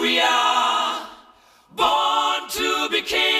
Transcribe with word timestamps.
we 0.00 0.20
are, 0.20 1.08
born 1.74 2.48
to 2.50 2.88
be 2.90 3.02
kings. 3.02 3.37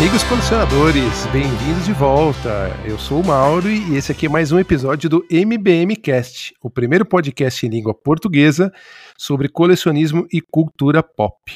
Amigos 0.00 0.24
colecionadores, 0.24 1.26
bem-vindos 1.26 1.84
de 1.84 1.92
volta. 1.92 2.70
Eu 2.86 2.98
sou 2.98 3.20
o 3.20 3.26
Mauro 3.26 3.68
e 3.68 3.96
esse 3.96 4.10
aqui 4.10 4.24
é 4.24 4.28
mais 4.30 4.50
um 4.50 4.58
episódio 4.58 5.10
do 5.10 5.26
MBM 5.30 5.94
Cast, 5.94 6.54
o 6.62 6.70
primeiro 6.70 7.04
podcast 7.04 7.66
em 7.66 7.68
língua 7.68 7.92
portuguesa 7.92 8.72
sobre 9.14 9.46
colecionismo 9.46 10.26
e 10.32 10.40
cultura 10.40 11.02
pop. 11.02 11.52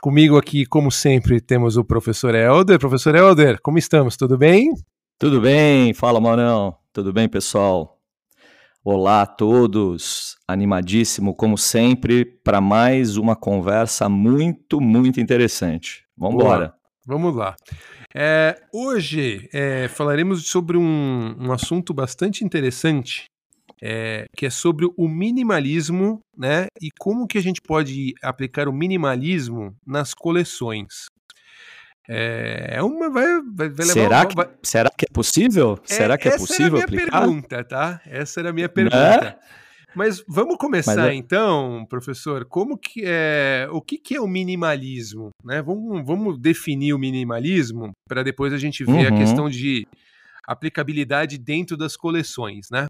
Comigo 0.00 0.38
aqui, 0.38 0.64
como 0.64 0.90
sempre, 0.90 1.38
temos 1.38 1.76
o 1.76 1.84
professor 1.84 2.34
Helder. 2.34 2.78
Professor 2.78 3.14
Helder, 3.14 3.60
como 3.60 3.76
estamos? 3.76 4.16
Tudo 4.16 4.38
bem? 4.38 4.72
Tudo 5.18 5.38
bem? 5.38 5.92
Fala, 5.92 6.18
Maurão. 6.18 6.74
Tudo 6.94 7.12
bem, 7.12 7.28
pessoal? 7.28 8.00
Olá 8.82 9.20
a 9.20 9.26
todos. 9.26 10.38
Animadíssimo, 10.48 11.34
como 11.34 11.58
sempre, 11.58 12.24
para 12.24 12.58
mais 12.58 13.18
uma 13.18 13.36
conversa 13.36 14.08
muito, 14.08 14.80
muito 14.80 15.20
interessante. 15.20 16.06
Vamos 16.16 16.42
embora. 16.42 16.81
Vamos 17.06 17.34
lá. 17.34 17.56
É, 18.14 18.56
hoje 18.72 19.48
é, 19.52 19.88
falaremos 19.88 20.46
sobre 20.46 20.76
um, 20.76 21.34
um 21.38 21.52
assunto 21.52 21.92
bastante 21.92 22.44
interessante, 22.44 23.24
é, 23.82 24.26
que 24.36 24.46
é 24.46 24.50
sobre 24.50 24.86
o 24.96 25.08
minimalismo, 25.08 26.20
né? 26.36 26.66
E 26.80 26.88
como 27.00 27.26
que 27.26 27.38
a 27.38 27.42
gente 27.42 27.60
pode 27.60 28.14
aplicar 28.22 28.68
o 28.68 28.72
minimalismo 28.72 29.74
nas 29.84 30.14
coleções. 30.14 31.06
É, 32.08 32.74
é 32.76 32.82
uma 32.82 33.08
vai, 33.10 33.26
vai, 33.54 33.68
vai 33.68 33.86
levar 33.86 33.92
será, 33.92 34.22
um- 34.22 34.26
que, 34.28 34.34
vai- 34.36 34.50
será 34.62 34.90
que 34.90 35.04
é 35.08 35.12
possível? 35.12 35.78
será 35.84 36.18
que 36.18 36.28
é 36.28 36.32
essa 36.34 36.38
possível 36.38 36.78
era 36.78 36.86
a 36.86 36.90
minha 36.90 37.02
aplicar? 37.02 37.20
pergunta, 37.20 37.64
tá? 37.64 38.00
Essa 38.06 38.40
era 38.40 38.50
a 38.50 38.52
minha 38.52 38.68
pergunta. 38.68 39.38
Mas 39.94 40.24
vamos 40.26 40.56
começar 40.56 40.96
Mas 40.96 41.10
é- 41.10 41.14
então, 41.14 41.84
professor. 41.88 42.44
Como 42.46 42.78
que 42.78 43.02
é 43.04 43.68
o 43.70 43.80
que, 43.80 43.98
que 43.98 44.14
é 44.16 44.20
o 44.20 44.26
minimalismo? 44.26 45.30
Né? 45.44 45.60
Vamos, 45.60 46.04
vamos 46.06 46.38
definir 46.40 46.94
o 46.94 46.98
minimalismo 46.98 47.90
para 48.08 48.22
depois 48.22 48.52
a 48.52 48.58
gente 48.58 48.84
ver 48.84 49.06
a 49.06 49.10
Uhum. 49.10 49.18
questão 49.18 49.50
de 49.50 49.86
aplicabilidade 50.46 51.38
dentro 51.38 51.76
das 51.76 51.96
coleções, 51.96 52.68
né? 52.70 52.86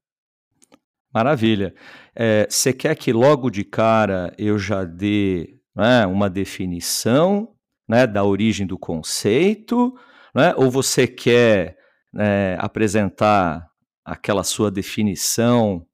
Maravilha. 1.13 1.75
É, 2.15 2.47
Você 2.49 2.73
quer 2.73 2.95
que 2.97 3.13
logo 3.13 3.51
de 3.51 3.65
cara 3.65 4.33
eu 4.39 4.59
já 4.59 4.85
dê 4.85 5.59
né, 5.77 6.07
uma 6.07 6.31
definição 6.31 7.55
né, 7.89 8.07
da 8.07 8.25
origem 8.25 8.67
do 8.67 8.79
conceito? 8.79 9.93
Né, 10.35 10.55
ou 10.57 10.71
você 10.71 11.07
quer 11.07 11.77
né, 12.13 12.57
apresentar 12.59 13.69
aquela 14.05 14.43
sua 14.43 14.71
definição 14.71 15.87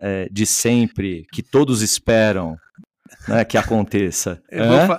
é, 0.00 0.28
de 0.30 0.46
sempre 0.46 1.26
que 1.32 1.42
todos 1.42 1.82
esperam 1.82 2.56
né, 3.26 3.44
que 3.44 3.56
aconteça? 3.58 4.42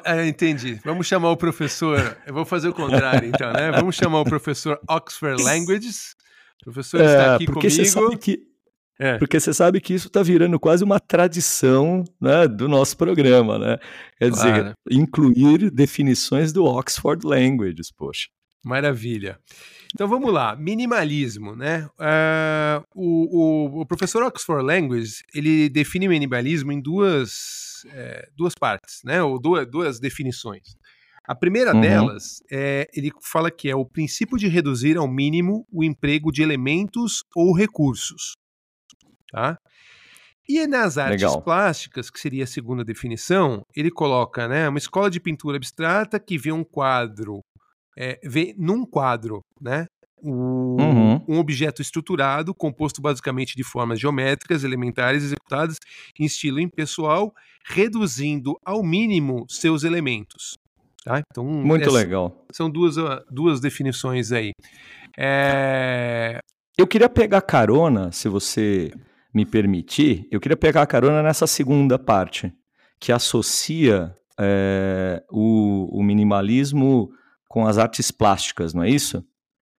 É, 0.05 0.28
entendi. 0.28 0.80
Vamos 0.83 1.08
chamar 1.08 1.31
o 1.31 1.38
professor. 1.38 2.17
Eu 2.28 2.33
vou 2.33 2.45
fazer 2.45 2.67
o 2.69 2.73
contrário, 2.73 3.27
então, 3.27 3.52
né? 3.53 3.72
Vamos 3.72 3.95
chamar 3.95 4.20
o 4.22 4.25
professor 4.25 4.80
Oxford 4.89 5.42
Languages. 5.44 6.16
O 6.61 6.66
professor 6.66 7.00
está 7.02 7.23
É, 7.23 7.36
aqui 7.36 7.45
porque 7.45 7.70
você 7.70 7.77
comigo. 7.94 8.09
sabe 8.11 8.17
que 8.17 8.50
É. 9.00 9.17
porque 9.17 9.39
você 9.39 9.53
sabe 9.53 9.80
que 9.80 9.94
isso 9.94 10.08
está 10.08 10.22
virando 10.22 10.59
quase 10.59 10.83
uma 10.83 11.00
tradição 11.00 12.03
né, 12.20 12.47
do 12.47 12.67
nosso 12.67 12.97
programa, 12.97 13.58
né? 13.58 13.77
Quer 14.17 14.30
dizer, 14.31 14.53
Claro. 14.53 14.73
incluir 14.92 15.72
definições 15.72 16.52
do 16.52 16.66
Oxford 16.66 17.25
Languages, 17.25 17.92
poxa. 17.95 18.27
Maravilha. 18.65 19.39
Então 19.94 20.08
vamos 20.08 20.32
lá, 20.32 20.55
minimalismo, 20.55 21.55
né? 21.55 21.89
Ah, 21.98 22.83
o, 22.95 23.77
o- 23.80 23.82
o 23.82 23.86
professor 23.88 24.22
Oxford 24.23 24.64
Language 24.64 25.23
ele 25.33 25.67
define 25.70 26.08
minimalismo 26.08 26.72
em 26.72 26.80
duas, 26.80 27.83
eh, 27.92 28.30
duas 28.36 28.54
partes, 28.54 29.02
né? 29.04 29.22
Ou 29.23 29.39
duas, 29.39 29.66
duas 29.70 30.00
definições. 30.00 30.77
A 31.27 31.36
primeira 31.36 31.73
Uhum. 31.73 31.82
delas 31.82 32.39
é 32.52 32.88
ele 32.94 33.11
fala 33.22 33.50
que 33.52 33.70
é 33.70 33.76
o 33.76 33.86
princípio 33.86 34.38
de 34.38 34.48
reduzir 34.48 34.95
ao 34.98 35.08
mínimo 35.08 35.66
o 35.72 35.83
emprego 35.83 36.32
de 36.32 36.42
elementos 36.44 37.23
ou 37.36 37.56
recursos, 37.56 38.33
tá? 39.32 39.58
E 40.48 40.66
nas 40.67 40.98
artes 40.98 41.21
Legal. 41.21 41.44
plásticas, 41.44 42.10
que 42.10 42.20
seria 42.20 42.44
a 42.44 42.48
segunda 42.48 42.83
definição, 42.83 43.64
ele 43.76 43.92
coloca, 43.92 44.48
né, 44.48 44.67
uma 44.67 44.80
escola 44.80 45.10
de 45.10 45.20
pintura 45.20 45.58
abstrata 45.58 46.20
que 46.20 46.38
vê 46.39 46.52
um 46.52 46.64
quadro 46.64 47.42
é, 47.98 48.20
vê 48.23 48.54
num 48.58 48.86
quadro, 48.86 49.42
né? 49.61 49.86
o- 50.22 50.76
Uhum. 50.82 51.23
Um 51.30 51.39
objeto 51.39 51.82
estruturado, 51.82 52.54
composto 52.54 53.02
basicamente 53.02 53.55
de 53.55 53.64
formas 53.64 54.00
geométricas, 54.00 54.66
elementares, 54.66 55.23
executadas 55.23 55.77
em 56.20 56.26
estilo 56.26 56.60
impessoal, 56.60 57.33
reduzindo 57.66 58.58
ao 58.66 58.83
mínimo 58.83 59.45
seus 59.48 59.83
elementos. 59.86 60.58
Tá? 61.05 61.22
Então, 61.32 61.45
Muito 61.45 61.83
essa- 61.88 61.98
legal. 61.98 62.45
São 62.52 62.70
duas, 62.70 62.98
ah, 62.98 63.23
duas 63.32 63.61
definições 63.61 64.33
aí. 64.33 64.52
É, 65.17 66.39
Eu 66.77 66.88
queria 66.88 67.10
pegar 67.10 67.42
carona, 67.42 68.10
se 68.11 68.27
você 68.30 68.92
me 69.33 69.45
permitir, 69.45 70.26
eu 70.32 70.39
queria 70.39 70.56
pegar 70.58 70.86
carona 70.88 71.21
nessa 71.21 71.45
segunda 71.45 72.00
parte, 72.00 72.52
que 73.00 73.11
associa 73.11 74.16
é, 74.39 75.21
o, 75.30 76.00
o 76.00 76.02
minimalismo 76.04 77.10
com 77.49 77.65
as 77.65 77.80
artes 77.80 78.11
plásticas, 78.11 78.73
não 78.73 78.83
é 78.83 78.89
isso? 78.89 79.26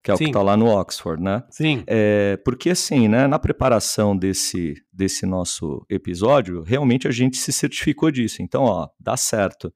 Que 0.03 0.10
é 0.10 0.14
o 0.14 0.16
Sim. 0.16 0.25
que 0.25 0.31
está 0.31 0.42
lá 0.42 0.56
no 0.56 0.66
Oxford, 0.66 1.22
né? 1.22 1.44
Sim, 1.50 1.84
É, 1.86 2.36
porque 2.44 2.70
assim, 2.70 3.06
né, 3.06 3.26
na 3.26 3.38
preparação 3.38 4.16
desse, 4.16 4.75
desse 4.92 5.25
nosso 5.25 5.86
episódio, 5.88 6.62
realmente 6.62 7.06
a 7.06 7.10
gente 7.10 7.36
se 7.36 7.53
certificou 7.53 8.10
disso. 8.10 8.42
Então, 8.42 8.64
ó, 8.64 8.88
dá 8.98 9.16
certo. 9.16 9.72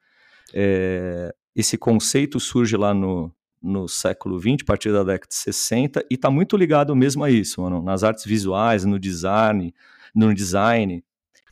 É, 0.53 1.33
esse 1.55 1.79
conceito 1.79 2.41
surge 2.41 2.77
lá 2.77 2.93
no, 2.93 3.33
no 3.63 3.87
século 3.87 4.41
XX, 4.41 4.63
a 4.63 4.67
partir 4.67 4.93
da 4.93 5.05
década 5.05 5.29
de 5.29 5.35
60, 5.37 6.05
e 6.11 6.15
está 6.15 6.31
muito 6.31 6.57
ligado 6.57 6.97
mesmo 6.97 7.23
a 7.23 7.31
isso, 7.31 7.63
mano, 7.63 7.81
nas 7.81 8.03
artes 8.03 8.25
visuais, 8.25 8.85
no 8.85 8.99
design, 8.99 9.73
no 10.15 10.35
design. 10.35 11.05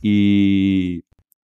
E, 0.03 1.03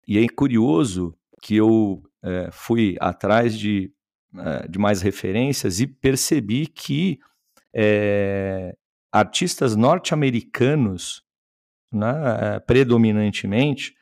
e 0.06 0.18
é 0.18 0.28
curioso 0.28 1.14
que 1.40 1.56
eu 1.56 2.02
é, 2.22 2.50
fui 2.52 2.96
atrás 3.00 3.58
de, 3.58 3.92
de 4.68 4.78
mais 4.78 5.02
referências 5.02 5.80
e 5.80 5.86
percebi 5.86 6.66
que 6.66 7.18
é, 7.74 8.74
artistas 9.10 9.76
norte-americanos, 9.76 11.22
né, 11.92 12.58
predominantemente, 12.66 13.94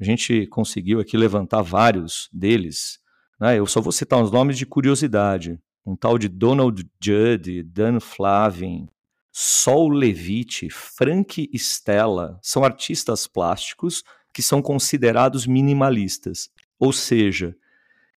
a 0.00 0.04
gente 0.04 0.46
conseguiu 0.48 1.00
aqui 1.00 1.16
levantar 1.16 1.62
vários 1.62 2.28
deles. 2.32 2.98
né, 3.40 3.58
eu 3.58 3.66
só 3.66 3.80
vou 3.80 3.92
citar 3.92 4.20
uns 4.20 4.30
nomes 4.30 4.58
de 4.58 4.66
curiosidade. 4.66 5.58
Um 5.84 5.94
tal 5.94 6.18
de 6.18 6.28
Donald 6.28 6.84
Judd, 7.00 7.62
Dan 7.62 8.00
Flavin, 8.00 8.88
Sol 9.30 9.88
Levitt, 9.90 10.68
Frank 10.70 11.48
Stella, 11.54 12.38
são 12.42 12.64
artistas 12.64 13.26
plásticos 13.26 14.02
que 14.32 14.42
são 14.42 14.60
considerados 14.60 15.46
minimalistas, 15.46 16.50
ou 16.78 16.92
seja, 16.92 17.56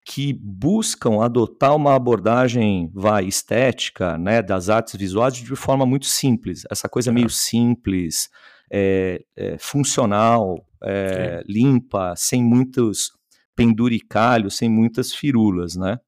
que 0.09 0.31
buscam 0.31 1.21
adotar 1.21 1.75
uma 1.75 1.93
abordagem 1.93 2.89
vai 2.93 3.25
estética, 3.25 4.17
né, 4.17 4.41
das 4.41 4.69
artes 4.69 4.95
visuais 4.95 5.33
de 5.35 5.53
forma 5.53 5.85
muito 5.85 6.05
simples, 6.05 6.63
essa 6.71 6.87
coisa 6.87 7.11
Tá. 7.11 7.13
meio 7.13 7.29
simples, 7.29 8.29
é, 8.71 9.21
é, 9.35 9.57
funcional, 9.57 10.65
é, 10.81 11.43
limpa, 11.45 12.13
sem 12.15 12.41
muitos 12.41 13.11
penduricalhos, 13.53 14.55
sem 14.55 14.69
muitas 14.69 15.13
firulas, 15.13 15.75
né? 15.75 15.99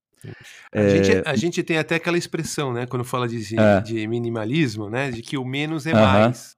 a, 0.74 0.88
gente, 0.88 1.22
a 1.25 1.36
gente 1.36 1.62
tem 1.63 1.78
até 1.78 1.95
aquela 1.95 2.18
expressão, 2.18 2.72
né? 2.72 2.86
Quando 2.86 3.04
fala 3.04 3.28
de, 3.28 3.60
É. 3.60 3.81
de 3.81 4.07
minimalismo, 4.07 4.90
né? 4.90 5.12
De 5.12 5.22
que 5.22 5.38
o 5.38 5.44
menos 5.44 5.86
é 5.86 5.92
Aham. 5.92 6.02
mais. 6.02 6.56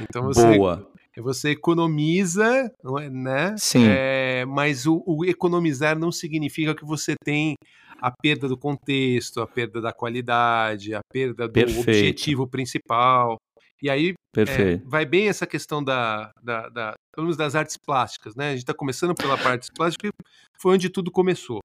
Então 0.00 0.22
você, 0.24 0.56
Boa. 0.56 0.89
Você 1.20 1.50
economiza, 1.50 2.72
é, 2.98 3.10
né? 3.10 3.54
Sim. 3.58 3.84
É, 3.86 4.44
mas 4.44 4.86
o, 4.86 5.02
o 5.06 5.24
economizar 5.24 5.98
não 5.98 6.10
significa 6.10 6.74
que 6.74 6.84
você 6.84 7.14
tem 7.24 7.54
a 8.00 8.10
perda 8.10 8.48
do 8.48 8.56
contexto, 8.56 9.40
a 9.40 9.46
perda 9.46 9.80
da 9.80 9.92
qualidade, 9.92 10.94
a 10.94 11.00
perda 11.12 11.46
do 11.46 11.52
Perfeito. 11.52 11.80
objetivo 11.80 12.46
principal. 12.46 13.36
E 13.82 13.88
aí 13.88 14.14
é, 14.36 14.76
vai 14.84 15.06
bem 15.06 15.28
essa 15.28 15.46
questão 15.46 15.82
da, 15.82 16.30
da, 16.42 16.68
da, 16.68 16.94
pelo 17.14 17.26
menos 17.26 17.36
das 17.36 17.54
artes 17.54 17.76
plásticas, 17.76 18.34
né? 18.34 18.48
A 18.48 18.50
gente 18.50 18.60
está 18.60 18.74
começando 18.74 19.14
pela 19.14 19.38
parte 19.38 19.68
plástica, 19.74 20.08
que 20.08 20.60
foi 20.60 20.74
onde 20.74 20.90
tudo 20.90 21.10
começou. 21.10 21.60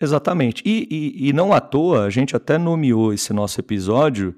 Exatamente. 0.00 0.62
E, 0.64 0.88
e, 0.90 1.28
e 1.28 1.32
não 1.32 1.52
à 1.52 1.60
toa, 1.60 2.04
a 2.04 2.10
gente 2.10 2.34
até 2.34 2.58
nomeou 2.58 3.12
esse 3.12 3.32
nosso 3.32 3.60
episódio 3.60 4.36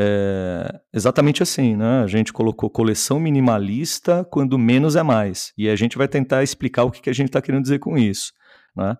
é, 0.00 0.80
exatamente 0.94 1.42
assim, 1.42 1.74
né? 1.74 2.04
A 2.04 2.06
gente 2.06 2.32
colocou 2.32 2.70
coleção 2.70 3.18
minimalista 3.18 4.24
quando 4.30 4.56
menos 4.56 4.94
é 4.94 5.02
mais. 5.02 5.52
E 5.58 5.68
a 5.68 5.74
gente 5.74 5.98
vai 5.98 6.06
tentar 6.06 6.44
explicar 6.44 6.84
o 6.84 6.90
que, 6.92 7.02
que 7.02 7.10
a 7.10 7.12
gente 7.12 7.26
está 7.26 7.42
querendo 7.42 7.62
dizer 7.62 7.80
com 7.80 7.98
isso. 7.98 8.32
Né? 8.76 8.96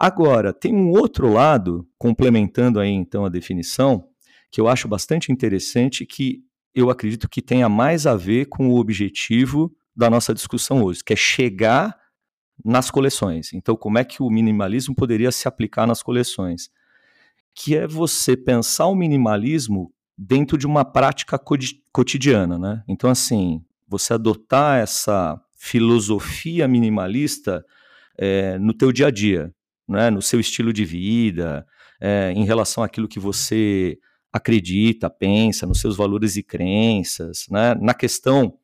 Agora, 0.00 0.50
tem 0.54 0.74
um 0.74 0.88
outro 0.88 1.30
lado, 1.30 1.86
complementando 1.98 2.80
aí 2.80 2.88
então 2.88 3.26
a 3.26 3.28
definição, 3.28 4.08
que 4.50 4.58
eu 4.58 4.68
acho 4.68 4.88
bastante 4.88 5.30
interessante, 5.30 6.06
que 6.06 6.42
eu 6.74 6.88
acredito 6.88 7.28
que 7.28 7.42
tenha 7.42 7.68
mais 7.68 8.06
a 8.06 8.16
ver 8.16 8.46
com 8.46 8.70
o 8.70 8.78
objetivo 8.78 9.70
da 9.94 10.08
nossa 10.08 10.32
discussão 10.32 10.82
hoje, 10.82 11.04
que 11.04 11.12
é 11.12 11.16
chegar 11.16 11.94
nas 12.64 12.90
coleções. 12.90 13.52
Então, 13.52 13.76
como 13.76 13.98
é 13.98 14.04
que 14.04 14.22
o 14.22 14.30
minimalismo 14.30 14.94
poderia 14.94 15.30
se 15.30 15.46
aplicar 15.46 15.86
nas 15.86 16.02
coleções? 16.02 16.70
Que 17.54 17.76
é 17.76 17.86
você 17.86 18.34
pensar 18.34 18.86
o 18.86 18.94
minimalismo 18.94 19.92
dentro 20.18 20.58
de 20.58 20.66
uma 20.66 20.84
prática 20.84 21.38
cotidiana, 21.92 22.58
né? 22.58 22.82
Então, 22.88 23.08
assim, 23.08 23.62
você 23.86 24.14
adotar 24.14 24.80
essa 24.80 25.40
filosofia 25.54 26.66
minimalista 26.66 27.64
é, 28.18 28.58
no 28.58 28.74
teu 28.74 28.90
dia 28.90 29.06
a 29.06 29.10
dia, 29.10 29.54
né? 29.88 30.10
no 30.10 30.20
seu 30.20 30.40
estilo 30.40 30.72
de 30.72 30.84
vida, 30.84 31.64
é, 32.00 32.32
em 32.32 32.44
relação 32.44 32.82
àquilo 32.82 33.08
que 33.08 33.20
você 33.20 33.98
acredita, 34.32 35.08
pensa, 35.08 35.66
nos 35.66 35.80
seus 35.80 35.96
valores 35.96 36.36
e 36.36 36.42
crenças, 36.42 37.46
né? 37.50 37.74
na 37.76 37.94
questão 37.94 38.58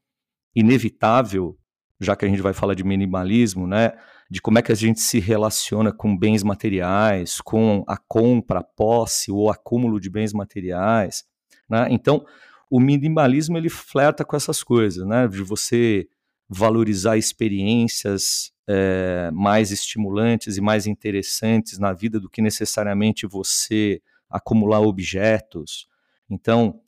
inevitável, 0.55 1.57
já 2.00 2.15
que 2.15 2.25
a 2.25 2.29
gente 2.29 2.43
vai 2.43 2.53
falar 2.53 2.75
de 2.75 2.85
minimalismo, 2.85 3.67
né? 3.67 3.93
de 4.31 4.41
como 4.41 4.59
é 4.59 4.62
que 4.62 4.73
a 4.73 4.77
gente 4.77 5.00
se 5.00 5.21
relaciona 5.21 5.93
com 5.93 6.17
bens 6.17 6.43
materiais, 6.43 7.41
com 7.41 7.85
a 7.87 7.97
compra, 7.97 8.61
a 8.61 8.65
posse 8.65 9.31
ou 9.31 9.50
acúmulo 9.50 10.00
de 10.00 10.11
bens 10.11 10.33
materiais, 10.33 11.25
né? 11.69 11.87
Então, 11.90 12.25
o 12.70 12.81
minimalismo 12.81 13.56
ele 13.56 13.69
flerta 13.69 14.25
com 14.25 14.37
essas 14.37 14.62
coisas, 14.62 15.06
né? 15.06 15.28
De 15.28 15.43
você 15.43 16.08
valorizar 16.49 17.16
experiências 17.16 18.52
é, 18.66 19.31
mais 19.32 19.70
estimulantes 19.70 20.56
e 20.56 20.61
mais 20.61 20.87
interessantes 20.87 21.78
na 21.78 21.93
vida 21.93 22.19
do 22.19 22.28
que 22.28 22.43
necessariamente 22.43 23.26
você 23.26 24.00
acumular 24.28 24.81
objetos. 24.81 25.87
Então, 26.28 26.81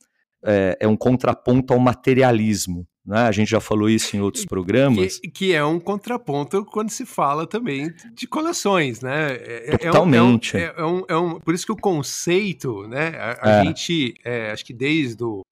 é, 0.42 0.76
é 0.80 0.88
um 0.88 0.96
contraponto 0.96 1.72
ao 1.72 1.78
materialismo. 1.78 2.86
Né? 3.06 3.20
A 3.20 3.30
gente 3.30 3.50
já 3.50 3.60
falou 3.60 3.88
isso 3.88 4.16
em 4.16 4.20
outros 4.20 4.44
programas. 4.44 5.20
Que, 5.20 5.30
que, 5.30 5.52
é 5.52 5.64
um 5.64 5.78
contraponto 5.78 6.64
quando 6.64 6.90
se 6.90 7.06
fala 7.06 7.46
também 7.46 7.94
de 8.14 8.26
coleções, 8.26 9.00
né? 9.00 9.34
É, 9.34 9.74
é 9.74 9.78
Totalmente. 9.78 10.56
É, 10.56 10.72
um, 10.72 10.76
é, 10.76 10.84
um, 10.84 11.04
é, 11.08 11.16
um, 11.16 11.40
por 11.40 11.54
isso 11.54 11.64
que 11.64 11.72
o 11.72 11.76
conceito, 11.76 12.88
né? 12.88 13.10
A, 13.16 13.60
a 13.60 13.64
gente, 13.64 14.14
acho 14.52 14.64
que 14.64 14.72
desde, 14.72 15.16
do, 15.16 15.42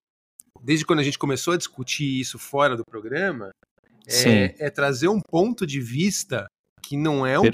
desde 0.62 0.84
quando 0.84 0.98
a 0.98 1.04
gente 1.04 1.18
começou 1.18 1.54
a 1.54 1.56
discutir 1.56 2.20
isso 2.20 2.40
fora 2.40 2.76
do 2.76 2.84
programa, 2.84 3.50
é, 4.08 4.68
trazer 4.70 5.06
um 5.06 5.20
ponto 5.20 5.64
de 5.64 5.80
vista 5.80 6.46
que 6.82 6.96
não 6.96 7.24
é, 7.24 7.38
um, 7.38 7.44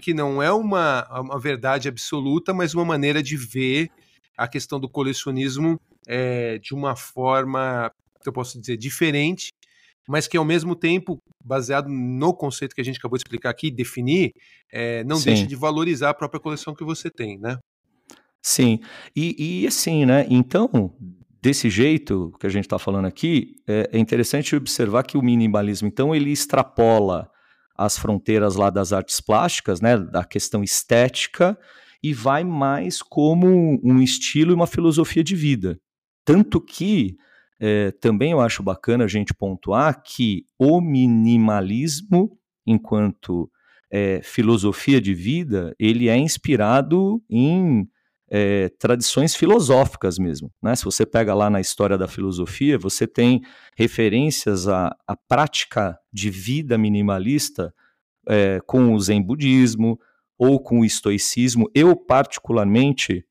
que 0.00 0.14
não 0.14 0.42
é 0.42 0.50
uma, 0.50 1.06
uma 1.20 1.38
verdade 1.38 1.86
absoluta, 1.86 2.52
mas 2.52 2.74
uma 2.74 2.84
maneira 2.84 3.22
de 3.22 3.36
ver 3.36 3.90
a 4.36 4.48
questão 4.48 4.80
do 4.80 4.88
colecionismo 4.88 5.78
é, 6.06 6.58
de 6.58 6.74
uma 6.74 6.96
forma 6.96 7.92
eu 8.28 8.32
posso 8.32 8.60
dizer, 8.60 8.76
diferente, 8.76 9.48
mas 10.08 10.26
que 10.26 10.36
ao 10.36 10.44
mesmo 10.44 10.76
tempo, 10.76 11.18
baseado 11.42 11.88
no 11.88 12.34
conceito 12.34 12.74
que 12.74 12.80
a 12.80 12.84
gente 12.84 12.98
acabou 12.98 13.16
de 13.16 13.22
explicar 13.22 13.50
aqui, 13.50 13.70
definir, 13.70 14.32
é, 14.72 15.02
não 15.04 15.16
Sim. 15.16 15.26
deixa 15.26 15.46
de 15.46 15.56
valorizar 15.56 16.10
a 16.10 16.14
própria 16.14 16.40
coleção 16.40 16.74
que 16.74 16.84
você 16.84 17.10
tem, 17.10 17.38
né? 17.38 17.58
Sim, 18.42 18.80
e, 19.16 19.62
e 19.62 19.66
assim, 19.66 20.04
né? 20.04 20.26
Então, 20.28 20.94
desse 21.40 21.70
jeito 21.70 22.32
que 22.38 22.46
a 22.46 22.50
gente 22.50 22.64
está 22.64 22.78
falando 22.78 23.06
aqui, 23.06 23.54
é, 23.66 23.88
é 23.92 23.98
interessante 23.98 24.54
observar 24.54 25.02
que 25.04 25.16
o 25.16 25.22
minimalismo, 25.22 25.88
então, 25.88 26.14
ele 26.14 26.30
extrapola 26.30 27.30
as 27.76 27.98
fronteiras 27.98 28.54
lá 28.54 28.70
das 28.70 28.92
artes 28.92 29.20
plásticas, 29.20 29.80
né, 29.80 29.98
da 29.98 30.24
questão 30.24 30.62
estética, 30.62 31.58
e 32.02 32.12
vai 32.12 32.44
mais 32.44 33.02
como 33.02 33.80
um 33.82 34.00
estilo 34.00 34.52
e 34.52 34.54
uma 34.54 34.66
filosofia 34.66 35.24
de 35.24 35.34
vida. 35.34 35.78
Tanto 36.24 36.60
que 36.60 37.16
é, 37.66 37.92
também 37.92 38.32
eu 38.32 38.42
acho 38.42 38.62
bacana 38.62 39.04
a 39.04 39.08
gente 39.08 39.32
pontuar 39.32 40.02
que 40.02 40.44
o 40.58 40.82
minimalismo, 40.82 42.38
enquanto 42.66 43.50
é, 43.90 44.20
filosofia 44.22 45.00
de 45.00 45.14
vida, 45.14 45.74
ele 45.78 46.10
é 46.10 46.16
inspirado 46.18 47.22
em 47.30 47.88
é, 48.28 48.68
tradições 48.78 49.34
filosóficas 49.34 50.18
mesmo. 50.18 50.52
Né? 50.62 50.76
Se 50.76 50.84
você 50.84 51.06
pega 51.06 51.32
lá 51.32 51.48
na 51.48 51.58
história 51.58 51.96
da 51.96 52.06
filosofia, 52.06 52.76
você 52.76 53.06
tem 53.06 53.40
referências 53.78 54.68
à, 54.68 54.94
à 55.08 55.16
prática 55.16 55.98
de 56.12 56.28
vida 56.28 56.76
minimalista 56.76 57.72
é, 58.28 58.60
com 58.66 58.92
o 58.92 59.00
Zen 59.00 59.22
budismo 59.22 59.98
ou 60.36 60.60
com 60.60 60.80
o 60.80 60.84
estoicismo. 60.84 61.70
Eu, 61.74 61.96
particularmente, 61.96 63.24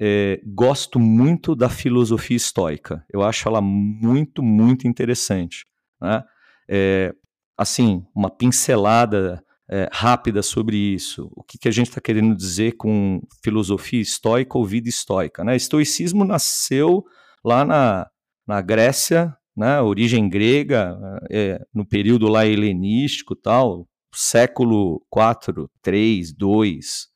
é, 0.00 0.40
gosto 0.46 0.98
muito 0.98 1.54
da 1.54 1.68
filosofia 1.68 2.36
estoica. 2.36 3.04
Eu 3.12 3.22
acho 3.22 3.46
ela 3.46 3.60
muito, 3.60 4.42
muito 4.42 4.88
interessante. 4.88 5.66
Né? 6.00 6.24
É, 6.68 7.14
assim, 7.56 8.02
uma 8.14 8.30
pincelada 8.30 9.44
é, 9.68 9.90
rápida 9.92 10.42
sobre 10.42 10.76
isso. 10.76 11.30
O 11.36 11.42
que, 11.42 11.58
que 11.58 11.68
a 11.68 11.70
gente 11.70 11.88
está 11.90 12.00
querendo 12.00 12.34
dizer 12.34 12.72
com 12.78 13.20
filosofia 13.44 14.00
estoica 14.00 14.56
ou 14.56 14.64
vida 14.64 14.88
estoica? 14.88 15.44
Né? 15.44 15.54
Estoicismo 15.54 16.24
nasceu 16.24 17.04
lá 17.44 17.62
na, 17.62 18.08
na 18.46 18.62
Grécia, 18.62 19.36
né? 19.54 19.82
origem 19.82 20.30
grega, 20.30 20.98
é, 21.30 21.60
no 21.74 21.84
período 21.84 22.26
lá 22.26 22.46
helenístico 22.46 23.36
tal, 23.36 23.86
século 24.14 25.04
4, 25.10 25.70
3, 25.82 26.32
2 26.32 27.08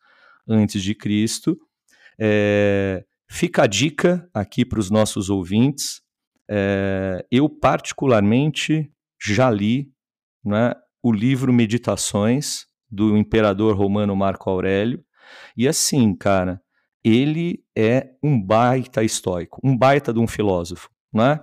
antes 0.47 0.83
de 0.83 0.95
Cristo. 0.95 1.59
É, 2.19 3.05
fica 3.29 3.65
a 3.65 3.67
dica 3.67 4.29
aqui 4.33 4.65
para 4.65 4.79
os 4.79 4.91
nossos 4.91 5.31
ouvintes. 5.31 6.03
É, 6.49 7.25
eu, 7.31 7.49
particularmente, 7.49 8.91
já 9.21 9.51
li 9.51 9.91
né, 10.45 10.75
o 11.03 11.13
livro 11.13 11.53
Meditações 11.53 12.67
do 12.91 13.17
imperador 13.17 13.77
romano 13.77 14.15
Marco 14.15 14.49
Aurélio. 14.49 15.03
E 15.57 15.67
assim, 15.67 16.15
cara, 16.15 16.61
ele 17.03 17.63
é 17.77 18.11
um 18.23 18.41
baita 18.41 19.03
estoico, 19.03 19.61
um 19.63 19.77
baita 19.77 20.13
de 20.13 20.21
um 20.21 20.27
filósofo. 20.27 20.89
Né? 21.13 21.39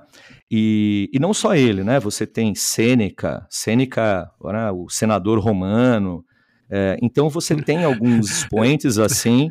E, 0.50 1.10
e 1.14 1.20
não 1.20 1.34
só 1.34 1.56
ele, 1.56 1.82
né? 1.82 1.98
Você 2.02 2.28
tem 2.28 2.54
Sêneca, 2.54 3.48
Sêneca, 3.50 4.30
né, 4.44 4.70
o 4.70 4.90
senador 4.90 5.40
romano. 5.40 6.26
É, 6.70 6.98
então 7.02 7.30
você 7.30 7.56
tem 7.56 7.86
alguns 7.86 8.30
expoentes 8.44 8.98
assim 8.98 9.50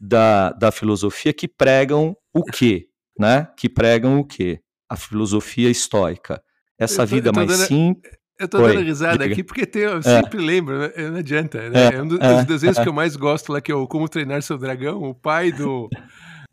da, 0.00 0.50
da 0.52 0.70
filosofia 0.70 1.32
que 1.32 1.48
pregam 1.48 2.16
o 2.34 2.44
quê? 2.44 2.88
Né? 3.18 3.48
Que 3.56 3.68
pregam 3.68 4.18
o 4.18 4.24
quê? 4.24 4.60
A 4.88 4.96
filosofia 4.96 5.70
estoica. 5.70 6.42
Essa 6.78 7.06
tô, 7.06 7.14
vida 7.14 7.32
mais 7.32 7.48
dando, 7.48 7.66
simples. 7.66 8.14
Eu 8.38 8.48
tô 8.48 8.58
Oi, 8.62 8.72
dando 8.72 8.84
risada 8.84 9.18
diga. 9.18 9.32
aqui 9.32 9.44
porque 9.44 9.66
tem, 9.66 9.82
eu 9.82 9.98
é. 9.98 10.02
sempre 10.02 10.40
lembro, 10.40 10.78
né? 10.78 10.90
não 11.10 11.18
adianta. 11.18 11.68
Né? 11.68 11.88
É, 11.88 11.94
é 11.94 12.02
um 12.02 12.08
dos, 12.08 12.18
é, 12.18 12.44
desenhos 12.44 12.78
é. 12.78 12.82
que 12.82 12.88
eu 12.88 12.92
mais 12.92 13.14
gosto 13.16 13.52
lá, 13.52 13.60
que 13.60 13.70
é 13.70 13.74
o 13.74 13.86
Como 13.86 14.08
Treinar 14.08 14.42
Seu 14.42 14.56
Dragão, 14.56 15.02
o 15.02 15.14
pai 15.14 15.52
do, 15.52 15.88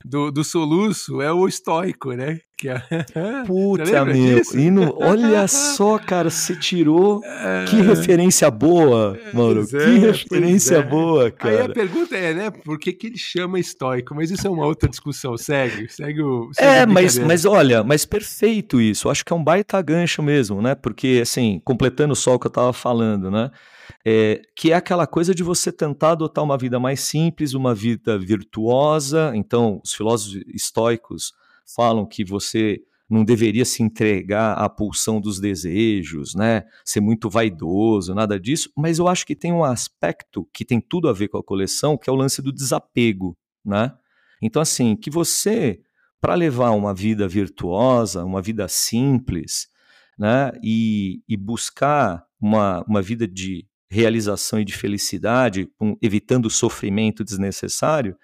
do, 0.03 0.32
do 0.32 0.44
soluço 0.44 1.22
é 1.22 1.32
o 1.32 1.48
estoico, 1.48 2.12
né? 2.12 2.39
É... 2.65 3.43
Puta, 3.45 4.05
meu. 4.05 4.41
Olha 4.97 5.47
só, 5.47 5.99
cara, 5.99 6.29
você 6.29 6.55
tirou. 6.55 7.21
É... 7.23 7.65
Que 7.65 7.81
referência 7.81 8.49
boa, 8.49 9.17
mano. 9.33 9.61
É, 9.61 9.65
que 9.65 9.97
referência 9.99 10.77
é. 10.77 10.81
boa, 10.81 11.29
cara. 11.29 11.55
Aí 11.55 11.61
a 11.61 11.69
pergunta 11.69 12.15
é, 12.15 12.33
né? 12.33 12.51
Por 12.51 12.79
que, 12.79 12.93
que 12.93 13.07
ele 13.07 13.17
chama 13.17 13.59
estoico? 13.59 14.15
Mas 14.15 14.31
isso 14.31 14.47
é 14.47 14.49
uma 14.49 14.65
outra 14.65 14.89
discussão. 14.89 15.37
Segue, 15.37 15.87
segue 15.87 16.21
o. 16.21 16.51
Segue 16.53 16.67
é, 16.67 16.85
mas, 16.85 17.17
mas 17.19 17.45
olha, 17.45 17.83
mas 17.83 18.05
perfeito 18.05 18.81
isso. 18.81 19.09
Acho 19.09 19.23
que 19.23 19.31
é 19.31 19.35
um 19.35 19.43
baita 19.43 19.81
gancho 19.81 20.23
mesmo, 20.23 20.61
né? 20.61 20.73
Porque, 20.73 21.19
assim, 21.21 21.61
completando 21.63 22.15
só 22.15 22.35
o 22.35 22.39
que 22.39 22.47
eu 22.47 22.51
tava 22.51 22.73
falando, 22.73 23.29
né? 23.29 23.51
é, 24.05 24.41
que 24.55 24.71
é 24.71 24.75
aquela 24.75 25.05
coisa 25.05 25.35
de 25.35 25.43
você 25.43 25.69
tentar 25.69 26.11
adotar 26.11 26.41
uma 26.41 26.57
vida 26.57 26.79
mais 26.79 27.01
simples, 27.01 27.53
uma 27.53 27.75
vida 27.75 28.17
virtuosa. 28.17 29.33
Então, 29.35 29.81
os 29.83 29.93
filósofos 29.93 30.41
estoicos 30.53 31.33
falam 31.75 32.05
que 32.05 32.24
você 32.24 32.81
não 33.09 33.24
deveria 33.24 33.63
se 33.63 33.81
entregar 33.81 34.53
à 34.53 34.67
pulsão 34.67 35.21
dos 35.21 35.39
desejos, 35.39 36.36
né? 36.36 36.63
Ser 36.83 37.00
muito 37.00 37.29
vaidoso, 37.29 38.13
nada 38.13 38.39
disso. 38.39 38.69
Mas 38.75 39.00
eu 39.00 39.07
acho 39.07 39.25
que 39.25 39.36
tem 39.36 39.53
um 39.53 39.63
aspecto 39.63 40.47
que 40.53 40.65
tem 40.65 40.81
tudo 40.81 41.07
a 41.07 41.13
ver 41.13 41.29
com 41.29 41.38
a 41.38 41.43
coleção, 41.43 41.97
que 41.97 42.09
é 42.09 42.13
o 42.13 42.17
lance 42.17 42.41
do 42.41 42.51
desapego, 42.51 43.38
né? 43.63 43.93
Então, 44.41 44.62
assim, 44.62 44.95
que 44.95 45.09
você, 45.09 45.79
para 46.19 46.36
levar 46.36 46.71
uma 46.71 46.93
vida 46.93 47.27
virtuosa, 47.27 48.25
uma 48.25 48.41
vida 48.41 48.67
simples, 48.67 49.69
né? 50.19 50.51
E, 50.62 51.21
e 51.29 51.38
buscar 51.38 52.25
uma, 52.39 52.83
uma 52.88 53.01
vida 53.01 53.25
de 53.25 53.65
realização 53.89 54.59
e 54.59 54.65
de 54.65 54.74
felicidade, 54.74 55.69
com, 55.77 55.97
evitando 56.01 56.47
o 56.47 56.51
sofrimento 56.51 57.24
desnecessário, 57.24 58.17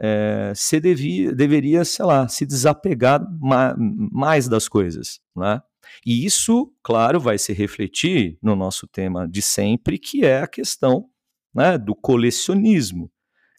é, 0.00 0.52
você 0.54 0.80
devia, 0.80 1.32
deveria, 1.32 1.84
sei 1.84 2.04
lá, 2.04 2.28
se 2.28 2.44
desapegar 2.44 3.20
ma 3.40 3.74
mais 3.78 4.48
das 4.48 4.68
coisas, 4.68 5.20
né? 5.36 5.60
E 6.04 6.24
isso, 6.24 6.72
claro, 6.82 7.20
vai 7.20 7.38
se 7.38 7.52
refletir 7.52 8.38
no 8.42 8.56
nosso 8.56 8.86
tema 8.86 9.28
de 9.28 9.42
sempre, 9.42 9.98
que 9.98 10.24
é 10.24 10.40
a 10.40 10.46
questão 10.46 11.06
né, 11.54 11.78
do 11.78 11.94
colecionismo, 11.94 13.10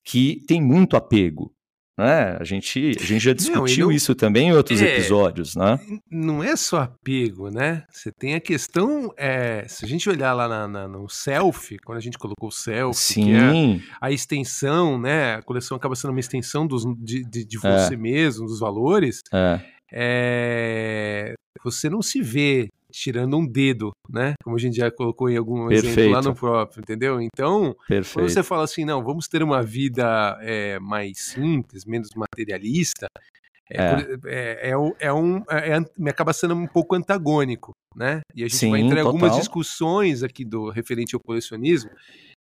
que 0.04 0.44
tem 0.48 0.62
muito 0.62 0.98
apego. 0.98 1.54
Né? 1.98 2.38
A, 2.40 2.44
gente, 2.44 2.98
a 3.00 3.04
gente 3.04 3.24
já 3.24 3.34
discutiu 3.34 3.86
não, 3.86 3.92
não, 3.92 3.96
isso 3.96 4.14
também 4.14 4.50
em 4.50 4.54
outros 4.54 4.82
é, 4.82 4.98
episódios, 4.98 5.56
né? 5.56 5.80
Não 6.12 6.44
é 6.44 6.56
só 6.58 6.82
apego, 6.82 7.50
né? 7.50 7.84
Você 7.90 8.12
tem 8.12 8.36
a 8.36 8.40
questão, 8.42 9.14
é, 9.16 9.66
se 9.68 9.86
a 9.86 9.88
gente 9.88 10.10
olhar 10.10 10.34
lá 10.34 10.46
na, 10.48 10.68
na, 10.68 10.88
no 10.90 11.08
selfie, 11.08 11.78
quando 11.80 11.98
a 11.98 12.02
gente 12.02 12.18
colocou 12.18 12.50
o 12.50 12.52
selfie, 12.52 13.00
Sim. 13.00 13.34
É 13.34 13.80
a 14.02 14.12
extensão, 14.12 15.00
né? 15.00 15.36
A 15.36 15.42
coleção 15.42 15.78
acaba 15.78 15.96
sendo 15.96 16.12
uma 16.12 16.20
extensão 16.20 16.68
dos, 16.68 16.84
de, 16.98 17.24
de, 17.24 17.46
de 17.46 17.58
é. 17.58 17.60
você 17.60 17.96
mesmo, 17.96 18.46
dos 18.46 18.60
valores. 18.60 19.24
É. 19.34 19.62
é 19.92 21.34
você 21.64 21.90
não 21.90 22.02
se 22.02 22.22
vê 22.22 22.70
tirando 22.96 23.38
um 23.38 23.46
dedo, 23.46 23.92
né? 24.10 24.34
Como 24.44 24.56
a 24.56 24.60
gente 24.60 24.78
já 24.78 24.90
colocou 24.90 25.30
em 25.30 25.38
algum 25.38 25.68
Perfeito. 25.68 26.00
exemplo 26.00 26.12
lá 26.14 26.22
no 26.22 26.36
próprio, 26.36 26.82
entendeu? 26.82 27.20
Então, 27.22 27.76
Perfeito. 27.88 28.14
quando 28.14 28.30
você 28.30 28.44
fala 28.44 28.64
assim, 28.64 28.86
não, 28.86 29.04
vamos 29.04 29.28
ter 29.28 29.44
uma 29.44 29.62
vida 29.62 30.38
é, 30.42 30.80
mais 30.80 31.20
simples, 31.20 31.86
menos 31.86 32.10
materialista, 32.16 33.08
é, 33.70 33.78
é. 33.78 34.70
é, 34.70 34.70
é, 35.00 35.14
um, 35.14 35.38
é, 35.50 35.78
é 35.78 36.10
acaba 36.10 36.32
sendo 36.34 36.54
um 36.54 36.68
pouco 36.68 36.96
antagônico, 36.96 37.72
né? 37.96 38.22
E 38.36 38.44
a 38.44 38.48
gente 38.48 38.58
Sim, 38.58 38.72
vai 38.72 38.82
entrar 38.82 39.00
em 39.02 39.06
algumas 39.06 39.36
discussões 39.36 40.24
aqui 40.24 40.46
do 40.46 40.70
referente 40.70 41.16
ao 41.16 41.22
colecionismo, 41.22 41.90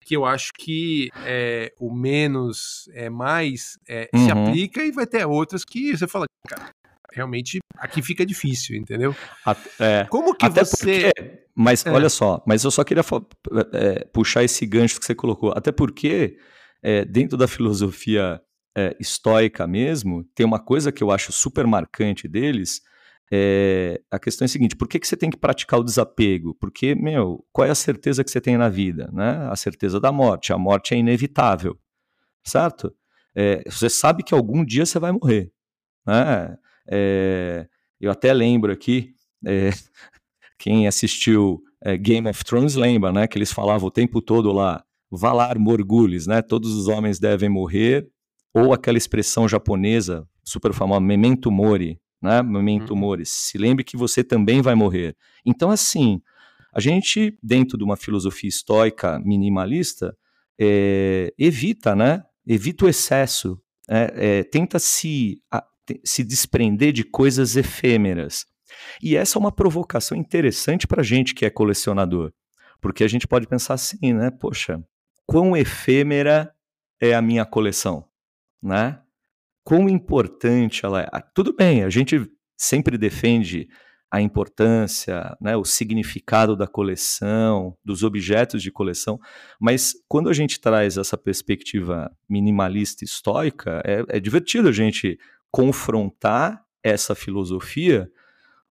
que 0.06 0.15
eu 0.15 0.25
acho 0.25 0.51
que 0.58 1.10
é, 1.25 1.74
o 1.79 1.94
menos 1.94 2.89
é 2.94 3.10
mais 3.10 3.77
é, 3.88 4.10
uhum. 4.13 4.25
se 4.25 4.32
aplica 4.32 4.84
e 4.84 4.91
vai 4.91 5.06
ter 5.06 5.25
outras 5.25 5.63
que 5.65 5.96
você 5.96 6.08
fala, 6.08 6.25
cara, 6.48 6.70
realmente 7.13 7.60
aqui 7.78 8.01
fica 8.01 8.25
difícil, 8.25 8.75
entendeu? 8.75 9.16
É, 9.80 10.06
Como 10.10 10.36
que 10.36 10.48
você. 10.50 11.12
Porque, 11.12 11.44
mas 11.56 11.86
é. 11.86 11.92
olha 11.92 12.10
só, 12.10 12.44
mas 12.46 12.63
eu 12.63 12.72
só 12.72 12.84
queria 12.84 13.04
é, 13.74 14.06
puxar 14.06 14.44
esse 14.44 14.66
gancho 14.66 15.00
que 15.00 15.06
você 15.06 15.16
colocou. 15.16 15.54
Até 15.56 15.72
porque, 15.72 16.38
é, 16.82 17.06
dentro 17.06 17.38
da 17.38 17.48
filosofia 17.48 18.42
é, 18.78 18.96
estoica 19.00 19.66
mesmo, 19.68 20.24
tem 20.36 20.46
uma 20.46 20.60
coisa 20.60 20.92
que 20.92 21.04
eu 21.04 21.12
acho 21.12 21.32
super 21.32 21.66
marcante 21.66 22.28
deles. 22.28 22.82
É, 23.32 24.01
a 24.10 24.18
questão 24.18 24.46
é 24.46 24.48
a 24.48 24.50
seguinte: 24.50 24.75
por 24.75 24.88
que, 24.88 25.00
que 25.00 25.08
você 25.08 25.18
tem 25.18 25.30
que 25.30 25.38
praticar 25.38 25.80
o 25.80 25.84
desapego? 25.84 26.56
Porque, 26.56 26.96
meu, 26.96 27.46
qual 27.51 27.68
é 27.68 27.72
a 27.72 27.75
certeza 27.75 28.24
que 28.24 28.32
você 28.32 28.42
tem 28.42 28.58
na 28.58 28.70
vida? 28.70 29.10
Né? 29.13 29.48
A 29.50 29.56
certeza 29.56 30.00
da 30.00 30.12
morte. 30.12 30.51
A 30.51 30.58
morte 30.58 30.94
é 30.94 30.98
inevitável, 30.98 31.78
certo? 32.44 32.94
Você 33.68 33.89
sabe 33.89 34.22
que 34.22 34.34
algum 34.34 34.66
dia 34.66 34.86
você 34.86 35.00
vai 35.00 35.13
morrer. 35.13 35.50
Né? 36.06 36.58
É, 36.89 37.67
eu 38.00 38.12
até 38.12 38.34
lembro 38.34 38.72
aqui, 38.72 39.13
é, 39.46 39.69
quem 40.58 40.88
assistiu 40.88 41.62
é, 41.84 41.98
Game 41.98 42.27
of 42.29 42.43
Thrones 42.43 42.75
lembra, 42.75 43.12
né? 43.12 43.27
Que 43.27 43.38
eles 43.38 43.51
falavam 43.51 43.88
o 43.88 43.91
tempo 43.91 44.22
todo 44.22 44.51
lá, 44.51 44.84
Valar 45.12 45.58
Morgulis, 45.58 46.27
né? 46.27 46.41
Todos 46.41 46.74
os 46.74 46.88
homens 46.88 47.19
devem 47.19 47.50
morrer, 47.50 48.08
ou 48.53 48.74
aquela 48.74 48.98
expressão 48.98 49.48
japonesa 49.48 50.27
super 50.43 50.74
famosa, 50.74 51.00
Memento 51.00 51.51
Mori, 51.51 52.00
né? 52.22 52.41
Memento 52.41 52.91
uhum. 52.91 53.00
Mori, 53.00 53.25
se 53.25 53.58
lembre 53.58 53.84
que 53.84 53.98
você 53.98 54.24
também 54.24 54.62
vai 54.62 54.75
morrer. 54.75 55.15
Então, 55.46 55.69
assim, 55.69 56.22
a 56.74 56.79
gente, 56.79 57.38
dentro 57.41 57.77
de 57.77 57.84
uma 57.84 57.96
filosofia 57.96 58.50
estoica 58.50 59.19
minimalista, 59.19 60.15
é, 60.60 61.34
evita, 61.38 61.96
né? 61.96 62.24
Evita 62.46 62.86
o 62.86 62.89
excesso, 62.89 63.60
é, 63.89 64.13
é, 64.15 64.43
tenta 64.43 64.77
se 64.79 65.41
se 66.03 66.24
desprender 66.24 66.91
de 66.91 67.03
coisas 67.03 67.55
efêmeras. 67.55 68.46
E 69.01 69.15
essa 69.15 69.38
é 69.38 69.39
uma 69.39 69.51
provocação 69.51 70.17
interessante 70.17 70.88
para 70.88 71.01
a 71.01 71.03
gente 71.03 71.34
que 71.34 71.46
é 71.46 71.50
colecionador, 71.50 72.31
porque 72.81 73.03
a 73.03 73.08
gente 73.08 73.27
pode 73.27 73.48
pensar 73.48 73.74
assim, 73.74 74.13
né? 74.13 74.29
Poxa, 74.31 74.84
quão 75.25 75.55
efêmera 75.55 76.53
é 77.00 77.13
a 77.13 77.22
minha 77.22 77.46
coleção, 77.46 78.05
né? 78.62 79.00
Quão 79.63 79.88
importante 79.88 80.86
ela 80.86 81.01
é. 81.01 81.08
Ah, 81.12 81.22
tudo 81.22 81.55
bem, 81.55 81.84
a 81.84 81.89
gente 81.89 82.29
sempre 82.58 82.98
defende 82.98 83.67
a 84.12 84.19
importância, 84.22 85.38
né, 85.39 85.55
o 85.55 85.63
significado 85.63 86.55
da 86.55 86.65
coleção, 86.65 87.77
dos 87.86 88.03
objetos 88.03 88.63
de 88.63 88.72
coleção, 88.72 89.19
mas 89.62 89.93
quando 90.08 90.29
a 90.29 90.34
gente 90.34 90.60
traz 90.60 90.98
essa 90.98 91.15
perspectiva 91.15 92.12
minimalista 92.27 93.03
estoica, 93.03 93.84
é, 93.86 94.17
é 94.17 94.19
divertido 94.19 94.67
a 94.67 94.72
gente 94.72 95.19
confrontar 95.51 96.63
essa 96.84 97.13
filosofia 97.15 98.10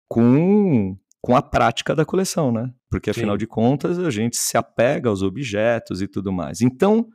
com, 0.08 0.96
com 1.20 1.36
a 1.36 1.42
prática 1.42 1.94
da 1.94 2.04
coleção, 2.04 2.50
né? 2.50 2.72
Porque 2.90 3.10
afinal 3.10 3.34
Sim. 3.34 3.38
de 3.38 3.46
contas 3.46 3.98
a 3.98 4.10
gente 4.10 4.36
se 4.36 4.56
apega 4.56 5.08
aos 5.08 5.22
objetos 5.22 6.00
e 6.00 6.08
tudo 6.08 6.32
mais. 6.32 6.60
Então, 6.60 7.08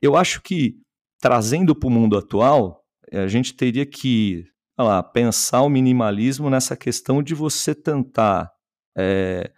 eu 0.00 0.16
acho 0.16 0.40
que 0.42 0.76
trazendo 1.20 1.74
para 1.74 1.88
o 1.88 1.90
mundo 1.90 2.16
atual, 2.16 2.84
a 3.12 3.26
gente 3.26 3.54
teria 3.54 3.86
que 3.86 4.46
lá, 4.78 5.02
pensar 5.02 5.62
o 5.62 5.68
minimalismo 5.68 6.50
nessa 6.50 6.76
questão 6.76 7.22
de 7.22 7.34
você 7.34 7.74
tentar, 7.74 8.52
é, 8.96 9.50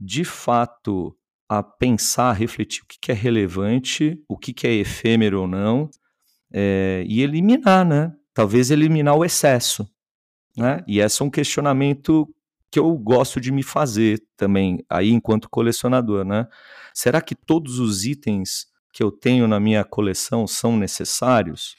de 0.00 0.24
fato, 0.24 1.16
a 1.48 1.62
pensar, 1.62 2.30
a 2.30 2.32
refletir 2.32 2.82
o 2.82 2.86
que, 2.86 2.98
que 2.98 3.12
é 3.12 3.14
relevante, 3.14 4.18
o 4.28 4.38
que, 4.38 4.52
que 4.52 4.66
é 4.66 4.72
efêmero 4.72 5.42
ou 5.42 5.46
não, 5.46 5.90
é, 6.52 7.04
e 7.06 7.20
eliminar, 7.20 7.84
né? 7.84 8.12
Talvez 8.34 8.70
eliminar 8.70 9.16
o 9.16 9.24
excesso. 9.24 9.88
Né? 10.56 10.82
E 10.86 11.00
esse 11.00 11.22
é 11.22 11.24
um 11.24 11.30
questionamento 11.30 12.28
que 12.70 12.78
eu 12.78 12.92
gosto 12.96 13.40
de 13.40 13.52
me 13.52 13.62
fazer 13.62 14.20
também, 14.36 14.84
aí 14.90 15.10
enquanto 15.10 15.48
colecionador. 15.48 16.24
Né? 16.24 16.46
Será 16.92 17.20
que 17.20 17.34
todos 17.34 17.78
os 17.78 18.04
itens 18.04 18.66
que 18.92 19.02
eu 19.02 19.10
tenho 19.12 19.46
na 19.46 19.60
minha 19.60 19.84
coleção 19.84 20.46
são 20.46 20.76
necessários? 20.76 21.76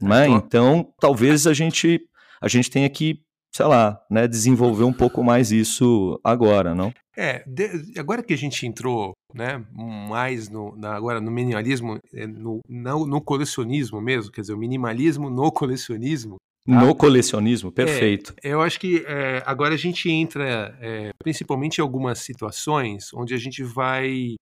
Né? 0.00 0.28
Então, 0.28 0.92
talvez 1.00 1.46
a 1.46 1.52
gente, 1.52 2.00
a 2.40 2.48
gente 2.48 2.70
tenha 2.70 2.88
que, 2.88 3.20
sei 3.56 3.64
lá, 3.64 3.98
né, 4.10 4.28
desenvolver 4.28 4.84
um 4.84 4.92
pouco 4.92 5.24
mais 5.24 5.50
isso 5.50 6.20
agora, 6.22 6.74
não? 6.74 6.92
É, 7.16 7.42
de, 7.46 7.98
agora 7.98 8.22
que 8.22 8.34
a 8.34 8.36
gente 8.36 8.66
entrou 8.66 9.12
né, 9.32 9.64
mais 9.72 10.50
no, 10.50 10.76
na, 10.76 10.94
agora 10.94 11.22
no 11.22 11.30
minimalismo, 11.30 11.98
é, 12.12 12.26
no, 12.26 12.60
no, 12.68 13.06
no, 13.06 13.18
colecionismo 13.18 13.98
mesmo, 13.98 14.30
quer 14.30 14.42
dizer, 14.42 14.52
o 14.52 14.58
minimalismo 14.58 15.30
no 15.30 15.50
colecionismo. 15.50 16.36
Tá? 16.66 16.78
No 16.78 16.94
colecionismo, 16.94 17.72
perfeito. 17.72 18.34
É, 18.44 18.50
eu 18.50 18.60
acho 18.60 18.78
que 18.78 19.02
é, 19.06 19.42
agora 19.46 19.72
a 19.72 19.78
gente 19.78 20.10
entra 20.10 20.76
é, 20.78 21.08
principalmente 21.22 21.78
em 21.78 21.80
algumas 21.80 22.18
situações 22.18 23.08
onde 23.14 23.32
a 23.32 23.38
gente 23.38 23.62
vai 23.62 24.34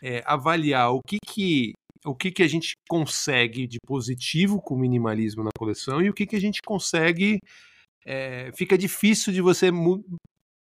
é, 0.00 0.22
avaliar 0.24 0.92
o 0.92 1.00
que 1.04 1.16
que 1.26 1.72
o 2.04 2.14
que, 2.14 2.30
que 2.30 2.44
a 2.44 2.48
gente 2.48 2.74
consegue 2.88 3.66
de 3.66 3.78
positivo 3.84 4.60
com 4.62 4.76
o 4.76 4.78
minimalismo 4.78 5.42
na 5.42 5.50
coleção 5.58 6.00
e 6.00 6.08
o 6.08 6.14
que, 6.14 6.24
que 6.24 6.36
a 6.36 6.40
gente 6.40 6.60
consegue 6.64 7.40
é, 8.06 8.50
fica 8.54 8.78
difícil 8.78 9.32
de 9.32 9.40
você 9.40 9.70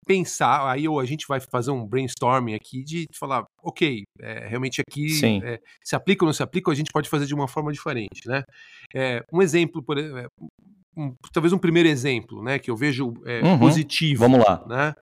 pensar, 0.06 0.70
aí 0.70 0.88
ou 0.88 0.99
a 0.99 1.04
gente 1.04 1.26
vai 1.28 1.38
fazer 1.38 1.70
um 1.70 1.87
brainstorming 1.87 2.54
aqui 2.54 2.82
de 2.82 3.06
falar, 3.14 3.44
ok, 3.62 4.04
é, 4.20 4.49
realmente 4.49 4.80
aqui 4.80 5.06
é, 5.44 5.61
se 5.85 5.94
aplica 5.94 6.25
ou 6.25 6.28
não 6.28 6.32
se 6.32 6.42
aplica, 6.42 6.70
ou 6.70 6.73
a 6.73 6.76
gente 6.76 6.90
pode 6.90 7.11
fazer 7.11 7.26
de 7.26 7.35
uma 7.35 7.47
forma 7.47 7.70
diferente, 7.70 8.26
né? 8.26 8.42
É, 8.94 9.23
um 9.30 9.42
exemplo, 9.42 9.82
por 9.82 9.99
um, 10.97 11.14
talvez 11.30 11.52
um 11.52 11.58
primeiro 11.58 11.88
exemplo, 11.88 12.42
né, 12.42 12.58
que 12.58 12.70
eu 12.70 12.76
vejo 12.76 13.08
uhum. 13.08 13.58
positivo. 13.58 14.20
Vamos 14.20 14.40
lá. 14.40 14.64
Né? 14.66 14.94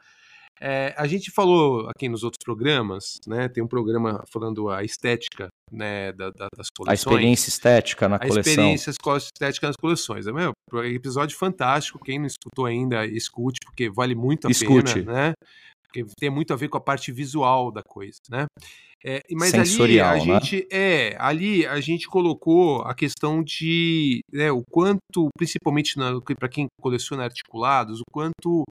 É, 0.61 0.95
a 0.97 1.07
gente 1.07 1.31
falou 1.31 1.89
aqui 1.89 2.09
nos 2.09 2.23
outros 2.23 2.43
programas, 2.43 3.19
né? 3.27 3.49
Tem 3.49 3.63
um 3.63 3.69
programa 3.69 4.25
falando 4.33 4.71
a 4.71 4.83
estética 4.83 5.49
né, 5.71 6.13
da, 6.13 6.31
da, 6.31 6.49
das 6.57 6.69
coleções. 6.71 6.89
A 6.89 6.95
experiência 6.95 7.49
estética 7.51 8.09
na 8.09 8.17
a 8.17 8.19
coleção. 8.19 8.39
A 8.39 8.41
experiência 8.41 8.91
estética 8.91 9.67
nas 9.67 9.77
coleções. 9.77 10.27
É 10.27 10.33
meu, 10.33 10.53
episódio 10.85 11.37
fantástico. 11.37 11.99
Quem 12.03 12.19
não 12.19 12.27
escutou 12.27 12.65
ainda, 12.65 13.05
escute, 13.05 13.59
porque 13.65 13.91
vale 13.91 14.15
muito 14.15 14.49
a 14.49 14.51
escute. 14.51 14.95
pena, 14.95 15.13
né? 15.13 15.33
Porque 15.85 16.05
tem 16.19 16.31
muito 16.31 16.53
a 16.53 16.57
ver 16.57 16.69
com 16.69 16.79
a 16.79 16.81
parte 16.81 17.13
visual 17.13 17.71
da 17.71 17.83
coisa, 17.83 18.19
né? 18.31 18.47
É, 19.05 19.23
mas 19.33 19.51
Sensorial, 19.51 20.15
ali 20.15 20.23
a 20.23 20.25
né? 20.25 20.41
gente 20.41 20.69
é 20.73 21.17
ali 21.19 21.67
a 21.67 21.81
gente 21.81 22.09
colocou 22.09 22.81
a 22.83 22.95
questão 22.95 23.43
de 23.43 24.21
né, 24.33 24.51
o 24.51 24.63
quanto, 24.69 25.29
principalmente 25.37 25.95
para 26.39 26.49
quem 26.49 26.67
coleciona 26.81 27.23
articulados, 27.23 28.01
o 28.01 28.05
quanto 28.11 28.65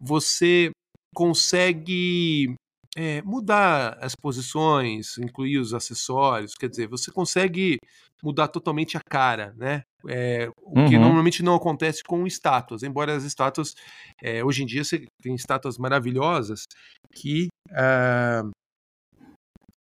você 0.00 0.70
consegue 1.14 2.54
é, 2.96 3.22
mudar 3.22 3.98
as 4.00 4.14
posições, 4.14 5.18
incluir 5.18 5.58
os 5.58 5.72
acessórios, 5.72 6.54
quer 6.54 6.68
dizer, 6.68 6.88
você 6.88 7.10
consegue 7.10 7.78
mudar 8.22 8.48
totalmente 8.48 8.96
a 8.96 9.00
cara, 9.00 9.54
né? 9.56 9.82
É, 10.08 10.48
o 10.62 10.80
uhum. 10.80 10.88
que 10.88 10.98
normalmente 10.98 11.42
não 11.42 11.54
acontece 11.54 12.02
com 12.02 12.26
estátuas, 12.26 12.82
embora 12.82 13.14
as 13.16 13.24
estátuas, 13.24 13.74
é, 14.22 14.44
hoje 14.44 14.62
em 14.62 14.66
dia 14.66 14.84
você 14.84 15.06
tem 15.22 15.34
estátuas 15.34 15.78
maravilhosas 15.78 16.64
que 17.12 17.48
uh, 17.70 18.50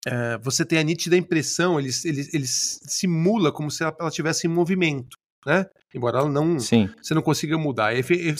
é, 0.07 0.37
você 0.39 0.65
tem 0.65 0.79
a 0.79 0.83
nítida 0.83 1.17
impressão, 1.17 1.79
ele, 1.79 1.89
ele, 2.03 2.29
ele 2.33 2.45
simula 2.47 3.51
como 3.51 3.71
se 3.71 3.83
ela 3.83 4.07
estivesse 4.07 4.47
em 4.47 4.49
movimento 4.49 5.17
né? 5.45 5.65
Embora 5.93 6.19
ela 6.19 6.29
não, 6.29 6.59
Sim. 6.59 6.89
você 7.01 7.13
não 7.13 7.21
consiga 7.21 7.57
mudar. 7.57 7.95
Efe, 7.95 8.35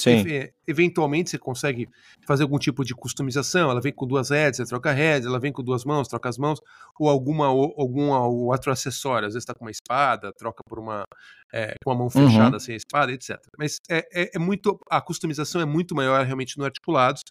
eventualmente 0.67 1.29
você 1.29 1.37
consegue 1.37 1.87
fazer 2.27 2.43
algum 2.43 2.57
tipo 2.57 2.83
de 2.83 2.93
customização. 2.93 3.71
Ela 3.71 3.79
vem 3.79 3.93
com 3.93 4.05
duas 4.05 4.29
heads, 4.29 4.57
você 4.57 4.65
troca 4.65 4.91
heads. 4.91 5.25
Ela 5.25 5.39
vem 5.39 5.53
com 5.53 5.63
duas 5.63 5.85
mãos, 5.85 6.09
troca 6.09 6.27
as 6.27 6.37
mãos. 6.37 6.59
Ou 6.99 7.09
alguma 7.09 7.47
algum 7.47 8.09
outro 8.49 8.73
acessório. 8.73 9.27
Às 9.27 9.35
vezes 9.35 9.43
está 9.43 9.53
com 9.53 9.63
uma 9.63 9.71
espada, 9.71 10.33
troca 10.37 10.61
por 10.67 10.79
uma 10.79 11.05
é, 11.53 11.75
com 11.81 11.91
a 11.91 11.95
mão 11.95 12.09
fechada 12.09 12.57
uhum. 12.57 12.59
sem 12.59 12.73
a 12.73 12.77
espada, 12.77 13.13
etc. 13.13 13.37
Mas 13.57 13.77
é, 13.89 14.05
é, 14.13 14.31
é, 14.35 14.39
muito 14.39 14.77
a 14.89 14.99
customização 14.99 15.61
é 15.61 15.65
muito 15.65 15.95
maior 15.95 16.25
realmente 16.25 16.57
no 16.57 16.65
articulados. 16.65 17.21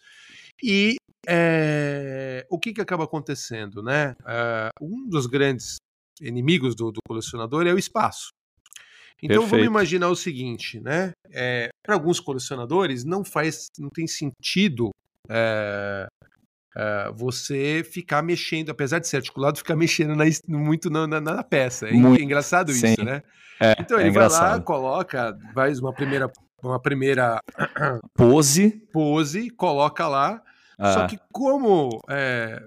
E 0.63 0.95
é, 1.27 2.47
o 2.49 2.57
que 2.57 2.73
que 2.73 2.81
acaba 2.81 3.03
acontecendo, 3.03 3.83
né? 3.83 4.15
Uh, 4.21 4.85
um 4.85 5.07
dos 5.07 5.27
grandes 5.27 5.75
inimigos 6.21 6.75
do, 6.75 6.91
do 6.91 6.99
colecionador 7.07 7.67
é 7.67 7.73
o 7.73 7.77
espaço. 7.77 8.29
Então 9.21 9.41
Perfeito. 9.41 9.49
vamos 9.49 9.65
imaginar 9.65 10.09
o 10.09 10.15
seguinte, 10.15 10.79
né? 10.79 11.13
É, 11.31 11.69
Para 11.83 11.95
alguns 11.95 12.19
colecionadores 12.19 13.03
não 13.03 13.23
faz, 13.23 13.69
não 13.79 13.89
tem 13.89 14.07
sentido 14.07 14.91
é, 15.29 16.07
é, 16.75 17.11
você 17.15 17.83
ficar 17.83 18.21
mexendo, 18.21 18.69
apesar 18.69 18.99
de 18.99 19.07
ser 19.07 19.17
articulado, 19.17 19.57
ficar 19.57 19.75
mexendo 19.77 20.15
na, 20.15 20.25
muito 20.47 20.89
na, 20.89 21.07
na, 21.07 21.21
na 21.21 21.43
peça. 21.43 21.87
É 21.87 21.91
muito, 21.91 22.21
engraçado 22.21 22.71
sim. 22.71 22.93
isso, 22.93 23.03
né? 23.03 23.23
É, 23.59 23.75
então 23.79 23.99
ele 23.99 24.11
vai 24.11 24.27
lá, 24.27 24.59
coloca, 24.59 25.37
faz 25.53 25.79
uma 25.79 25.93
primeira, 25.93 26.29
uma 26.61 26.79
primeira 26.79 27.41
pose, 28.13 28.71
pose, 28.91 29.49
coloca 29.49 30.07
lá. 30.07 30.41
Só 30.77 31.03
ah. 31.03 31.07
que 31.07 31.17
como 31.31 32.01
é, 32.09 32.61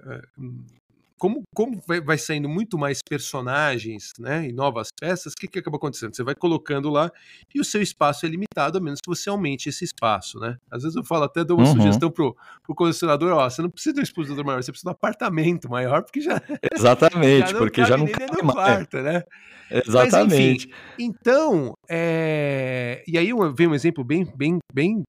como, 1.19 1.41
como 1.53 1.79
vai, 1.85 2.17
saindo 2.17 2.47
muito 2.47 2.77
mais 2.77 3.01
personagens 3.07 4.13
né, 4.17 4.47
e 4.47 4.53
novas 4.53 4.87
peças, 4.97 5.33
o 5.33 5.35
que, 5.35 5.47
que 5.47 5.59
acaba 5.59 5.75
acontecendo? 5.75 6.15
Você 6.15 6.23
vai 6.23 6.33
colocando 6.33 6.89
lá 6.89 7.11
e 7.53 7.59
o 7.59 7.65
seu 7.65 7.81
espaço 7.81 8.25
é 8.25 8.29
limitado, 8.29 8.77
a 8.77 8.81
menos 8.81 8.99
que 9.03 9.09
você 9.09 9.29
aumente 9.29 9.67
esse 9.67 9.83
espaço. 9.83 10.39
Né? 10.39 10.57
Às 10.71 10.83
vezes 10.83 10.95
eu 10.95 11.03
falo 11.03 11.25
até, 11.25 11.43
dou 11.43 11.57
uma 11.57 11.67
uhum. 11.67 11.75
sugestão 11.75 12.09
pro, 12.09 12.35
pro 12.63 12.73
colecionador, 12.73 13.33
ó, 13.33 13.49
você 13.49 13.61
não 13.61 13.69
precisa 13.69 13.93
de 13.93 13.99
um 13.99 14.03
expositor 14.03 14.45
maior, 14.45 14.63
você 14.63 14.71
precisa 14.71 14.89
de 14.89 14.89
um 14.89 14.97
apartamento 14.97 15.69
maior, 15.69 16.03
porque 16.03 16.21
já... 16.21 16.41
Exatamente, 16.73 17.51
já 17.51 17.57
porque 17.57 17.83
já 17.83 17.97
não 17.97 18.07
cabe 18.07 18.41
no 18.41 18.53
quarto, 18.53 18.97
né? 18.97 19.23
Exatamente. 19.69 20.67
Mas, 20.69 20.73
enfim, 20.73 20.73
então, 20.97 21.73
é... 21.89 23.03
e 23.05 23.17
aí 23.17 23.29
vem 23.53 23.67
um 23.67 23.75
exemplo 23.75 24.03
bem, 24.03 24.25
bem, 24.35 24.57
bem 24.73 25.03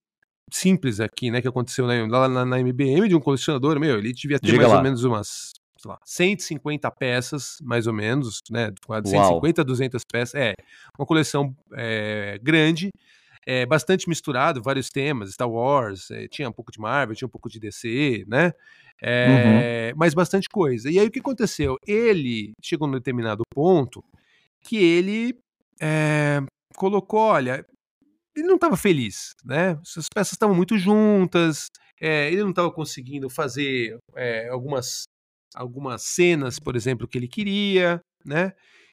simples 0.53 0.99
aqui, 0.99 1.31
né, 1.31 1.41
que 1.41 1.47
aconteceu 1.47 1.87
lá 1.87 2.29
na, 2.29 2.45
na, 2.45 2.59
MBM 2.59 3.09
de 3.09 3.15
um 3.15 3.21
colecionador, 3.21 3.79
meu, 3.79 3.99
ele 3.99 4.13
devia 4.13 4.39
ter 4.39 4.49
Diga 4.49 4.59
mais 4.59 4.73
lá. 4.73 4.79
ou 4.79 4.83
menos 4.83 5.05
umas 5.05 5.53
lá, 5.89 5.99
150 6.05 6.91
peças, 6.91 7.59
mais 7.63 7.87
ou 7.87 7.93
menos, 7.93 8.41
né? 8.51 8.73
150 9.05 9.61
a 9.61 9.65
200 9.65 10.05
peças. 10.05 10.35
É, 10.35 10.55
uma 10.99 11.07
coleção 11.07 11.55
é, 11.73 12.39
grande, 12.43 12.91
é, 13.47 13.65
bastante 13.67 14.09
misturado, 14.09 14.63
vários 14.63 14.89
temas, 14.89 15.33
Star 15.33 15.51
Wars, 15.51 16.11
é, 16.11 16.29
tinha 16.29 16.49
um 16.49 16.53
pouco 16.53 16.71
de 16.71 16.79
Marvel, 16.79 17.17
tinha 17.17 17.27
um 17.27 17.31
pouco 17.31 17.49
de 17.49 17.59
DC, 17.59 18.25
né? 18.27 18.53
É, 19.03 19.91
uhum. 19.93 19.99
Mas 19.99 20.13
bastante 20.13 20.49
coisa. 20.49 20.91
E 20.91 20.99
aí 20.99 21.07
o 21.07 21.11
que 21.11 21.21
aconteceu? 21.21 21.77
Ele 21.87 22.53
chegou 22.63 22.87
num 22.87 22.95
determinado 22.95 23.43
ponto 23.51 24.05
que 24.61 24.77
ele 24.77 25.39
é, 25.81 26.41
colocou, 26.77 27.21
olha, 27.21 27.65
ele 28.37 28.47
não 28.47 28.57
estava 28.57 28.77
feliz, 28.77 29.35
né? 29.45 29.79
As 29.97 30.07
peças 30.15 30.33
estavam 30.33 30.55
muito 30.55 30.79
juntas, 30.79 31.69
é, 32.01 32.31
ele 32.31 32.43
não 32.43 32.51
estava 32.51 32.71
conseguindo 32.71 33.29
fazer 33.29 33.99
é, 34.17 34.49
algumas 34.49 35.05
algumas 35.55 36.03
cenas, 36.03 36.59
por 36.59 36.77
exemplo, 36.77 37.09
que 37.09 37.19
ele 37.19 37.29
queria, 37.29 38.03
né? 38.25 38.53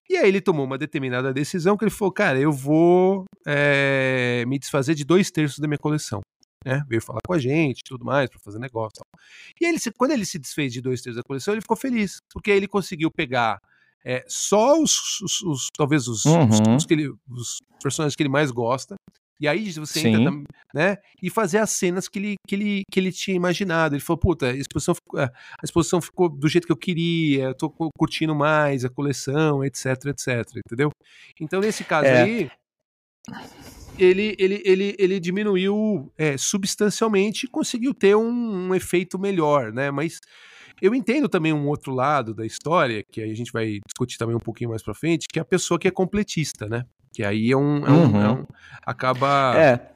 E 0.09 0.15
aí 0.15 0.29
ele 0.29 0.39
tomou 0.39 0.65
uma 0.65 0.77
determinada 0.77 1.33
decisão 1.33 1.75
que 1.75 1.83
ele 1.83 1.91
falou, 1.91 2.13
cara, 2.13 2.39
eu 2.39 2.51
vou 2.51 3.25
é, 3.45 4.45
me 4.47 4.57
desfazer 4.57 4.95
de 4.95 5.03
dois 5.03 5.29
terços 5.29 5.59
da 5.59 5.67
minha 5.67 5.77
coleção. 5.77 6.21
Né? 6.65 6.81
Veio 6.87 7.01
falar 7.01 7.19
com 7.25 7.33
a 7.33 7.39
gente 7.39 7.83
tudo 7.83 8.05
mais, 8.05 8.29
para 8.29 8.39
fazer 8.39 8.59
negócio. 8.59 8.95
Tal. 8.95 9.21
E 9.59 9.65
ele, 9.65 9.77
quando 9.97 10.11
ele 10.11 10.25
se 10.25 10.39
desfez 10.39 10.71
de 10.71 10.81
dois 10.81 11.01
terços 11.01 11.17
da 11.17 11.23
coleção, 11.23 11.53
ele 11.53 11.61
ficou 11.61 11.77
feliz, 11.77 12.19
porque 12.33 12.51
aí 12.51 12.57
ele 12.57 12.67
conseguiu 12.67 13.11
pegar 13.11 13.61
é, 14.05 14.23
só 14.27 14.81
os, 14.81 15.19
os, 15.21 15.41
os 15.41 15.67
talvez 15.75 16.07
os, 16.07 16.23
uhum. 16.25 16.75
os, 16.75 16.85
ele, 16.89 17.13
os, 17.29 17.59
personagens 17.83 18.15
que 18.15 18.23
ele 18.23 18.29
mais 18.29 18.51
gosta, 18.51 18.95
e 19.39 19.47
aí 19.47 19.71
você 19.71 19.99
Sim. 19.99 20.15
entra, 20.15 20.43
né? 20.73 20.97
E 21.21 21.29
fazer 21.29 21.59
as 21.59 21.69
cenas 21.71 22.07
que 22.07 22.19
ele, 22.19 22.35
que 22.47 22.55
ele, 22.55 22.81
que 22.91 22.99
ele 22.99 23.11
tinha 23.11 23.35
imaginado. 23.35 23.95
Ele 23.95 24.01
falou, 24.01 24.19
puta, 24.19 24.47
a 24.47 24.55
exposição, 24.55 24.95
ficou, 24.95 25.19
a 25.19 25.31
exposição 25.63 26.01
ficou 26.01 26.29
do 26.29 26.47
jeito 26.47 26.65
que 26.65 26.71
eu 26.71 26.77
queria, 26.77 27.45
eu 27.45 27.55
tô 27.55 27.69
curtindo 27.97 28.35
mais 28.35 28.83
a 28.83 28.89
coleção, 28.89 29.63
etc, 29.63 30.05
etc, 30.07 30.57
entendeu? 30.65 30.91
Então, 31.39 31.59
nesse 31.59 31.83
caso 31.83 32.07
é. 32.07 32.21
aí, 32.23 32.51
ele, 33.99 34.35
ele, 34.39 34.61
ele, 34.65 34.95
ele 34.97 35.19
diminuiu 35.19 36.11
é, 36.17 36.37
substancialmente 36.37 37.45
e 37.45 37.49
conseguiu 37.49 37.93
ter 37.93 38.15
um, 38.15 38.69
um 38.69 38.75
efeito 38.75 39.19
melhor, 39.19 39.71
né? 39.71 39.91
Mas 39.91 40.19
eu 40.81 40.93
entendo 40.93 41.27
também 41.27 41.53
um 41.53 41.67
outro 41.67 41.93
lado 41.93 42.33
da 42.33 42.45
história, 42.45 43.03
que 43.11 43.21
aí 43.21 43.31
a 43.31 43.35
gente 43.35 43.51
vai 43.51 43.79
discutir 43.85 44.17
também 44.17 44.35
um 44.35 44.39
pouquinho 44.39 44.69
mais 44.69 44.83
pra 44.83 44.93
frente, 44.93 45.27
que 45.31 45.39
é 45.39 45.41
a 45.41 45.45
pessoa 45.45 45.79
que 45.79 45.87
é 45.87 45.91
completista, 45.91 46.67
né? 46.67 46.83
Que 47.17 47.23
aí 47.23 47.51
é 47.51 47.57
um. 47.57 47.83
É 47.83 47.89
um, 47.89 48.03
uhum. 48.03 48.21
é 48.21 48.31
um 48.31 48.45
acaba. 48.85 49.55
É. 49.57 49.89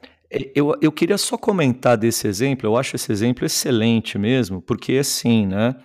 Eu, 0.56 0.76
eu 0.80 0.90
queria 0.90 1.16
só 1.16 1.38
comentar 1.38 1.96
desse 1.96 2.26
exemplo, 2.26 2.66
eu 2.66 2.76
acho 2.76 2.96
esse 2.96 3.12
exemplo 3.12 3.46
excelente 3.46 4.18
mesmo, 4.18 4.60
porque 4.60 4.94
assim, 4.96 5.46
né? 5.46 5.76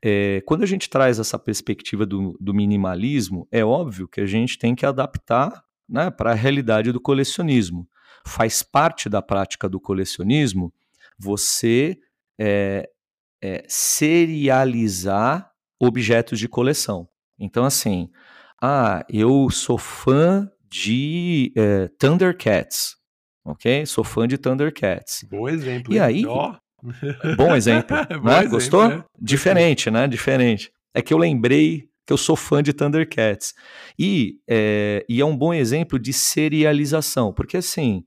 É, 0.00 0.40
quando 0.46 0.62
a 0.62 0.66
gente 0.66 0.88
traz 0.88 1.18
essa 1.18 1.36
perspectiva 1.36 2.06
do, 2.06 2.36
do, 2.38 2.54
minimalismo, 2.54 3.48
é 3.50 3.64
óbvio 3.64 4.06
que 4.06 4.20
a 4.20 4.26
gente 4.26 4.56
tem 4.56 4.74
que 4.74 4.86
adaptar 4.86 5.64
né, 5.88 6.10
para 6.10 6.30
a 6.30 6.34
realidade 6.34 6.92
do 6.92 7.00
colecionismo. 7.00 7.88
Faz 8.24 8.62
parte 8.62 9.08
da 9.08 9.20
prática 9.22 9.68
do 9.68 9.80
colecionismo 9.80 10.72
você 11.18 11.98
é, 12.38 12.88
é, 13.42 13.64
serializar 13.66 15.50
objetos 15.80 16.38
de 16.38 16.46
coleção. 16.46 17.08
Então, 17.38 17.64
assim, 17.64 18.10
ah, 18.62 19.04
eu 19.08 19.50
sou 19.50 19.76
fã 19.76 20.50
de 20.74 21.52
é, 21.56 21.88
Thundercats, 22.00 22.96
ok? 23.44 23.86
Sou 23.86 24.02
fã 24.02 24.26
de 24.26 24.36
Thundercats. 24.36 25.24
Bom 25.30 25.48
exemplo. 25.48 25.94
E 25.94 26.00
aí, 26.00 26.26
oh. 26.26 26.52
bom 27.38 27.54
exemplo, 27.54 27.96
bom 28.20 28.28
né? 28.28 28.38
Exemplo, 28.38 28.50
Gostou? 28.50 28.84
É. 28.84 29.04
Diferente, 29.20 29.88
né? 29.88 30.08
Diferente. 30.08 30.72
É 30.92 31.00
que 31.00 31.14
eu 31.14 31.18
lembrei 31.18 31.88
que 32.04 32.12
eu 32.12 32.16
sou 32.16 32.34
fã 32.34 32.60
de 32.60 32.72
Thundercats. 32.72 33.54
E 33.96 34.40
é, 34.50 35.06
e 35.08 35.20
é 35.20 35.24
um 35.24 35.36
bom 35.36 35.54
exemplo 35.54 35.96
de 35.96 36.12
serialização, 36.12 37.32
porque 37.32 37.56
assim, 37.56 38.04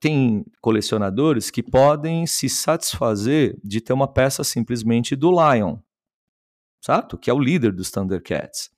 tem 0.00 0.44
colecionadores 0.60 1.48
que 1.48 1.62
podem 1.62 2.26
se 2.26 2.48
satisfazer 2.48 3.56
de 3.62 3.80
ter 3.80 3.92
uma 3.92 4.12
peça 4.12 4.42
simplesmente 4.42 5.14
do 5.14 5.30
Lion, 5.30 5.76
certo? 6.84 7.16
Que 7.16 7.30
é 7.30 7.32
o 7.32 7.38
líder 7.38 7.72
dos 7.72 7.92
Thundercats 7.92 8.73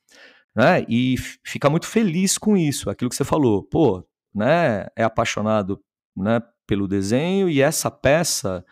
né? 0.57 0.87
E 0.89 1.17
fica 1.45 1.69
muito 1.69 1.87
feliz 1.87 2.39
com 2.39 2.57
isso, 2.57 2.89
aquilo 2.89 3.11
que 3.11 3.17
você 3.17 3.25
falou. 3.25 3.63
Pô, 3.63 4.03
né? 4.35 4.87
É 4.97 5.05
apaixonado, 5.05 5.79
né? 6.17 6.41
Pelo 6.67 6.89
desenho 6.89 7.49
e 7.49 7.61
essa 7.61 7.91
peça, 7.91 8.65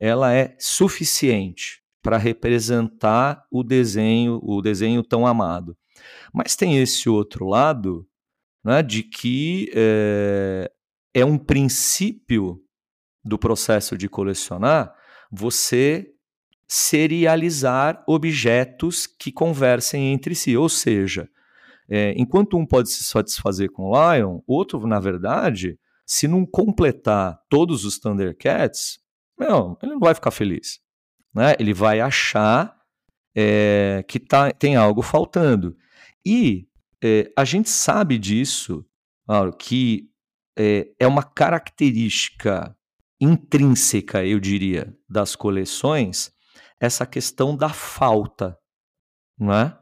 ela 0.00 0.34
é 0.34 0.56
suficiente 0.58 1.80
para 2.02 2.18
representar 2.18 3.44
o 3.50 3.62
desenho, 3.62 4.40
o 4.42 4.60
desenho 4.60 5.02
tão 5.02 5.26
amado. 5.26 5.76
Mas 6.34 6.56
tem 6.56 6.78
esse 6.78 7.08
outro 7.08 7.46
lado, 7.46 8.06
né? 8.64 8.82
De 8.82 9.04
que 9.04 9.70
é, 9.74 10.70
é 11.14 11.24
um 11.24 11.38
princípio 11.38 12.60
do 13.24 13.38
processo 13.38 13.96
de 13.96 14.08
colecionar 14.08 14.92
você 15.30 16.10
serializar 16.68 18.04
objetos 18.06 19.06
que 19.06 19.32
conversem 19.32 20.12
entre 20.12 20.34
si. 20.34 20.56
Ou 20.56 20.68
seja, 20.68 21.28
é, 21.88 22.12
enquanto 22.16 22.58
um 22.58 22.66
pode 22.66 22.90
se 22.90 23.02
satisfazer 23.04 23.70
com 23.72 23.90
o 23.90 24.14
Lion, 24.14 24.40
outro, 24.46 24.86
na 24.86 25.00
verdade, 25.00 25.78
se 26.06 26.28
não 26.28 26.44
completar 26.44 27.40
todos 27.48 27.84
os 27.86 27.98
Thundercats, 27.98 28.98
não, 29.38 29.78
ele 29.82 29.92
não 29.92 30.00
vai 30.00 30.14
ficar 30.14 30.30
feliz. 30.30 30.80
Né? 31.34 31.54
Ele 31.58 31.72
vai 31.72 32.00
achar 32.00 32.76
é, 33.34 34.04
que 34.06 34.18
tá, 34.18 34.50
tem 34.52 34.76
algo 34.76 35.00
faltando. 35.00 35.76
E 36.24 36.68
é, 37.02 37.30
a 37.34 37.44
gente 37.44 37.70
sabe 37.70 38.18
disso, 38.18 38.84
claro, 39.26 39.52
que 39.52 40.10
é, 40.58 40.88
é 40.98 41.06
uma 41.06 41.22
característica 41.22 42.76
intrínseca, 43.20 44.24
eu 44.24 44.38
diria, 44.38 44.94
das 45.08 45.34
coleções, 45.34 46.32
essa 46.80 47.04
questão 47.06 47.56
da 47.56 47.68
falta, 47.68 48.56
não 49.38 49.52
é? 49.52 49.76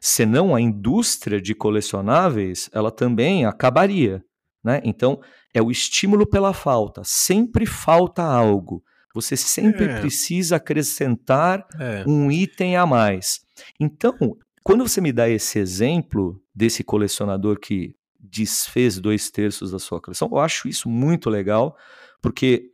Senão 0.00 0.54
a 0.54 0.60
indústria 0.60 1.40
de 1.40 1.54
colecionáveis, 1.54 2.68
ela 2.72 2.90
também 2.90 3.46
acabaria, 3.46 4.24
né? 4.62 4.80
Então, 4.84 5.20
é 5.52 5.62
o 5.62 5.70
estímulo 5.70 6.26
pela 6.26 6.52
falta, 6.52 7.02
sempre 7.04 7.64
falta 7.66 8.22
algo. 8.22 8.82
Você 9.14 9.36
sempre 9.36 9.84
É. 9.84 10.00
precisa 10.00 10.56
acrescentar 10.56 11.64
É. 11.78 12.04
um 12.06 12.30
item 12.32 12.76
a 12.76 12.84
mais. 12.84 13.40
Então, 13.78 14.16
quando 14.64 14.86
você 14.88 15.00
me 15.00 15.12
dá 15.12 15.28
esse 15.28 15.58
exemplo 15.60 16.40
desse 16.52 16.82
colecionador 16.82 17.60
que 17.60 17.94
desfez 18.18 18.98
dois 18.98 19.30
terços 19.30 19.70
da 19.70 19.78
sua 19.78 20.00
coleção, 20.00 20.28
eu 20.32 20.38
acho 20.38 20.66
isso 20.66 20.88
muito 20.88 21.30
legal, 21.30 21.76
porque 22.20 22.72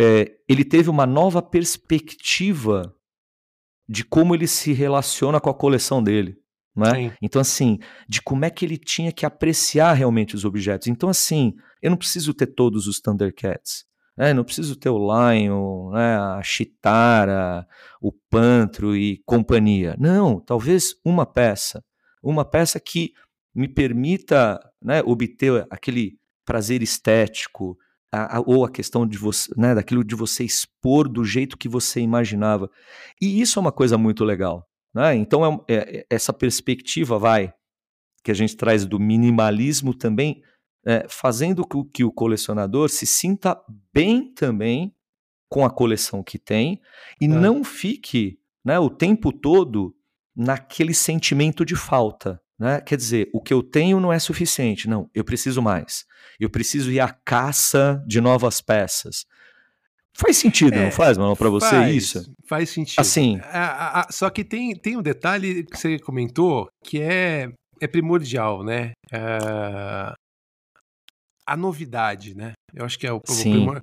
é, 0.00 0.32
ele 0.48 0.64
teve 0.64 0.88
uma 0.88 1.04
nova 1.04 1.42
perspectiva 1.42 2.94
de 3.86 4.02
como 4.02 4.34
ele 4.34 4.46
se 4.46 4.72
relaciona 4.72 5.38
com 5.38 5.50
a 5.50 5.54
coleção 5.54 6.02
dele. 6.02 6.38
Né? 6.74 7.14
Então, 7.20 7.38
assim, 7.38 7.78
de 8.08 8.22
como 8.22 8.46
é 8.46 8.50
que 8.50 8.64
ele 8.64 8.78
tinha 8.78 9.12
que 9.12 9.26
apreciar 9.26 9.92
realmente 9.92 10.34
os 10.34 10.46
objetos. 10.46 10.88
Então, 10.88 11.10
assim, 11.10 11.52
eu 11.82 11.90
não 11.90 11.98
preciso 11.98 12.32
ter 12.32 12.46
todos 12.46 12.86
os 12.86 12.98
Thundercats. 12.98 13.84
Né? 14.16 14.32
Não 14.32 14.42
preciso 14.42 14.74
ter 14.74 14.88
o 14.88 14.98
Lion, 14.98 15.90
né? 15.90 16.16
a 16.16 16.40
Chitara, 16.42 17.66
o 18.00 18.10
Pantro 18.30 18.96
e 18.96 19.20
companhia. 19.26 19.94
Não, 19.98 20.40
talvez 20.40 20.94
uma 21.04 21.26
peça. 21.26 21.84
Uma 22.22 22.44
peça 22.44 22.80
que 22.80 23.12
me 23.54 23.68
permita 23.68 24.58
né, 24.80 25.02
obter 25.04 25.66
aquele 25.70 26.18
prazer 26.46 26.82
estético, 26.82 27.76
a- 28.12 28.38
a- 28.38 28.42
ou 28.46 28.64
a 28.64 28.70
questão 28.70 29.06
de 29.06 29.16
você, 29.18 29.52
né, 29.56 29.74
daquilo 29.74 30.02
de 30.04 30.14
você 30.14 30.44
expor 30.44 31.08
do 31.08 31.24
jeito 31.24 31.56
que 31.56 31.68
você 31.68 32.00
imaginava. 32.00 32.70
E 33.20 33.40
isso 33.40 33.58
é 33.58 33.60
uma 33.60 33.72
coisa 33.72 33.96
muito 33.98 34.24
legal. 34.24 34.66
Né? 34.94 35.14
Então, 35.14 35.64
é 35.68 35.74
é- 35.74 35.98
é- 35.98 36.06
essa 36.10 36.32
perspectiva 36.32 37.18
vai 37.18 37.52
que 38.24 38.30
a 38.30 38.34
gente 38.34 38.56
traz 38.56 38.84
do 38.84 38.98
minimalismo 38.98 39.94
também, 39.94 40.42
é, 40.84 41.06
fazendo 41.08 41.66
com 41.66 41.84
que 41.84 42.02
o 42.04 42.10
colecionador 42.12 42.88
se 42.88 43.06
sinta 43.06 43.56
bem 43.94 44.32
também 44.34 44.94
com 45.48 45.64
a 45.64 45.70
coleção 45.70 46.22
que 46.22 46.38
tem 46.38 46.80
e 47.20 47.24
É. 47.26 47.28
não 47.28 47.62
fique 47.64 48.38
né, 48.64 48.78
o 48.78 48.90
tempo 48.90 49.32
todo 49.32 49.94
naquele 50.36 50.92
sentimento 50.92 51.64
de 51.64 51.74
falta. 51.74 52.40
Né? 52.60 52.78
Quer 52.82 52.96
dizer, 52.96 53.30
o 53.32 53.40
que 53.40 53.54
eu 53.54 53.62
tenho 53.62 53.98
não 53.98 54.12
é 54.12 54.18
suficiente. 54.18 54.86
Não, 54.86 55.08
eu 55.14 55.24
preciso 55.24 55.62
mais. 55.62 56.04
Eu 56.38 56.50
preciso 56.50 56.92
ir 56.92 57.00
à 57.00 57.08
caça 57.08 58.04
de 58.06 58.20
novas 58.20 58.60
peças. 58.60 59.24
Faz 60.12 60.36
sentido, 60.36 60.74
É, 60.74 60.84
não 60.84 60.90
faz, 60.90 61.16
Manuel, 61.16 61.36
para 61.36 61.48
você 61.48 61.70
Faz, 61.70 61.94
isso? 61.96 62.34
Faz 62.46 62.68
sentido. 62.68 63.00
Assim. 63.00 63.38
A- 63.44 63.46
a- 63.58 64.00
a- 64.02 64.12
só 64.12 64.28
que 64.28 64.44
tem, 64.44 64.74
tem 64.76 64.94
um 64.96 65.00
detalhe 65.02 65.64
que 65.64 65.78
você 65.78 65.98
comentou 65.98 66.68
que 66.84 67.00
é, 67.00 67.48
é 67.80 67.86
primordial, 67.86 68.62
né? 68.62 68.90
É, 69.10 70.12
a 71.46 71.56
novidade, 71.56 72.34
né? 72.36 72.52
Eu 72.74 72.84
acho 72.84 72.98
que 72.98 73.06
é 73.06 73.12
o, 73.12 73.20
o 73.26 73.32
Sim. 73.32 73.52
primor- 73.52 73.82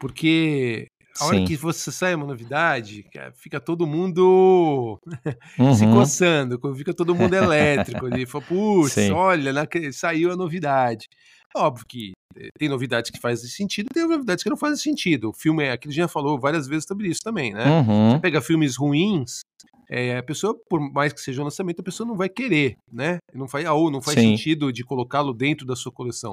Porque 0.00 0.86
a 1.20 1.24
hora 1.26 1.36
Sim. 1.38 1.44
que 1.44 1.56
você 1.56 1.90
sai 1.92 2.14
uma 2.14 2.26
novidade, 2.26 3.02
cara, 3.12 3.32
fica 3.32 3.60
todo 3.60 3.86
mundo 3.86 4.98
se 5.76 5.84
Uhum. 5.84 5.94
coçando, 5.94 6.60
fica 6.76 6.92
todo 6.94 7.14
mundo 7.14 7.34
elétrico. 7.34 8.06
Ele 8.06 8.26
fala, 8.26 8.44
putz, 8.44 8.92
Sim. 8.92 9.10
olha, 9.12 9.52
naque- 9.52 9.92
saiu 9.92 10.30
a 10.32 10.36
novidade. 10.36 11.06
Óbvio 11.54 11.84
que 11.88 12.12
tem 12.58 12.68
novidades 12.68 13.10
que 13.10 13.18
fazem 13.18 13.48
sentido, 13.48 13.88
tem 13.92 14.06
novidades 14.06 14.42
que 14.44 14.50
não 14.50 14.56
fazem 14.58 14.76
sentido. 14.76 15.30
O 15.30 15.32
filme, 15.32 15.64
é 15.64 15.72
aquilo 15.72 15.92
que 15.92 15.98
a 15.98 16.02
gente 16.02 16.02
já 16.02 16.08
falou 16.08 16.38
várias 16.38 16.66
vezes 16.68 16.84
sobre 16.86 17.08
isso 17.08 17.20
também, 17.24 17.52
né? 17.54 17.64
Uhum. 17.80 18.20
pega 18.20 18.40
filmes 18.42 18.76
ruins, 18.76 19.40
é, 19.88 20.18
a 20.18 20.22
pessoa, 20.22 20.54
por 20.68 20.80
mais 20.92 21.12
que 21.12 21.20
seja 21.20 21.40
um 21.40 21.44
lançamento, 21.44 21.80
a 21.80 21.84
pessoa 21.84 22.06
não 22.06 22.16
vai 22.16 22.28
querer, 22.28 22.76
né? 22.92 23.18
Não 23.32 23.48
faz, 23.48 23.66
ou 23.68 23.90
não 23.90 24.02
faz 24.02 24.18
Sim. 24.20 24.36
sentido 24.36 24.70
de 24.72 24.84
colocá-lo 24.84 25.32
dentro 25.32 25.64
da 25.66 25.74
sua 25.76 25.90
coleção. 25.92 26.32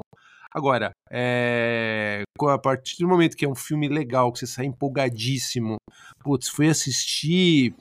Agora, 0.54 0.94
é, 1.10 2.22
a 2.48 2.58
partir 2.58 2.98
do 2.98 3.08
momento 3.08 3.36
que 3.36 3.44
é 3.44 3.48
um 3.48 3.56
filme 3.56 3.88
legal, 3.88 4.32
que 4.32 4.38
você 4.38 4.46
sai 4.46 4.66
empolgadíssimo, 4.66 5.78
putz, 6.20 6.48
fui 6.48 6.68
assistir, 6.68 7.74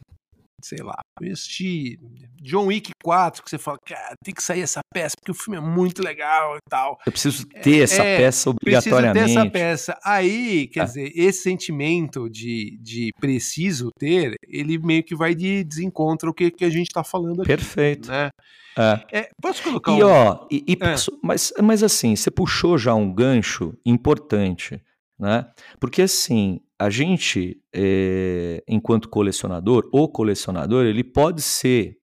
sei 0.63 0.79
lá, 0.83 0.95
assistir 1.31 1.99
John 2.41 2.65
Wick 2.67 2.91
4, 3.03 3.43
que 3.43 3.49
você 3.49 3.57
fala, 3.57 3.77
cara, 3.85 4.15
tem 4.23 4.33
que 4.33 4.41
sair 4.43 4.61
essa 4.61 4.79
peça, 4.93 5.15
porque 5.19 5.31
o 5.31 5.35
filme 5.35 5.57
é 5.57 5.61
muito 5.61 6.01
legal 6.03 6.55
e 6.57 6.59
tal. 6.69 6.97
Eu 7.05 7.11
preciso 7.11 7.45
ter 7.47 7.83
essa 7.83 8.03
É, 8.03 8.17
peça 8.17 8.53
Preciso 8.53 8.53
ter 8.83 8.89
obrigatoriamente. 8.95 9.37
essa 9.37 9.49
peça. 9.49 9.99
Aí, 10.03 10.67
quer 10.67 10.81
É. 10.81 10.85
dizer, 10.85 11.11
esse 11.15 11.43
sentimento 11.43 12.29
de, 12.29 12.77
de 12.81 13.11
preciso 13.19 13.89
ter, 13.99 14.35
ele 14.47 14.77
meio 14.77 15.03
que 15.03 15.15
vai 15.15 15.33
de 15.35 15.63
desencontro 15.63 16.29
ao 16.29 16.33
que, 16.33 16.51
que 16.51 16.65
a 16.65 16.69
gente 16.69 16.89
tá 16.91 17.03
falando 17.03 17.41
aqui. 17.41 17.47
Perfeito. 17.47 18.09
Né? 18.09 18.29
É. 18.77 19.19
É, 19.19 19.29
posso 19.41 19.61
colocar 19.61 19.91
E 19.91 20.03
um... 20.03 20.07
ó, 20.07 20.47
e, 20.51 20.63
e 20.67 20.73
É. 20.73 20.75
posso- 20.91 21.19
mas, 21.23 21.53
mas 21.61 21.83
assim, 21.83 22.15
você 22.15 22.31
puxou 22.31 22.77
já 22.77 22.93
um 22.95 23.13
gancho 23.13 23.73
importante, 23.85 24.81
né? 25.19 25.45
Porque 25.79 26.01
assim, 26.01 26.59
a 26.79 26.89
gente, 26.89 27.61
é, 27.73 28.63
enquanto 28.67 29.09
colecionador, 29.09 29.89
o 29.91 30.07
colecionador, 30.07 30.85
ele 30.85 31.03
pode 31.03 31.41
ser 31.41 31.97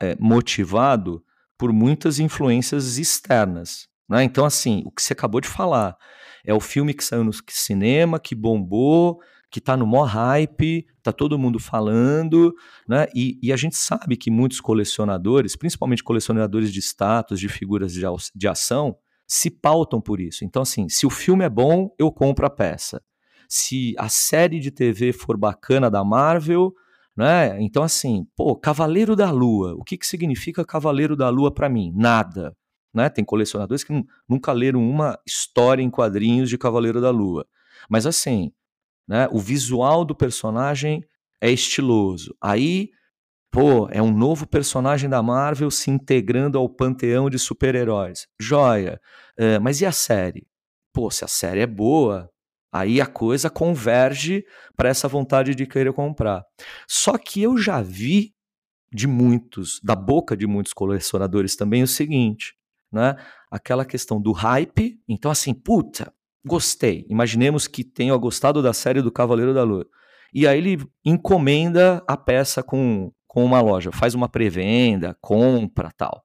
é, 0.00 0.16
motivado 0.18 1.24
por 1.58 1.72
muitas 1.72 2.18
influências 2.18 2.98
externas, 2.98 3.88
né? 4.08 4.22
Então 4.24 4.44
assim, 4.44 4.82
o 4.86 4.90
que 4.90 5.02
você 5.02 5.12
acabou 5.12 5.40
de 5.40 5.48
falar 5.48 5.96
é 6.44 6.54
o 6.54 6.60
filme 6.60 6.94
que 6.94 7.04
saiu 7.04 7.24
no 7.24 7.32
cinema, 7.48 8.20
que 8.20 8.34
bombou, 8.34 9.20
que 9.50 9.60
tá 9.60 9.76
no 9.76 9.86
maior 9.86 10.04
hype, 10.04 10.86
tá 11.02 11.12
todo 11.12 11.38
mundo 11.38 11.58
falando, 11.58 12.54
né? 12.88 13.06
E, 13.14 13.38
e 13.42 13.52
a 13.52 13.56
gente 13.56 13.76
sabe 13.76 14.16
que 14.16 14.30
muitos 14.30 14.60
colecionadores, 14.60 15.56
principalmente 15.56 16.04
colecionadores 16.04 16.72
de 16.72 16.80
status, 16.80 17.40
de 17.40 17.48
figuras 17.48 17.92
de, 17.92 18.02
de 18.34 18.48
ação, 18.48 18.96
se 19.26 19.50
pautam 19.50 20.00
por 20.00 20.20
isso. 20.20 20.44
Então, 20.44 20.62
assim, 20.62 20.88
se 20.88 21.06
o 21.06 21.10
filme 21.10 21.44
é 21.44 21.48
bom, 21.48 21.90
eu 21.98 22.10
compro 22.12 22.46
a 22.46 22.50
peça. 22.50 23.02
Se 23.48 23.94
a 23.98 24.08
série 24.08 24.58
de 24.60 24.70
TV 24.70 25.12
for 25.12 25.36
bacana 25.36 25.90
da 25.90 26.04
Marvel, 26.04 26.72
né? 27.16 27.60
Então, 27.62 27.82
assim, 27.82 28.26
pô, 28.36 28.54
Cavaleiro 28.54 29.16
da 29.16 29.30
Lua. 29.30 29.74
O 29.74 29.84
que, 29.84 29.96
que 29.96 30.06
significa 30.06 30.64
Cavaleiro 30.64 31.16
da 31.16 31.28
Lua 31.28 31.52
para 31.52 31.68
mim? 31.68 31.92
Nada. 31.94 32.54
Né? 32.92 33.08
Tem 33.08 33.24
colecionadores 33.24 33.84
que 33.84 33.92
nu- 33.92 34.06
nunca 34.28 34.52
leram 34.52 34.80
uma 34.80 35.18
história 35.26 35.82
em 35.82 35.90
quadrinhos 35.90 36.48
de 36.48 36.58
Cavaleiro 36.58 37.00
da 37.00 37.10
Lua. 37.10 37.46
Mas 37.88 38.06
assim, 38.06 38.52
né? 39.08 39.28
O 39.30 39.38
visual 39.38 40.04
do 40.04 40.14
personagem 40.14 41.04
é 41.40 41.50
estiloso. 41.50 42.34
Aí, 42.40 42.90
pô, 43.56 43.88
é 43.90 44.02
um 44.02 44.12
novo 44.12 44.46
personagem 44.46 45.08
da 45.08 45.22
Marvel 45.22 45.70
se 45.70 45.90
integrando 45.90 46.58
ao 46.58 46.68
panteão 46.68 47.30
de 47.30 47.38
super-heróis. 47.38 48.26
Joia. 48.38 49.00
É, 49.34 49.58
mas 49.58 49.80
e 49.80 49.86
a 49.86 49.92
série? 49.92 50.46
Pô, 50.92 51.10
se 51.10 51.24
a 51.24 51.28
série 51.28 51.60
é 51.60 51.66
boa, 51.66 52.28
aí 52.70 53.00
a 53.00 53.06
coisa 53.06 53.48
converge 53.48 54.44
para 54.76 54.90
essa 54.90 55.08
vontade 55.08 55.54
de 55.54 55.64
querer 55.64 55.94
comprar. 55.94 56.44
Só 56.86 57.16
que 57.16 57.42
eu 57.42 57.56
já 57.56 57.80
vi 57.80 58.34
de 58.92 59.06
muitos, 59.06 59.80
da 59.82 59.94
boca 59.94 60.36
de 60.36 60.46
muitos 60.46 60.74
colecionadores 60.74 61.56
também 61.56 61.82
o 61.82 61.88
seguinte, 61.88 62.52
né? 62.92 63.16
Aquela 63.50 63.86
questão 63.86 64.20
do 64.20 64.32
hype. 64.32 65.00
Então, 65.08 65.30
assim, 65.30 65.54
puta, 65.54 66.12
gostei. 66.46 67.06
Imaginemos 67.08 67.66
que 67.66 67.82
tenha 67.82 68.14
gostado 68.18 68.62
da 68.62 68.74
série 68.74 69.00
do 69.00 69.10
Cavaleiro 69.10 69.54
da 69.54 69.62
Lua. 69.62 69.86
E 70.34 70.46
aí 70.46 70.58
ele 70.58 70.84
encomenda 71.02 72.04
a 72.06 72.18
peça 72.18 72.62
com, 72.62 73.10
com 73.36 73.44
uma 73.44 73.60
loja, 73.60 73.92
faz 73.92 74.14
uma 74.14 74.30
pré-venda, 74.30 75.14
compra 75.20 75.90
tal. 75.94 76.24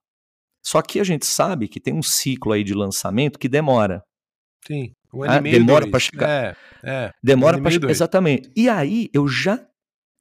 Só 0.66 0.82
que 0.82 0.98
a 0.98 1.04
gente 1.04 1.26
sabe 1.26 1.68
que 1.68 1.78
tem 1.78 1.94
um 1.94 2.02
ciclo 2.02 2.54
aí 2.54 2.64
de 2.64 2.74
lançamento 2.74 3.38
que 3.38 3.50
demora. 3.50 4.02
Sim, 4.66 4.94
um 5.14 5.24
ano 5.24 5.34
Ah, 5.34 5.38
e 5.40 5.42
meio, 5.42 5.60
demora 5.60 5.90
pra 5.92 6.00
chegar. 6.00 6.30
É, 6.30 6.56
é. 6.82 7.12
Demora 7.22 7.58
Um 7.58 7.60
ano 7.60 7.70
para 7.70 7.80
dois. 7.80 7.92
Exatamente. 7.98 8.50
E 8.56 8.70
aí 8.70 9.10
eu 9.14 9.28
já 9.28 9.60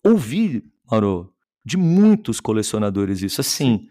ouvi, 0.04 0.64
Mauro, 0.90 1.32
de 1.64 1.76
muitos 1.76 2.40
colecionadores 2.40 3.22
isso. 3.22 3.40
Assim, 3.40 3.86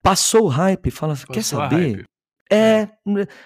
passou 0.00 0.44
o 0.44 0.48
hype, 0.48 0.88
fala, 0.92 1.16
quer 1.16 1.34
Passou 1.34 1.60
a 1.60 1.68
saber? 1.68 1.96
hype. 1.96 2.04
É, 2.52 2.88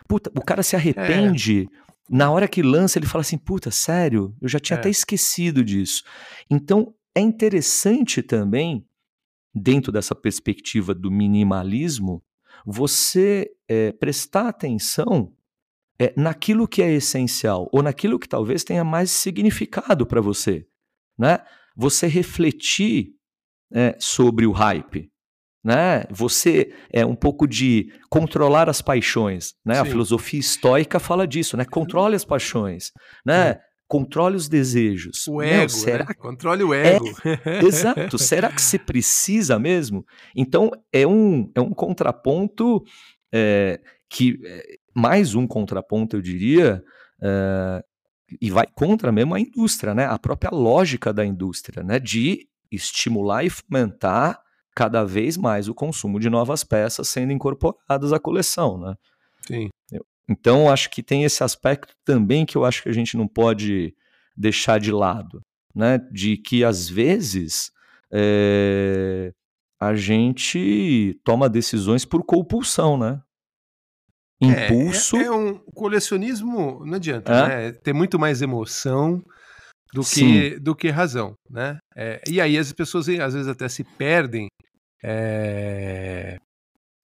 puta, 0.06 0.30
o 0.36 0.42
cara 0.44 0.62
se 0.62 0.76
arrepende. 0.76 1.66
Na 2.10 2.30
hora 2.30 2.46
que 2.46 2.60
lança, 2.62 2.98
ele 2.98 3.06
fala 3.06 3.22
assim: 3.22 3.38
puta, 3.38 3.70
sério, 3.70 4.36
eu 4.42 4.48
já 4.48 4.58
tinha 4.60 4.76
É. 4.76 4.80
até 4.80 4.90
esquecido 4.90 5.64
disso. 5.64 6.02
Então, 6.50 6.92
é 7.16 7.20
interessante 7.20 8.22
também, 8.22 8.84
dentro 9.54 9.92
dessa 9.92 10.14
perspectiva 10.14 10.94
do 10.94 11.10
minimalismo, 11.10 12.22
você 12.64 13.50
é, 13.68 13.92
prestar 13.92 14.48
atenção 14.48 15.32
é, 15.98 16.12
naquilo 16.16 16.68
que 16.68 16.82
é 16.82 16.92
essencial, 16.92 17.68
ou 17.72 17.82
naquilo 17.82 18.18
que 18.18 18.28
talvez 18.28 18.64
tenha 18.64 18.84
mais 18.84 19.10
significado 19.10 20.06
para 20.06 20.20
você. 20.20 20.66
Né? 21.18 21.38
Você 21.76 22.06
refletir 22.06 23.14
é, 23.72 23.96
sobre 23.98 24.46
o 24.46 24.52
hype 24.52 25.10
né? 25.62 26.04
Você 26.10 26.72
é 26.92 27.04
um 27.04 27.14
pouco 27.14 27.46
de 27.46 27.92
controlar 28.08 28.68
as 28.68 28.80
paixões, 28.80 29.54
né? 29.64 29.78
A 29.78 29.84
filosofia 29.84 30.40
estoica 30.40 30.98
fala 30.98 31.26
disso, 31.26 31.56
né? 31.56 31.64
Controle 31.64 32.16
as 32.16 32.24
paixões, 32.24 32.90
né? 33.24 33.58
Controle 33.90 34.36
os 34.36 34.48
desejos. 34.48 35.26
O 35.26 35.42
ego, 35.42 35.68
será 35.68 36.04
né? 36.04 36.14
Controle 36.14 36.62
o 36.62 36.72
ego. 36.72 37.06
Exato. 37.66 38.16
Será 38.20 38.48
que 38.52 38.62
você 38.62 38.78
precisa 38.78 39.58
mesmo? 39.58 40.06
Então, 40.32 40.70
é 40.92 41.04
um, 41.04 41.50
é 41.56 41.60
um 41.60 41.72
contraponto 41.72 42.84
é, 43.34 43.80
que. 44.08 44.38
é, 44.44 44.76
mais 44.94 45.34
um 45.34 45.44
contraponto, 45.44 46.14
eu 46.14 46.22
diria, 46.22 46.84
é, 47.20 47.84
e 48.40 48.48
vai 48.48 48.68
contra 48.72 49.10
mesmo 49.10 49.34
a 49.34 49.40
indústria, 49.40 49.92
né? 49.92 50.06
A 50.06 50.20
própria 50.20 50.52
lógica 50.52 51.12
da 51.12 51.26
indústria, 51.26 51.82
né? 51.82 51.98
De 51.98 52.46
estimular 52.70 53.44
e 53.44 53.50
fomentar 53.50 54.40
cada 54.72 55.02
vez 55.02 55.36
mais 55.36 55.68
o 55.68 55.74
consumo 55.74 56.20
de 56.20 56.30
novas 56.30 56.62
peças 56.62 57.08
sendo 57.08 57.32
incorporadas 57.32 58.12
à 58.12 58.20
coleção, 58.20 58.78
né? 58.78 58.94
Sim. 59.48 59.68
Então, 60.30 60.70
acho 60.70 60.88
que 60.90 61.02
tem 61.02 61.24
esse 61.24 61.42
aspecto 61.42 61.92
também 62.04 62.46
que 62.46 62.56
eu 62.56 62.64
acho 62.64 62.84
que 62.84 62.88
a 62.88 62.92
gente 62.92 63.16
não 63.16 63.26
pode 63.26 63.92
deixar 64.36 64.78
de 64.78 64.92
lado, 64.92 65.42
né? 65.74 65.98
De 66.12 66.36
que 66.36 66.62
às 66.62 66.88
vezes 66.88 67.72
é, 68.12 69.32
a 69.80 69.92
gente 69.94 71.20
toma 71.24 71.48
decisões 71.48 72.04
por 72.04 72.22
compulsão, 72.22 72.96
né? 72.96 73.20
Impulso. 74.40 75.16
É, 75.16 75.22
é, 75.22 75.24
é 75.24 75.32
um 75.32 75.58
colecionismo, 75.74 76.84
não 76.86 76.94
adianta, 76.94 77.32
é? 77.32 77.48
né? 77.48 77.72
Ter 77.72 77.92
muito 77.92 78.16
mais 78.16 78.40
emoção 78.40 79.20
do 79.92 80.02
que, 80.02 80.60
do 80.60 80.76
que 80.76 80.90
razão, 80.90 81.34
né? 81.50 81.78
É, 81.96 82.22
e 82.28 82.40
aí 82.40 82.56
as 82.56 82.72
pessoas 82.72 83.08
às 83.08 83.34
vezes 83.34 83.48
até 83.48 83.68
se 83.68 83.82
perdem 83.82 84.46
é, 85.02 86.38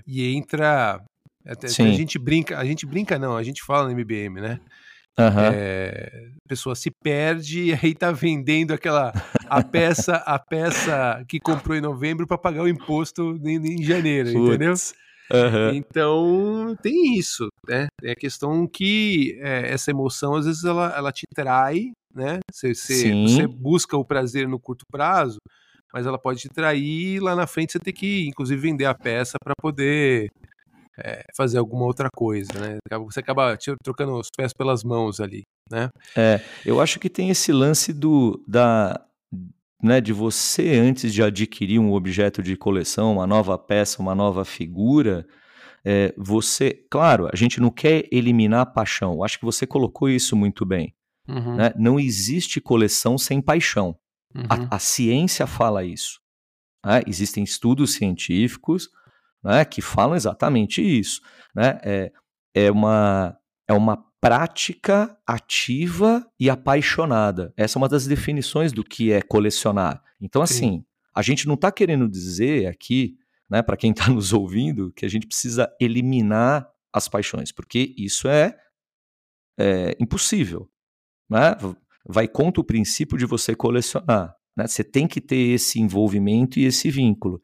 e 0.07 0.33
entra 0.33 1.05
até, 1.47 1.67
a 1.67 1.71
gente 1.71 2.19
brinca, 2.19 2.59
a 2.59 2.65
gente 2.65 2.85
brinca 2.85 3.19
não, 3.19 3.37
a 3.37 3.43
gente 3.43 3.63
fala 3.63 3.89
no 3.89 3.93
MBM, 3.93 4.41
né? 4.41 4.61
Uhum. 5.19 5.51
É, 5.55 6.29
a 6.45 6.49
pessoa 6.49 6.75
se 6.75 6.91
perde 6.91 7.65
e 7.65 7.73
aí 7.73 7.95
tá 7.95 8.13
vendendo 8.13 8.75
aquela 8.75 9.13
a 9.49 9.63
peça 9.65 10.17
a 10.17 10.39
peça 10.39 11.25
que 11.27 11.41
comprou 11.41 11.75
em 11.75 11.81
novembro 11.81 12.27
para 12.27 12.37
pagar 12.37 12.63
o 12.63 12.69
imposto 12.69 13.41
em, 13.43 13.57
em 13.57 13.83
janeiro, 13.83 14.31
Putz. 14.33 14.49
entendeu? 14.49 14.75
Uhum. 15.33 15.75
Então 15.75 16.77
tem 16.83 17.17
isso, 17.17 17.49
né? 17.67 17.87
É 18.03 18.13
a 18.13 18.17
questão 18.17 18.67
que 18.67 19.39
é, 19.41 19.73
essa 19.73 19.91
emoção 19.91 20.35
às 20.35 20.45
vezes 20.45 20.65
ela, 20.65 20.95
ela 20.95 21.11
te 21.11 21.25
trai, 21.35 21.93
né? 22.15 22.39
Você, 22.53 22.75
você, 22.75 23.13
você, 23.23 23.47
busca 23.47 23.97
o 23.97 24.05
prazer 24.05 24.47
no 24.47 24.61
curto 24.61 24.85
prazo, 24.91 25.39
mas 25.93 26.07
ela 26.07 26.19
pode 26.19 26.41
te 26.41 26.49
trair 26.49 27.17
e 27.17 27.21
lá 27.21 27.35
na 27.35 27.47
frente 27.47 27.73
você 27.73 27.79
tem 27.79 27.93
que, 27.93 28.29
inclusive, 28.29 28.61
vender 28.61 28.85
a 28.85 28.95
peça 28.95 29.37
para 29.43 29.55
poder 29.61 30.31
é, 30.99 31.25
fazer 31.37 31.59
alguma 31.59 31.85
outra 31.85 32.09
coisa, 32.15 32.53
né? 32.59 32.79
Você 33.05 33.21
acaba 33.21 33.57
trocando 33.83 34.19
os 34.19 34.29
pés 34.37 34.53
pelas 34.53 34.83
mãos 34.83 35.21
ali, 35.21 35.43
né? 35.71 35.89
É, 36.17 36.41
eu 36.65 36.81
acho 36.81 36.99
que 36.99 37.11
tem 37.11 37.31
esse 37.31 37.53
lance 37.53 37.93
do 37.93 38.43
da 38.47 39.01
né, 39.83 40.01
de 40.01 40.13
você 40.13 40.79
antes 40.79 41.13
de 41.13 41.23
adquirir 41.23 41.79
um 41.79 41.93
objeto 41.93 42.43
de 42.43 42.57
coleção, 42.57 43.13
uma 43.13 43.27
nova 43.27 43.59
peça, 43.59 44.01
uma 44.01 44.15
nova 44.15 44.45
figura, 44.45 45.27
é, 45.89 46.13
você, 46.17 46.85
claro, 46.91 47.29
a 47.33 47.37
gente 47.37 47.61
não 47.61 47.71
quer 47.71 48.09
eliminar 48.11 48.63
a 48.63 48.67
paixão. 48.67 49.23
Acho 49.23 49.39
que 49.39 49.45
você 49.45 49.65
colocou 49.67 50.09
isso 50.09 50.35
muito 50.35 50.67
bem. 50.67 50.93
Uhum. 51.29 51.55
Né? 51.55 51.73
Não 51.77 52.01
existe 52.01 52.61
coleção 52.61 53.17
sem 53.17 53.41
paixão. 53.41 53.97
Uhum. 54.35 54.47
A, 54.49 54.77
a, 54.77 54.79
ciência 54.81 55.47
fala 55.47 55.85
isso. 55.85 56.21
Né? 56.85 57.03
Existem 57.07 57.45
estudos 57.45 57.95
científicos 57.95 58.91
né, 59.47 59.65
que 59.65 59.81
falam 59.81 60.17
exatamente 60.17 60.83
isso. 60.83 61.23
Né? 61.55 61.79
É, 61.85 62.13
é, 62.53 62.71
uma, 62.71 63.39
é 63.69 63.73
uma 63.73 63.97
prática 64.21 65.17
ativa 65.25 66.29
e 66.39 66.51
apaixonada. 66.51 67.55
Essa 67.57 67.79
é 67.79 67.81
uma 67.81 67.89
das 67.89 68.09
definições 68.09 68.73
do 68.73 68.83
que 68.83 69.13
é 69.13 69.23
colecionar. 69.23 70.03
Então, 70.21 70.45
Sim. 70.45 70.55
assim, 70.55 70.85
a 71.15 71.23
gente 71.23 71.47
não 71.47 71.55
está 71.55 71.71
querendo 71.71 72.09
dizer 72.09 72.67
aqui, 72.67 73.17
né, 73.49 73.63
para 73.63 73.77
quem 73.77 73.93
está 73.93 74.09
nos 74.11 74.33
ouvindo, 74.33 74.93
que 74.93 75.07
a 75.07 75.09
gente 75.09 75.29
precisa 75.29 75.73
eliminar 75.81 76.69
as 76.93 77.07
paixões, 77.07 77.53
porque 77.53 77.95
isso 77.97 78.27
é, 78.27 78.59
é 79.61 79.97
impossível. 80.01 80.69
Né? 81.31 81.55
Vai 82.05 82.27
contra 82.27 82.61
o 82.61 82.65
princípio 82.65 83.17
de 83.17 83.27
você 83.27 83.55
colecionar. 83.55 84.35
Né? 84.57 84.67
Você 84.67 84.83
tem 84.83 85.07
que 85.07 85.21
ter 85.21 85.37
esse 85.37 85.81
envolvimento 85.81 86.59
e 86.59 86.65
esse 86.65 86.91
vínculo. 86.91 87.43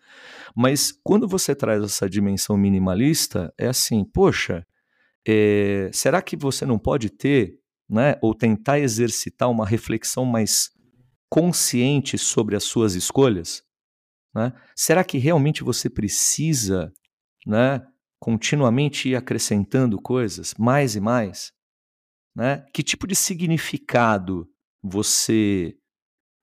Mas 0.57 0.93
quando 1.05 1.29
você 1.29 1.55
traz 1.55 1.83
essa 1.83 2.09
dimensão 2.09 2.57
minimalista, 2.57 3.53
é 3.59 3.67
assim, 3.67 4.05
poxa, 4.05 4.67
é, 5.27 5.91
será 5.93 6.23
que 6.23 6.37
você 6.37 6.65
não 6.65 6.79
pode 6.79 7.11
ter, 7.11 7.59
né, 7.89 8.17
ou 8.23 8.35
tentar 8.35 8.81
exercitar 8.81 9.51
uma 9.51 9.67
reflexão 9.67 10.25
mais 10.25 10.71
consciente 11.29 12.17
sobre 12.17 12.57
as 12.57 12.65
suas 12.65 12.95
escolhas? 12.95 13.63
Né? 14.35 14.53
Será 14.75 15.05
que 15.05 15.19
realmente 15.19 15.63
você 15.63 15.91
precisa, 15.91 16.93
né, 17.47 17.87
continuamente 18.19 19.11
ir 19.11 19.17
acrescentando 19.17 20.01
coisas, 20.01 20.55
mais 20.59 20.97
e 20.97 21.01
mais? 21.01 21.53
Né? 22.35 22.65
Que 22.73 22.83
tipo 22.83 23.07
de 23.07 23.15
significado 23.15 24.49
você 24.83 25.77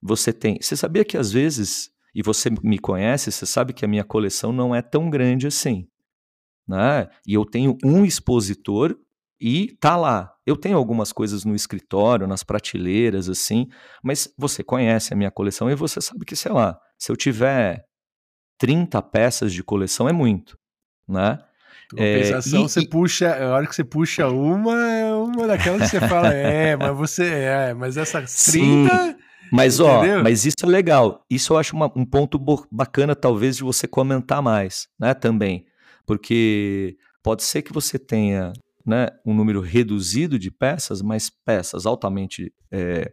você 0.01 0.31
tem. 0.31 0.57
Você 0.61 0.75
sabia 0.75 1.03
que 1.05 1.17
às 1.17 1.31
vezes, 1.31 1.89
e 2.13 2.21
você 2.21 2.49
me 2.63 2.79
conhece, 2.79 3.31
você 3.31 3.45
sabe 3.45 3.73
que 3.73 3.85
a 3.85 3.87
minha 3.87 4.03
coleção 4.03 4.51
não 4.51 4.73
é 4.73 4.81
tão 4.81 5.09
grande 5.09 5.47
assim. 5.47 5.87
Né? 6.67 7.07
E 7.25 7.33
eu 7.33 7.45
tenho 7.45 7.77
um 7.83 8.05
expositor 8.05 8.95
e 9.41 9.75
tá 9.79 9.95
lá. 9.95 10.33
Eu 10.45 10.55
tenho 10.55 10.77
algumas 10.77 11.11
coisas 11.11 11.45
no 11.45 11.55
escritório, 11.55 12.27
nas 12.27 12.43
prateleiras, 12.43 13.29
assim, 13.29 13.67
mas 14.03 14.31
você 14.37 14.63
conhece 14.63 15.13
a 15.13 15.17
minha 15.17 15.31
coleção 15.31 15.69
e 15.69 15.75
você 15.75 16.01
sabe 16.01 16.25
que, 16.25 16.35
sei 16.35 16.51
lá, 16.51 16.79
se 16.97 17.11
eu 17.11 17.15
tiver 17.15 17.85
30 18.57 19.01
peças 19.03 19.53
de 19.53 19.63
coleção 19.63 20.09
é 20.09 20.13
muito, 20.13 20.57
né? 21.07 21.39
Compensação, 21.89 22.59
é, 22.59 22.65
e, 22.65 22.69
você 22.69 22.79
e... 22.81 22.87
puxa, 22.87 23.35
a 23.35 23.55
hora 23.55 23.65
que 23.65 23.73
você 23.73 23.83
puxa 23.83 24.27
uma, 24.27 24.75
é 24.91 25.11
uma 25.11 25.47
daquelas 25.47 25.89
que 25.89 25.97
você 25.97 26.07
fala, 26.07 26.31
é, 26.33 26.75
mas 26.75 26.95
você 26.95 27.25
é, 27.25 27.73
mas 27.73 27.97
essas 27.97 28.45
30. 28.45 28.95
Sim. 28.95 29.15
Mas, 29.51 29.79
Entendeu? 29.79 30.19
ó, 30.19 30.23
mas 30.23 30.45
isso 30.45 30.57
é 30.63 30.67
legal. 30.67 31.25
Isso 31.29 31.53
eu 31.53 31.57
acho 31.57 31.75
uma, 31.75 31.91
um 31.95 32.05
ponto 32.05 32.39
bacana, 32.71 33.15
talvez, 33.15 33.57
de 33.57 33.63
você 33.63 33.87
comentar 33.87 34.41
mais, 34.41 34.87
né? 34.99 35.13
Também. 35.13 35.65
Porque 36.05 36.97
pode 37.23 37.43
ser 37.43 37.61
que 37.61 37.73
você 37.73 37.99
tenha 37.99 38.53
né, 38.85 39.07
um 39.25 39.33
número 39.33 39.61
reduzido 39.61 40.39
de 40.39 40.49
peças, 40.49 41.01
mas 41.01 41.29
peças 41.29 41.85
altamente 41.85 42.53
é, 42.71 43.11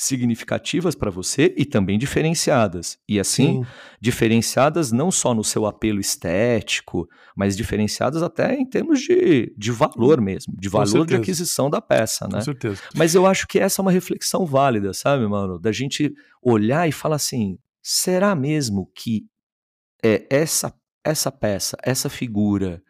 significativas 0.00 0.94
para 0.94 1.10
você 1.10 1.54
e 1.58 1.66
também 1.66 1.98
diferenciadas. 1.98 2.98
E 3.06 3.20
assim, 3.20 3.62
Sim. 3.62 3.66
diferenciadas 4.00 4.90
não 4.90 5.10
só 5.10 5.34
no 5.34 5.44
seu 5.44 5.66
apelo 5.66 6.00
estético, 6.00 7.06
mas 7.36 7.54
diferenciadas 7.54 8.22
até 8.22 8.54
em 8.54 8.64
termos 8.64 8.98
de, 8.98 9.54
de 9.58 9.70
valor 9.70 10.18
mesmo, 10.18 10.54
de 10.58 10.70
valor 10.70 11.04
de 11.04 11.14
aquisição 11.14 11.68
da 11.68 11.82
peça, 11.82 12.26
né? 12.26 12.38
Com 12.38 12.44
certeza. 12.44 12.80
Mas 12.96 13.14
eu 13.14 13.26
acho 13.26 13.46
que 13.46 13.58
essa 13.58 13.82
é 13.82 13.82
uma 13.82 13.92
reflexão 13.92 14.46
válida, 14.46 14.94
sabe, 14.94 15.28
mano? 15.28 15.58
Da 15.58 15.70
gente 15.70 16.10
olhar 16.42 16.88
e 16.88 16.92
falar 16.92 17.16
assim: 17.16 17.58
será 17.82 18.34
mesmo 18.34 18.90
que 18.94 19.26
é, 20.02 20.26
essa, 20.30 20.72
essa 21.04 21.30
peça, 21.30 21.76
essa 21.82 22.08
figura, 22.08 22.82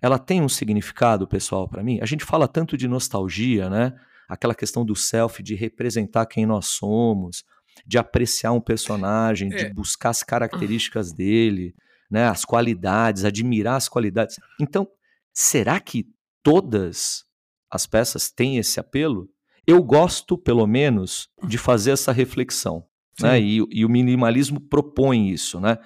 ela 0.00 0.20
tem 0.20 0.40
um 0.40 0.48
significado 0.48 1.26
pessoal 1.26 1.68
para 1.68 1.82
mim? 1.82 1.98
A 2.00 2.06
gente 2.06 2.24
fala 2.24 2.46
tanto 2.46 2.76
de 2.76 2.86
nostalgia, 2.86 3.68
né? 3.68 3.92
Aquela 4.28 4.54
questão 4.54 4.84
do 4.84 4.96
self, 4.96 5.42
de 5.42 5.54
representar 5.54 6.26
quem 6.26 6.46
nós 6.46 6.66
somos, 6.66 7.44
de 7.86 7.98
apreciar 7.98 8.52
um 8.52 8.60
personagem, 8.60 9.52
é. 9.52 9.56
de 9.56 9.74
buscar 9.74 10.10
as 10.10 10.22
características 10.22 11.12
dele, 11.12 11.74
né, 12.10 12.28
as 12.28 12.44
qualidades, 12.44 13.24
admirar 13.24 13.76
as 13.76 13.88
qualidades. 13.88 14.38
Então, 14.60 14.88
será 15.32 15.80
que 15.80 16.06
todas 16.42 17.24
as 17.70 17.86
peças 17.86 18.30
têm 18.30 18.58
esse 18.58 18.78
apelo? 18.78 19.28
Eu 19.66 19.82
gosto, 19.82 20.36
pelo 20.36 20.66
menos, 20.66 21.28
de 21.48 21.58
fazer 21.58 21.92
essa 21.92 22.12
reflexão. 22.12 22.86
Né? 23.20 23.40
E, 23.40 23.64
e, 23.70 23.84
o 23.84 23.88
minimalismo 23.88 24.60
propõe 24.60 25.30
isso. 25.30 25.60
Né? 25.60 25.78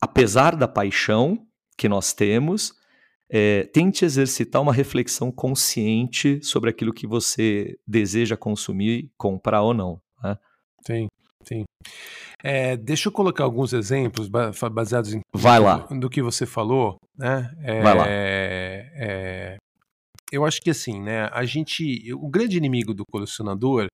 Apesar 0.00 0.56
da 0.56 0.68
paixão 0.68 1.46
que 1.76 1.88
nós 1.88 2.12
temos, 2.12 2.72
é, 3.32 3.64
tente 3.72 4.04
exercitar 4.04 4.60
uma 4.60 4.74
reflexão 4.74 5.32
consciente 5.32 6.38
sobre 6.44 6.68
aquilo 6.68 6.92
que 6.92 7.06
você 7.06 7.78
deseja 7.86 8.36
consumir, 8.36 9.10
comprar 9.16 9.62
ou 9.62 9.72
não. 9.72 9.98
Né? 10.22 10.36
Sim, 10.86 11.06
sim. 11.42 11.64
É, 12.44 12.76
deixa 12.76 13.08
eu 13.08 13.12
colocar 13.12 13.44
alguns 13.44 13.72
exemplos 13.72 14.28
baseados 14.28 15.14
em 15.14 15.20
Vai 15.34 15.58
lá. 15.58 15.78
do 15.90 16.10
que 16.10 16.20
você 16.20 16.44
falou, 16.44 16.96
né? 17.16 17.50
É, 17.62 17.82
Vai 17.82 17.94
lá. 17.94 18.04
É, 18.06 19.56
eu 20.30 20.44
acho 20.44 20.60
que 20.60 20.68
assim, 20.68 21.00
né? 21.00 21.30
A 21.32 21.46
gente, 21.46 22.12
o 22.12 22.28
grande 22.28 22.58
inimigo 22.58 22.92
do 22.92 23.04
colecionador, 23.06 23.86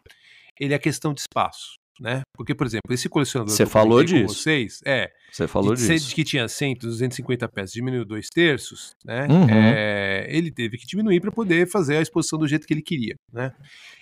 ele 0.58 0.72
é 0.72 0.76
a 0.76 0.80
questão 0.80 1.14
de 1.14 1.20
espaço 1.20 1.78
né? 2.00 2.22
Porque, 2.36 2.54
por 2.54 2.66
exemplo, 2.66 2.92
esse 2.92 3.08
colecionador 3.08 3.54
Você 3.54 3.66
falou 3.66 4.02
disso. 4.02 4.34
vocês, 4.34 4.80
é. 4.86 5.10
Você 5.30 5.46
falou 5.46 5.74
de, 5.74 5.86
disso. 5.86 6.14
que 6.14 6.24
tinha 6.24 6.48
100, 6.48 6.76
250 6.76 7.48
peças, 7.48 7.72
diminuiu 7.72 8.04
dois 8.04 8.28
terços, 8.28 8.92
né? 9.04 9.26
Uhum. 9.28 9.46
É, 9.48 10.26
ele 10.28 10.50
teve 10.50 10.78
que 10.78 10.86
diminuir 10.86 11.20
para 11.20 11.30
poder 11.30 11.68
fazer 11.68 11.96
a 11.98 12.02
exposição 12.02 12.38
do 12.38 12.48
jeito 12.48 12.66
que 12.66 12.72
ele 12.72 12.82
queria, 12.82 13.14
né? 13.32 13.52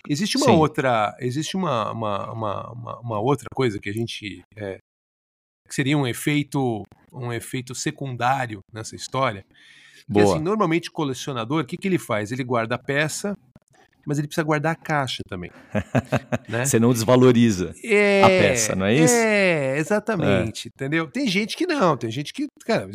Existe 0.07 0.37
uma 0.37 0.47
Sim. 0.47 0.53
outra, 0.53 1.15
existe 1.19 1.57
uma, 1.57 1.91
uma, 1.91 2.31
uma, 2.31 2.71
uma, 2.71 2.99
uma 2.99 3.19
outra 3.19 3.47
coisa 3.53 3.79
que 3.79 3.89
a 3.89 3.93
gente 3.93 4.41
é, 4.55 4.77
que 5.67 5.75
seria 5.75 5.97
um 5.97 6.07
efeito, 6.07 6.83
um 7.11 7.31
efeito 7.31 7.75
secundário 7.75 8.59
nessa 8.73 8.95
história. 8.95 9.45
Que, 10.05 10.13
Boa. 10.13 10.35
assim, 10.35 10.43
normalmente 10.43 10.89
o 10.89 10.93
colecionador, 10.93 11.63
o 11.63 11.65
que, 11.65 11.77
que 11.77 11.87
ele 11.87 11.99
faz? 11.99 12.31
Ele 12.31 12.43
guarda 12.43 12.75
a 12.75 12.79
peça, 12.79 13.35
mas 14.07 14.17
ele 14.17 14.27
precisa 14.27 14.45
guardar 14.45 14.71
a 14.71 14.75
caixa 14.75 15.21
também. 15.27 15.51
né? 16.47 16.63
Você 16.63 16.79
não 16.79 16.93
desvaloriza 16.93 17.75
é, 17.83 18.23
a 18.23 18.27
peça, 18.27 18.73
não 18.73 18.85
é 18.85 18.95
isso? 18.95 19.13
É, 19.13 19.77
exatamente, 19.77 20.67
é. 20.67 20.71
entendeu? 20.73 21.11
Tem 21.11 21.27
gente 21.27 21.57
que 21.57 21.67
não, 21.67 21.97
tem 21.97 22.09
gente 22.09 22.31
que, 22.31 22.47
cara, 22.65 22.89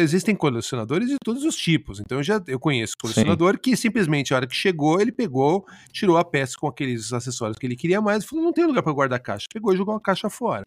existem 0.00 0.34
colecionadores 0.34 1.08
de 1.08 1.16
todos 1.24 1.44
os 1.44 1.56
tipos. 1.56 2.00
Então 2.00 2.18
eu 2.18 2.24
já 2.24 2.42
eu 2.48 2.58
conheço 2.58 2.94
colecionador 3.00 3.52
Sim. 3.52 3.60
que 3.62 3.76
simplesmente 3.76 4.34
a 4.34 4.38
hora 4.38 4.46
que 4.46 4.56
chegou, 4.56 5.00
ele 5.00 5.12
pegou, 5.12 5.64
tirou 5.92 6.18
a 6.18 6.24
peça 6.24 6.56
com 6.58 6.66
aqueles 6.66 7.12
acessórios 7.12 7.56
que 7.56 7.64
ele 7.64 7.76
queria 7.76 8.00
mais 8.00 8.24
e 8.24 8.26
falou: 8.26 8.44
não 8.44 8.52
tem 8.52 8.66
lugar 8.66 8.82
para 8.82 8.92
guardar 8.92 9.18
a 9.18 9.22
caixa. 9.22 9.46
Pegou 9.52 9.72
e 9.72 9.76
jogou 9.76 9.94
a 9.94 10.00
caixa 10.00 10.28
fora. 10.28 10.64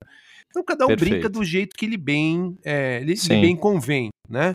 Então 0.50 0.64
cada 0.64 0.86
um 0.86 0.88
Perfeito. 0.88 1.12
brinca 1.12 1.30
do 1.30 1.44
jeito 1.44 1.76
que 1.76 1.86
ele 1.86 1.98
bem, 1.98 2.58
é, 2.64 3.02
ele, 3.02 3.14
ele 3.14 3.42
bem 3.42 3.56
convém, 3.56 4.10
né? 4.30 4.54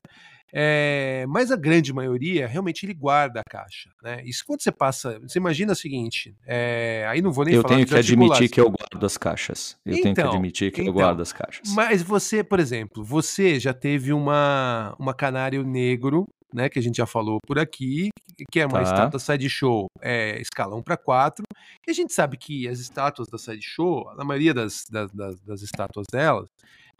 É, 0.56 1.26
mas 1.28 1.50
a 1.50 1.56
grande 1.56 1.92
maioria 1.92 2.46
realmente 2.46 2.86
ele 2.86 2.94
guarda 2.94 3.40
a 3.40 3.42
caixa. 3.50 3.90
Né? 4.00 4.22
Isso 4.24 4.44
quando 4.46 4.62
você 4.62 4.70
passa. 4.70 5.18
Você 5.20 5.40
imagina 5.40 5.72
o 5.72 5.76
seguinte: 5.76 6.32
é, 6.46 7.04
aí 7.08 7.20
não 7.20 7.32
vou 7.32 7.44
nem 7.44 7.54
eu 7.54 7.62
falar 7.62 7.74
tenho 7.74 7.86
que 7.88 7.94
admitir 7.96 8.48
que 8.48 8.60
eu 8.60 8.70
guardo 8.70 9.04
as 9.04 9.18
caixas. 9.18 9.76
Eu 9.84 9.94
então, 9.94 10.02
tenho 10.02 10.14
que 10.14 10.20
então, 10.20 10.32
admitir 10.32 10.70
que 10.70 10.80
então, 10.82 10.92
eu 10.92 10.94
guardo 10.94 11.20
as 11.20 11.32
caixas. 11.32 11.68
Mas 11.74 12.02
você, 12.02 12.44
por 12.44 12.60
exemplo, 12.60 13.02
você 13.02 13.58
já 13.58 13.74
teve 13.74 14.12
uma, 14.12 14.94
uma 14.96 15.12
canário 15.12 15.64
negro. 15.64 16.24
Né, 16.52 16.68
que 16.68 16.78
a 16.78 16.82
gente 16.82 16.98
já 16.98 17.04
falou 17.04 17.38
por 17.44 17.58
aqui, 17.58 18.10
que 18.52 18.60
é 18.60 18.64
uma 18.64 18.78
tá. 18.78 18.82
estátua 18.84 19.18
sideshow 19.18 19.86
é, 20.00 20.40
escala 20.40 20.76
1 20.76 20.82
para 20.84 20.96
4, 20.96 21.42
e 21.84 21.90
a 21.90 21.92
gente 21.92 22.12
sabe 22.12 22.36
que 22.36 22.68
as 22.68 22.78
estátuas 22.78 23.26
da 23.26 23.36
sideshow, 23.36 24.14
na 24.16 24.24
maioria 24.24 24.54
das, 24.54 24.84
das, 24.88 25.10
das, 25.10 25.40
das 25.40 25.62
estátuas 25.62 26.06
delas, 26.12 26.48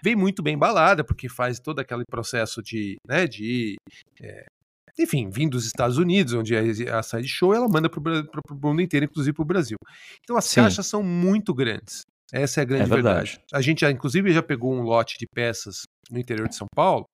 vem 0.05 0.15
muito 0.15 0.43
bem 0.43 0.59
balada, 0.59 1.03
porque 1.03 1.31
faz 1.31 1.59
todo 1.59 1.81
aquele 1.81 2.05
processo 2.05 2.63
de, 2.63 2.97
né, 3.09 3.27
de 3.27 3.77
é, 4.21 4.45
enfim, 4.99 5.31
vindo 5.31 5.53
dos 5.53 5.65
Estados 5.65 5.97
Unidos, 5.97 6.35
onde 6.35 6.55
a, 6.55 6.99
a 6.99 7.03
side 7.03 7.27
show, 7.27 7.55
ela 7.55 7.67
manda 7.67 7.89
para 7.89 8.01
o 8.01 8.55
mundo 8.63 8.83
inteiro, 8.83 9.07
inclusive 9.07 9.35
para 9.35 9.43
o 9.43 9.47
Brasil. 9.47 9.77
Então 10.23 10.37
as 10.37 10.45
Sim. 10.45 10.61
caixas 10.61 10.87
são 10.87 11.03
muito 11.03 11.55
grandes. 11.55 12.03
Essa 12.33 12.61
é 12.61 12.63
a 12.63 12.65
grande 12.65 12.85
é 12.85 12.87
verdade. 12.87 13.31
verdade. 13.31 13.45
A 13.53 13.61
gente, 13.63 13.81
já, 13.81 13.91
inclusive, 13.91 14.33
já 14.33 14.43
pegou 14.43 14.75
um 14.75 14.83
lote 14.83 15.17
de 15.19 15.27
peças 15.27 15.83
no 16.11 16.19
interior 16.19 16.49
de 16.49 16.57
São 16.57 16.67
Paulo 16.75 17.07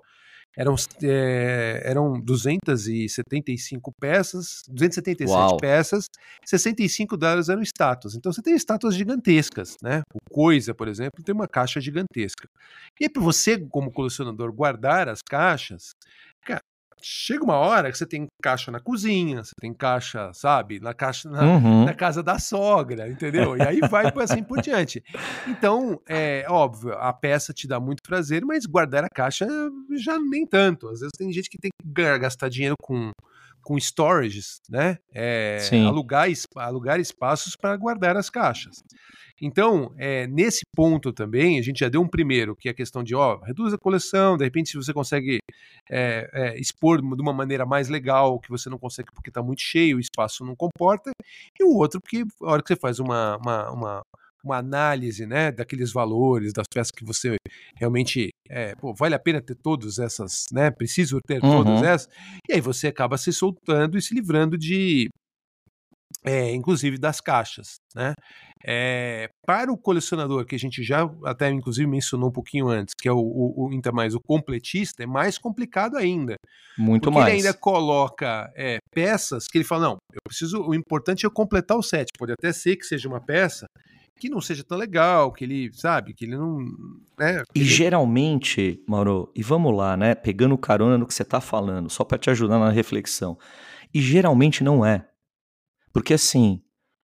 eram, 0.56 0.74
é, 1.02 1.82
eram 1.84 2.20
275 2.20 3.92
peças, 3.98 4.62
277 4.68 5.30
Uau. 5.30 5.56
peças, 5.56 6.06
65 6.44 7.16
delas 7.16 7.48
eram 7.48 7.62
estátuas. 7.62 8.14
Então 8.14 8.32
você 8.32 8.42
tem 8.42 8.54
estátuas 8.54 8.94
gigantescas, 8.94 9.76
né? 9.82 10.02
O 10.14 10.18
Coisa, 10.30 10.74
por 10.74 10.88
exemplo, 10.88 11.22
tem 11.24 11.34
uma 11.34 11.48
caixa 11.48 11.80
gigantesca. 11.80 12.48
E 13.00 13.08
para 13.08 13.22
você, 13.22 13.58
como 13.58 13.90
colecionador, 13.90 14.52
guardar 14.52 15.08
as 15.08 15.22
caixas, 15.22 15.92
chega 17.02 17.44
uma 17.44 17.56
hora 17.56 17.90
que 17.90 17.98
você 17.98 18.06
tem 18.06 18.26
caixa 18.42 18.70
na 18.70 18.80
cozinha, 18.80 19.42
você 19.42 19.52
tem 19.60 19.72
caixa, 19.72 20.30
sabe, 20.32 20.80
na 20.80 20.94
caixa 20.94 21.28
na, 21.28 21.42
uhum. 21.42 21.84
na 21.84 21.94
casa 21.94 22.22
da 22.22 22.38
sogra, 22.38 23.08
entendeu? 23.08 23.56
E 23.56 23.62
aí 23.62 23.80
vai 23.88 24.12
assim 24.20 24.42
por 24.42 24.60
diante. 24.60 25.02
Então, 25.46 26.00
é 26.08 26.44
óbvio, 26.48 26.92
a 26.94 27.12
peça 27.12 27.52
te 27.52 27.66
dá 27.66 27.80
muito 27.80 28.02
prazer, 28.02 28.44
mas 28.44 28.66
guardar 28.66 29.04
a 29.04 29.08
caixa 29.08 29.46
já 29.96 30.18
nem 30.18 30.46
tanto. 30.46 30.88
Às 30.88 31.00
vezes 31.00 31.12
tem 31.16 31.32
gente 31.32 31.48
que 31.48 31.58
tem 31.58 31.70
que 31.70 32.18
gastar 32.18 32.48
dinheiro 32.48 32.74
com 32.82 33.10
com 33.62 33.76
storages, 33.78 34.60
né? 34.68 34.98
É, 35.14 35.58
alugar, 35.86 36.28
alugar 36.56 37.00
espaços 37.00 37.56
para 37.56 37.76
guardar 37.76 38.16
as 38.16 38.30
caixas. 38.30 38.82
Então, 39.40 39.94
é, 39.96 40.26
nesse 40.26 40.60
ponto 40.76 41.12
também, 41.12 41.58
a 41.58 41.62
gente 41.62 41.80
já 41.80 41.88
deu 41.88 42.02
um 42.02 42.08
primeiro, 42.08 42.54
que 42.54 42.68
é 42.68 42.72
a 42.72 42.74
questão 42.74 43.02
de, 43.02 43.14
ó, 43.14 43.38
reduz 43.38 43.72
a 43.72 43.78
coleção, 43.78 44.36
de 44.36 44.44
repente 44.44 44.68
se 44.70 44.76
você 44.76 44.92
consegue 44.92 45.38
é, 45.90 46.28
é, 46.32 46.60
expor 46.60 47.00
de 47.00 47.22
uma 47.22 47.32
maneira 47.32 47.64
mais 47.64 47.88
legal, 47.88 48.38
que 48.38 48.50
você 48.50 48.68
não 48.68 48.78
consegue 48.78 49.08
porque 49.14 49.30
está 49.30 49.42
muito 49.42 49.62
cheio, 49.62 49.96
o 49.96 50.00
espaço 50.00 50.44
não 50.44 50.54
comporta, 50.54 51.10
e 51.58 51.64
o 51.64 51.74
outro, 51.74 52.00
porque 52.02 52.24
a 52.42 52.52
hora 52.52 52.62
que 52.62 52.68
você 52.68 52.76
faz 52.76 52.98
uma, 52.98 53.38
uma, 53.38 53.70
uma 53.70 54.02
uma 54.42 54.56
análise 54.56 55.26
né, 55.26 55.52
daqueles 55.52 55.92
valores, 55.92 56.52
das 56.52 56.66
peças 56.72 56.90
que 56.90 57.04
você 57.04 57.36
realmente 57.76 58.29
é, 58.50 58.74
pô, 58.74 58.92
vale 58.92 59.14
a 59.14 59.18
pena 59.18 59.40
ter 59.40 59.54
todas 59.54 59.98
essas, 59.98 60.46
né? 60.52 60.70
Preciso 60.70 61.20
ter 61.24 61.42
uhum. 61.42 61.62
todas 61.62 61.82
essas, 61.82 62.08
e 62.48 62.52
aí 62.52 62.60
você 62.60 62.88
acaba 62.88 63.16
se 63.16 63.32
soltando 63.32 63.96
e 63.96 64.02
se 64.02 64.12
livrando 64.12 64.58
de 64.58 65.08
é, 66.24 66.52
inclusive 66.52 66.98
das 66.98 67.20
caixas, 67.20 67.76
né? 67.94 68.14
É, 68.66 69.30
para 69.46 69.72
o 69.72 69.78
colecionador, 69.78 70.44
que 70.44 70.54
a 70.54 70.58
gente 70.58 70.82
já 70.82 71.08
até 71.24 71.48
inclusive 71.48 71.86
mencionou 71.86 72.28
um 72.28 72.32
pouquinho 72.32 72.68
antes, 72.68 72.92
que 72.94 73.08
é 73.08 73.12
o, 73.12 73.18
o, 73.18 73.64
o 73.64 73.70
ainda 73.70 73.90
mais 73.90 74.14
o 74.14 74.20
completista, 74.20 75.02
é 75.02 75.06
mais 75.06 75.38
complicado 75.38 75.96
ainda. 75.96 76.34
Muito 76.76 77.04
porque 77.04 77.18
mais. 77.18 77.28
Ele 77.32 77.38
ainda 77.38 77.54
coloca 77.54 78.52
é, 78.54 78.78
peças 78.92 79.46
que 79.46 79.56
ele 79.56 79.64
fala, 79.64 79.88
não, 79.88 79.96
eu 80.12 80.20
preciso, 80.26 80.60
o 80.62 80.74
importante 80.74 81.24
é 81.24 81.30
completar 81.30 81.78
o 81.78 81.82
set. 81.82 82.08
Pode 82.18 82.32
até 82.32 82.52
ser 82.52 82.76
que 82.76 82.84
seja 82.84 83.08
uma 83.08 83.20
peça 83.20 83.66
que 84.20 84.28
não 84.28 84.40
seja 84.40 84.62
tão 84.62 84.76
legal, 84.76 85.32
que 85.32 85.44
ele, 85.44 85.72
sabe, 85.72 86.12
que 86.12 86.26
ele 86.26 86.36
não. 86.36 86.58
Né, 87.18 87.42
e 87.54 87.64
geralmente, 87.64 88.84
Mauro, 88.86 89.32
e 89.34 89.42
vamos 89.42 89.74
lá, 89.74 89.96
né? 89.96 90.14
Pegando 90.14 90.56
carona 90.58 90.98
no 90.98 91.06
que 91.06 91.14
você 91.14 91.22
está 91.22 91.40
falando, 91.40 91.88
só 91.88 92.04
para 92.04 92.18
te 92.18 92.28
ajudar 92.28 92.58
na 92.58 92.70
reflexão. 92.70 93.38
E 93.92 94.00
geralmente 94.00 94.62
não 94.62 94.84
é. 94.84 95.08
Porque 95.92 96.14
assim, 96.14 96.62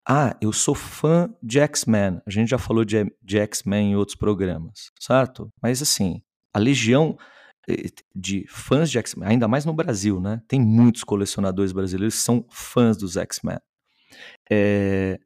ah, 0.07 0.35
eu 0.41 0.51
sou 0.51 0.73
fã 0.73 1.33
de 1.41 1.59
X-Men. 1.59 2.19
A 2.25 2.29
gente 2.29 2.49
já 2.49 2.57
falou 2.57 2.83
de, 2.83 3.05
de 3.21 3.37
X-Men 3.37 3.91
em 3.91 3.95
outros 3.95 4.17
programas, 4.17 4.91
certo? 4.99 5.49
Mas 5.61 5.81
assim, 5.81 6.21
a 6.53 6.59
legião 6.59 7.15
eh, 7.69 7.89
de 8.13 8.45
fãs 8.49 8.89
de 8.89 8.97
X-Men, 8.97 9.29
ainda 9.29 9.47
mais 9.47 9.65
no 9.65 9.73
Brasil, 9.73 10.19
né? 10.19 10.41
Tem 10.47 10.59
muitos 10.59 11.03
colecionadores 11.03 11.71
brasileiros 11.71 12.15
que 12.15 12.21
são 12.21 12.45
fãs 12.49 12.97
dos 12.97 13.15
X-Men. 13.15 13.59
É, 14.51 15.19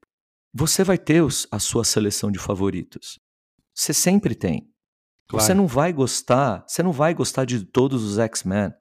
você 0.53 0.83
vai 0.83 0.97
ter 0.97 1.21
os, 1.21 1.47
a 1.51 1.60
sua 1.60 1.83
seleção 1.83 2.31
de 2.31 2.39
favoritos. 2.39 3.19
Você 3.73 3.93
sempre 3.93 4.33
tem. 4.33 4.69
Claro. 5.27 5.45
Você 5.45 5.53
não 5.53 5.67
vai 5.67 5.91
gostar, 5.91 6.63
você 6.67 6.81
não 6.81 6.91
vai 6.91 7.13
gostar 7.13 7.45
de 7.45 7.65
todos 7.65 8.03
os 8.03 8.17
X-Men. 8.17 8.73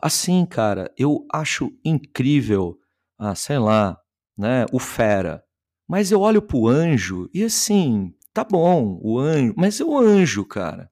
Assim, 0.00 0.44
cara, 0.46 0.92
eu 0.96 1.26
acho 1.32 1.72
incrível, 1.84 2.78
ah, 3.18 3.34
sei 3.34 3.58
lá, 3.58 3.98
né? 4.36 4.66
O 4.70 4.78
fera. 4.78 5.42
Mas 5.88 6.12
eu 6.12 6.20
olho 6.20 6.42
pro 6.42 6.68
anjo 6.68 7.28
e 7.32 7.42
assim, 7.42 8.14
tá 8.32 8.44
bom, 8.44 9.00
o 9.02 9.18
anjo, 9.18 9.54
mas 9.56 9.80
é 9.80 9.84
o 9.84 9.98
anjo, 9.98 10.44
cara. 10.44 10.90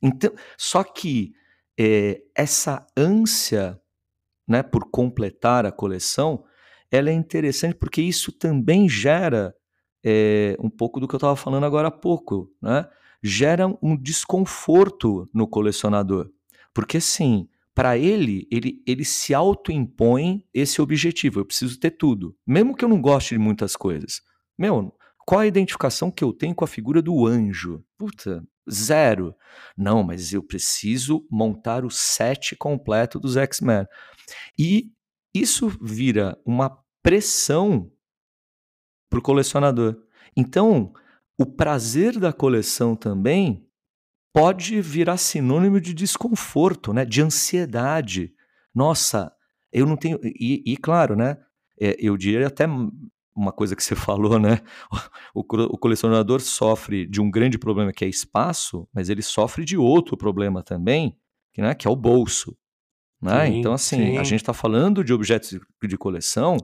Então, 0.00 0.32
só 0.56 0.84
que 0.84 1.32
é, 1.78 2.22
essa 2.34 2.86
ânsia, 2.96 3.80
né, 4.46 4.62
por 4.62 4.88
completar 4.90 5.66
a 5.66 5.72
coleção, 5.72 6.44
ela 6.90 7.10
é 7.10 7.12
interessante 7.12 7.74
porque 7.74 8.00
isso 8.00 8.32
também 8.32 8.88
gera 8.88 9.54
é, 10.04 10.56
um 10.58 10.70
pouco 10.70 11.00
do 11.00 11.08
que 11.08 11.14
eu 11.14 11.18
estava 11.18 11.36
falando 11.36 11.64
agora 11.64 11.88
há 11.88 11.90
pouco, 11.90 12.50
né? 12.62 12.88
Gera 13.22 13.66
um 13.82 13.96
desconforto 13.96 15.28
no 15.34 15.46
colecionador, 15.46 16.30
porque 16.72 16.98
assim, 16.98 17.48
para 17.74 17.96
ele, 17.96 18.46
ele, 18.50 18.82
ele 18.84 19.04
se 19.04 19.32
autoimpõe 19.32 20.44
esse 20.52 20.82
objetivo. 20.82 21.38
Eu 21.38 21.44
preciso 21.44 21.78
ter 21.78 21.92
tudo. 21.92 22.36
Mesmo 22.44 22.74
que 22.74 22.84
eu 22.84 22.88
não 22.88 23.00
goste 23.00 23.36
de 23.36 23.38
muitas 23.38 23.76
coisas. 23.76 24.20
Meu, 24.58 24.92
qual 25.24 25.42
a 25.42 25.46
identificação 25.46 26.10
que 26.10 26.24
eu 26.24 26.32
tenho 26.32 26.56
com 26.56 26.64
a 26.64 26.66
figura 26.66 27.00
do 27.00 27.24
anjo? 27.24 27.84
Puta, 27.96 28.42
zero. 28.68 29.32
Não, 29.76 30.02
mas 30.02 30.32
eu 30.32 30.42
preciso 30.42 31.24
montar 31.30 31.84
o 31.84 31.90
set 31.90 32.56
completo 32.56 33.20
dos 33.20 33.36
X-Men. 33.36 33.86
E 34.58 34.90
isso 35.40 35.68
vira 35.80 36.38
uma 36.44 36.78
pressão 37.02 37.90
para 39.08 39.18
o 39.18 39.22
colecionador. 39.22 39.96
Então, 40.36 40.92
o 41.38 41.46
prazer 41.46 42.18
da 42.18 42.32
coleção 42.32 42.94
também 42.94 43.66
pode 44.32 44.80
virar 44.80 45.16
sinônimo 45.16 45.80
de 45.80 45.94
desconforto, 45.94 46.92
né? 46.92 47.04
de 47.04 47.22
ansiedade. 47.22 48.32
Nossa, 48.74 49.32
eu 49.72 49.86
não 49.86 49.96
tenho. 49.96 50.18
E, 50.22 50.62
e 50.66 50.76
claro, 50.76 51.16
né? 51.16 51.38
É, 51.80 51.96
eu 51.98 52.16
diria 52.16 52.46
até 52.46 52.66
uma 53.38 53.52
coisa 53.52 53.76
que 53.76 53.82
você 53.82 53.94
falou, 53.96 54.38
né? 54.38 54.60
O, 55.32 55.40
o, 55.40 55.78
colecionador 55.78 56.40
sofre 56.40 57.06
de 57.06 57.20
um 57.20 57.30
grande 57.30 57.56
problema 57.56 57.92
que 57.92 58.04
é 58.04 58.08
espaço, 58.08 58.88
mas 58.92 59.08
ele 59.08 59.22
sofre 59.22 59.64
de 59.64 59.76
outro 59.76 60.16
problema 60.16 60.62
também, 60.62 61.16
que, 61.54 61.62
né, 61.62 61.74
que 61.74 61.86
é 61.86 61.90
o 61.90 61.96
bolso. 61.96 62.56
Né? 63.20 63.46
Sim, 63.46 63.58
então, 63.58 63.72
assim, 63.72 63.96
sim. 63.96 64.18
a 64.18 64.22
gente 64.22 64.40
está 64.40 64.52
falando 64.52 65.02
de 65.02 65.12
objetos 65.12 65.58
de, 65.82 65.98
coleção, 65.98 66.56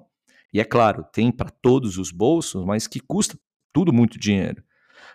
e 0.53 0.61
é 0.61 0.65
claro, 0.65 1.05
tem 1.13 1.33
para 1.33 1.51
todos 1.51 1.99
os 1.99 2.11
bolsos, 2.11 2.65
mas 2.65 2.87
que 2.87 3.01
custa 3.01 3.39
tudo 3.73 3.93
muito 3.93 4.19
dinheiro. 4.19 4.63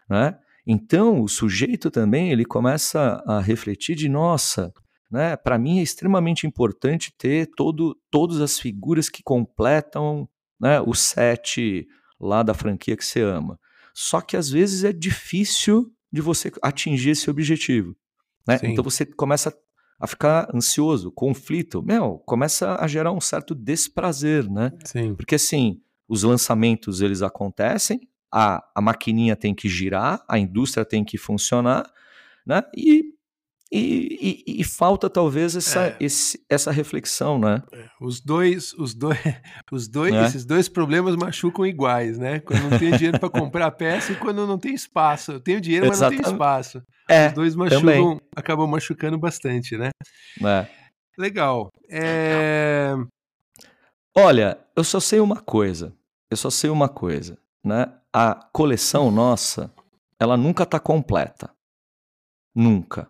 Né? 0.09 0.37
Então, 0.67 1.21
o 1.21 1.27
sujeito 1.29 1.89
também 1.89 2.31
ele 2.31 2.45
começa 2.45 3.23
a 3.25 3.39
refletir 3.39 3.95
de 3.95 4.09
nossa, 4.09 4.73
né? 5.09 5.35
Para 5.35 5.57
mim 5.57 5.79
é 5.79 5.81
extremamente 5.81 6.45
importante 6.45 7.11
ter 7.17 7.49
todo, 7.55 7.97
todas 8.11 8.39
as 8.41 8.59
figuras 8.59 9.09
que 9.09 9.23
completam 9.23 10.29
né, 10.59 10.79
o 10.81 10.93
set 10.93 11.87
lá 12.19 12.43
da 12.43 12.53
franquia 12.53 12.95
que 12.95 13.03
você 13.03 13.21
ama. 13.21 13.59
Só 13.93 14.21
que 14.21 14.37
às 14.37 14.49
vezes 14.49 14.83
é 14.83 14.93
difícil 14.93 15.91
de 16.11 16.21
você 16.21 16.51
atingir 16.61 17.11
esse 17.11 17.29
objetivo. 17.29 17.95
Né? 18.47 18.59
Então 18.63 18.83
você 18.83 19.05
começa 19.05 19.49
a 19.49 19.53
ficar 20.07 20.49
ansioso, 20.53 21.11
conflito, 21.11 21.83
meu, 21.83 22.21
começa 22.25 22.75
a 22.79 22.87
gerar 22.87 23.11
um 23.11 23.19
certo 23.19 23.53
desprazer, 23.53 24.49
né? 24.49 24.71
Sim. 24.85 25.13
Porque 25.15 25.35
assim, 25.35 25.81
os 26.07 26.23
lançamentos 26.23 27.01
eles 27.01 27.21
acontecem, 27.21 28.07
a, 28.31 28.63
a 28.73 28.81
maquininha 28.81 29.35
tem 29.35 29.53
que 29.53 29.67
girar, 29.67 30.23
a 30.27 30.39
indústria 30.39 30.85
tem 30.85 31.03
que 31.03 31.17
funcionar, 31.17 31.91
né? 32.45 32.63
E 32.75 33.13
e, 33.72 34.43
e, 34.47 34.61
e, 34.61 34.63
falta 34.63 35.07
talvez 35.07 35.55
essa, 35.55 35.89
é. 35.89 35.97
esse, 35.99 36.43
essa 36.49 36.72
reflexão, 36.72 37.38
né? 37.38 37.61
É. 37.72 37.86
Os 38.01 38.20
dois, 38.20 38.74
os 38.74 38.95
dois, 38.95 39.20
os 39.72 39.88
dois, 39.88 40.11
é. 40.11 40.26
esses 40.26 40.43
dois 40.43 40.67
problemas 40.67 41.15
machucam 41.15 41.67
iguais, 41.67 42.17
né? 42.17 42.39
Quando 42.39 42.63
não 42.63 42.80
tem 42.80 42.91
dinheiro 42.97 43.20
para 43.20 43.30
comprar 43.30 43.67
a 43.67 43.72
peça 43.72 44.11
e 44.11 44.15
quando 44.15 44.47
não 44.47 44.57
tem 44.57 44.74
espaço. 44.74 45.34
Eu 45.34 45.39
tenho 45.39 45.61
dinheiro, 45.61 45.86
mas 45.88 45.97
Exatamente. 45.97 46.17
não 46.17 46.24
tenho 46.24 46.36
espaço. 46.36 46.84
É, 47.07 47.28
os 47.28 47.34
dois 47.34 47.55
machucam, 47.55 47.80
também. 47.80 48.22
acabam 48.36 48.67
machucando 48.67 49.20
bastante, 49.20 49.78
né? 49.78 49.91
É. 50.43 50.67
Legal. 51.15 51.70
É... 51.88 52.95
Olha, 54.17 54.57
eu 54.76 54.84
só 54.84 54.99
sei 54.99 55.20
uma 55.20 55.41
coisa. 55.41 55.93
Eu 56.32 56.38
só 56.38 56.49
sei 56.49 56.72
uma 56.72 56.89
coisa, 56.89 57.38
né? 57.63 57.86
A 58.11 58.34
coleção 58.51 59.11
nossa, 59.11 59.72
ela 60.20 60.36
nunca 60.36 60.63
está 60.63 60.80
completa. 60.80 61.51
Nunca 62.55 63.07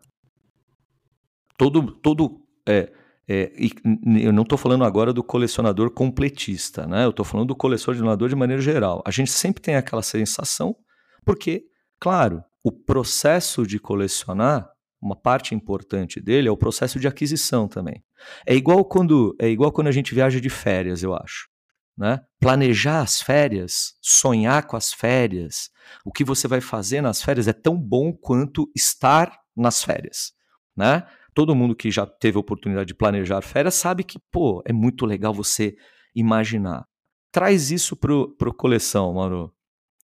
todo, 1.59 1.91
todo 1.91 2.41
é, 2.65 2.89
é, 3.27 3.51
eu 4.21 4.31
não 4.31 4.43
estou 4.43 4.57
falando 4.57 4.85
agora 4.85 5.11
do 5.11 5.21
colecionador 5.21 5.91
completista, 5.91 6.87
né? 6.87 7.03
Eu 7.03 7.09
estou 7.09 7.25
falando 7.25 7.49
do 7.49 7.55
colecionador 7.55 8.29
de 8.29 8.35
maneira 8.35 8.61
geral. 8.61 9.03
A 9.05 9.11
gente 9.11 9.29
sempre 9.29 9.61
tem 9.61 9.75
aquela 9.75 10.01
sensação, 10.01 10.73
porque, 11.25 11.65
claro, 11.99 12.41
o 12.63 12.71
processo 12.71 13.67
de 13.67 13.77
colecionar, 13.77 14.69
uma 15.01 15.17
parte 15.17 15.53
importante 15.53 16.19
dele 16.21 16.47
é 16.47 16.51
o 16.51 16.57
processo 16.57 16.97
de 16.97 17.07
aquisição 17.07 17.67
também. 17.67 18.03
É 18.47 18.55
igual 18.55 18.83
quando 18.85 19.35
é 19.39 19.49
igual 19.49 19.71
quando 19.71 19.87
a 19.87 19.91
gente 19.91 20.15
viaja 20.15 20.39
de 20.39 20.49
férias, 20.49 21.03
eu 21.03 21.13
acho. 21.13 21.49
Né? 21.97 22.21
Planejar 22.39 23.01
as 23.01 23.21
férias, 23.21 23.95
sonhar 24.01 24.65
com 24.65 24.77
as 24.77 24.93
férias, 24.93 25.69
o 26.05 26.11
que 26.11 26.23
você 26.23 26.47
vai 26.47 26.61
fazer 26.61 27.01
nas 27.01 27.21
férias 27.21 27.47
é 27.47 27.53
tão 27.53 27.77
bom 27.77 28.13
quanto 28.13 28.71
estar 28.73 29.37
nas 29.55 29.83
férias. 29.83 30.31
Né? 30.75 31.03
Todo 31.33 31.55
mundo 31.55 31.75
que 31.75 31.91
já 31.91 32.05
teve 32.05 32.37
a 32.37 32.39
oportunidade 32.39 32.87
de 32.87 32.93
planejar 32.93 33.41
férias 33.41 33.75
sabe 33.75 34.03
que, 34.03 34.19
pô, 34.31 34.61
é 34.65 34.73
muito 34.73 35.05
legal 35.05 35.33
você 35.33 35.75
imaginar. 36.15 36.85
Traz 37.31 37.71
isso 37.71 37.95
pro, 37.95 38.35
pro 38.35 38.53
coleção, 38.53 39.13
mano. 39.13 39.53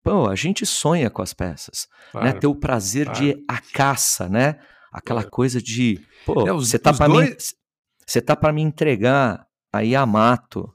Pô, 0.04 0.28
a 0.28 0.36
gente 0.36 0.66
sonha 0.66 1.10
com 1.10 1.22
as 1.22 1.34
peças, 1.34 1.88
né? 1.90 2.12
claro, 2.12 2.28
né? 2.28 2.34
Ter 2.34 2.48
o 2.48 2.56
prazer 2.56 3.06
claro. 3.06 3.22
de 3.22 3.46
a 3.48 3.58
caça, 3.74 4.28
né? 4.28 4.60
Aquela 4.92 5.22
é. 5.22 5.30
coisa 5.30 5.62
de, 5.62 6.00
pô, 6.26 6.48
é, 6.48 6.52
você 6.52 6.78
tá 6.78 6.94
para 6.94 7.08
dois... 7.08 7.30
mim, 7.30 7.36
você 8.06 8.22
tá 8.22 8.36
para 8.36 8.52
me 8.52 8.62
entregar 8.62 9.48
a 9.72 9.80
Yamato, 9.80 10.72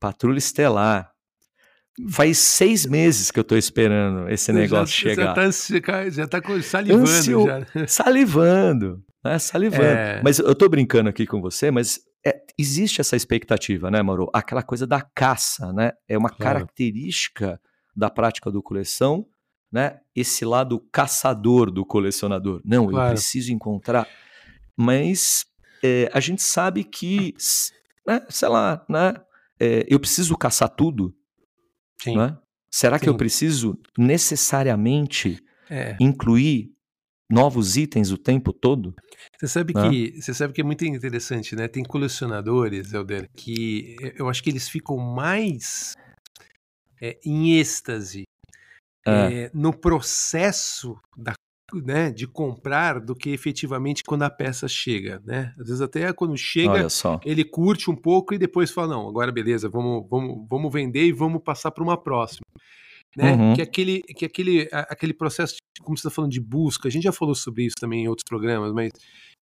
Patrulha 0.00 0.38
Estelar. 0.38 1.10
Faz 2.10 2.38
seis 2.38 2.86
meses 2.86 3.32
que 3.32 3.40
eu 3.40 3.44
tô 3.44 3.56
esperando 3.56 4.28
esse 4.28 4.52
negócio 4.52 4.94
já, 4.94 5.10
chegar. 5.10 5.34
Já 5.34 5.34
tá, 5.34 6.10
já 6.10 6.26
tá 6.28 6.40
salivando. 6.62 7.02
Ansio, 7.02 7.46
já. 7.46 7.86
Salivando 7.88 9.02
né? 9.28 9.38
Salivando. 9.38 9.82
É... 9.82 10.22
Mas 10.22 10.38
eu 10.38 10.54
tô 10.54 10.68
brincando 10.68 11.08
aqui 11.08 11.26
com 11.26 11.40
você, 11.40 11.70
mas 11.70 12.00
é, 12.24 12.40
existe 12.58 13.00
essa 13.00 13.16
expectativa, 13.16 13.90
né, 13.90 14.02
Mauro? 14.02 14.30
Aquela 14.32 14.62
coisa 14.62 14.86
da 14.86 15.00
caça, 15.00 15.72
né? 15.72 15.92
É 16.08 16.16
uma 16.16 16.30
claro. 16.30 16.60
característica 16.60 17.60
da 17.94 18.10
prática 18.10 18.50
do 18.50 18.62
coleção, 18.62 19.26
né? 19.70 19.98
Esse 20.14 20.44
lado 20.44 20.80
caçador 20.92 21.70
do 21.70 21.84
colecionador. 21.84 22.60
Não, 22.64 22.86
claro. 22.88 23.10
eu 23.10 23.14
preciso 23.14 23.52
encontrar. 23.52 24.08
Mas 24.76 25.44
é, 25.82 26.10
a 26.12 26.20
gente 26.20 26.42
sabe 26.42 26.84
que, 26.84 27.34
né, 28.06 28.24
sei 28.28 28.48
lá, 28.48 28.84
né? 28.88 29.14
É, 29.60 29.84
eu 29.88 29.98
preciso 29.98 30.36
caçar 30.36 30.68
tudo. 30.68 31.14
Sim. 32.00 32.16
Né? 32.16 32.36
Será 32.70 32.96
Sim. 32.96 33.04
que 33.04 33.08
eu 33.08 33.16
preciso 33.16 33.78
necessariamente 33.96 35.42
é. 35.68 35.96
incluir 35.98 36.72
novos 37.30 37.76
itens 37.76 38.10
o 38.10 38.18
tempo 38.18 38.52
todo. 38.52 38.94
Você 39.38 39.48
sabe 39.48 39.74
né? 39.74 39.88
que 39.88 40.20
você 40.20 40.32
sabe 40.32 40.52
que 40.52 40.60
é 40.60 40.64
muito 40.64 40.84
interessante, 40.84 41.54
né? 41.54 41.68
Tem 41.68 41.82
colecionadores, 41.82 42.92
Helder, 42.92 43.28
que 43.36 43.96
eu 44.16 44.28
acho 44.28 44.42
que 44.42 44.50
eles 44.50 44.68
ficam 44.68 44.96
mais 44.96 45.94
é, 47.00 47.18
em 47.24 47.58
êxtase 47.58 48.24
é. 49.06 49.10
É, 49.10 49.50
no 49.54 49.72
processo 49.72 50.98
da 51.16 51.34
né, 51.84 52.10
de 52.10 52.26
comprar 52.26 52.98
do 52.98 53.14
que 53.14 53.28
efetivamente 53.28 54.02
quando 54.02 54.22
a 54.22 54.30
peça 54.30 54.66
chega, 54.66 55.20
né? 55.22 55.52
Às 55.60 55.66
vezes 55.66 55.80
até 55.82 56.10
quando 56.14 56.34
chega, 56.34 56.86
ele 57.22 57.44
curte 57.44 57.90
um 57.90 57.94
pouco 57.94 58.32
e 58.32 58.38
depois 58.38 58.70
fala, 58.70 58.88
não, 58.94 59.06
agora 59.06 59.30
beleza, 59.30 59.68
vamos, 59.68 60.08
vamos, 60.08 60.46
vamos 60.48 60.72
vender 60.72 61.04
e 61.04 61.12
vamos 61.12 61.42
passar 61.42 61.70
para 61.70 61.84
uma 61.84 62.02
próxima 62.02 62.46
né? 63.16 63.32
Uhum. 63.32 63.54
Que 63.54 63.62
aquele, 63.62 64.02
que 64.02 64.24
aquele, 64.24 64.68
aquele 64.72 65.12
processo, 65.14 65.54
de, 65.54 65.82
como 65.82 65.96
você 65.96 66.06
está 66.06 66.14
falando 66.14 66.30
de 66.30 66.40
busca, 66.40 66.88
a 66.88 66.90
gente 66.90 67.04
já 67.04 67.12
falou 67.12 67.34
sobre 67.34 67.64
isso 67.64 67.76
também 67.80 68.04
em 68.04 68.08
outros 68.08 68.24
programas, 68.28 68.72
mas 68.72 68.90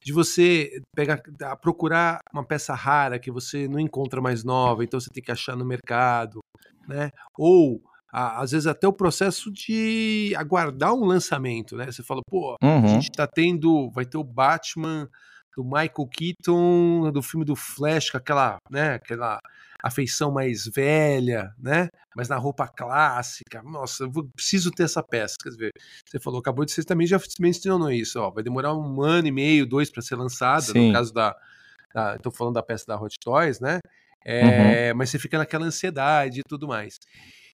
de 0.05 0.13
você 0.13 0.81
pegar, 0.95 1.21
procurar 1.61 2.21
uma 2.33 2.45
peça 2.45 2.75
rara 2.75 3.19
que 3.19 3.31
você 3.31 3.67
não 3.69 3.81
encontra 3.81 4.21
mais 4.21 4.45
nova, 4.45 4.85
então 4.85 5.01
você 5.01 5.11
tem 5.11 5.23
que 5.23 5.33
achar 5.33 5.57
no 5.57 5.65
mercado, 5.65 6.41
né? 6.89 7.11
Ou 7.39 7.81
às 8.13 8.53
vezes 8.53 8.67
até 8.67 8.89
o 8.89 8.93
processo 8.93 9.53
de 9.53 10.33
aguardar 10.37 10.95
um 10.95 11.05
lançamento, 11.05 11.77
né? 11.77 11.87
Você 11.87 12.03
fala, 12.03 12.23
pô, 12.27 12.57
uhum. 12.63 12.85
a 12.85 12.87
gente 12.87 13.11
tá 13.11 13.27
tendo, 13.27 13.91
vai 13.91 14.07
ter 14.07 14.17
o 14.17 14.25
Batman 14.25 15.09
do 15.57 15.65
Michael 15.65 16.09
Keaton, 16.11 17.11
do 17.13 17.23
filme 17.23 17.45
do 17.45 17.57
Flash, 17.57 18.11
com 18.11 18.19
aquela, 18.19 18.57
né, 18.71 18.95
aquela 18.95 19.41
afeição 19.87 20.31
mais 20.31 20.67
velha, 20.67 21.51
né? 21.59 21.89
Mas 22.15 22.29
na 22.29 22.37
roupa 22.37 22.67
clássica. 22.67 23.63
Nossa, 23.63 24.05
eu 24.05 24.11
preciso 24.35 24.71
ter 24.71 24.85
essa 24.85 25.03
peça. 25.03 25.35
Quer 25.43 25.51
dizer, 25.51 25.71
você 26.05 26.19
falou, 26.19 26.41
acabou 26.41 26.65
de 26.65 26.73
ser 26.73 26.85
também 26.85 27.07
já 27.07 27.21
mencionou 27.41 27.91
isso, 27.91 28.21
ó. 28.21 28.31
Vai 28.31 28.43
demorar 28.43 28.75
um 28.75 29.03
ano 29.03 29.29
e 29.29 29.33
meio, 29.33 29.67
dois 29.67 29.91
para 29.91 30.03
ser 30.03 30.17
lançada, 30.17 30.63
Sim. 30.63 30.89
no 30.89 30.93
caso 30.93 31.13
da. 31.13 31.35
Estou 32.17 32.31
falando 32.31 32.55
da 32.55 32.63
peça 32.63 32.85
da 32.87 33.01
Hot 33.01 33.15
Toys, 33.23 33.59
né? 33.59 33.81
É, 34.25 34.91
uhum. 34.91 34.99
Mas 34.99 35.11
você 35.11 35.19
fica 35.19 35.39
naquela 35.39 35.65
ansiedade 35.65 36.41
e 36.41 36.43
tudo 36.47 36.67
mais. 36.67 36.99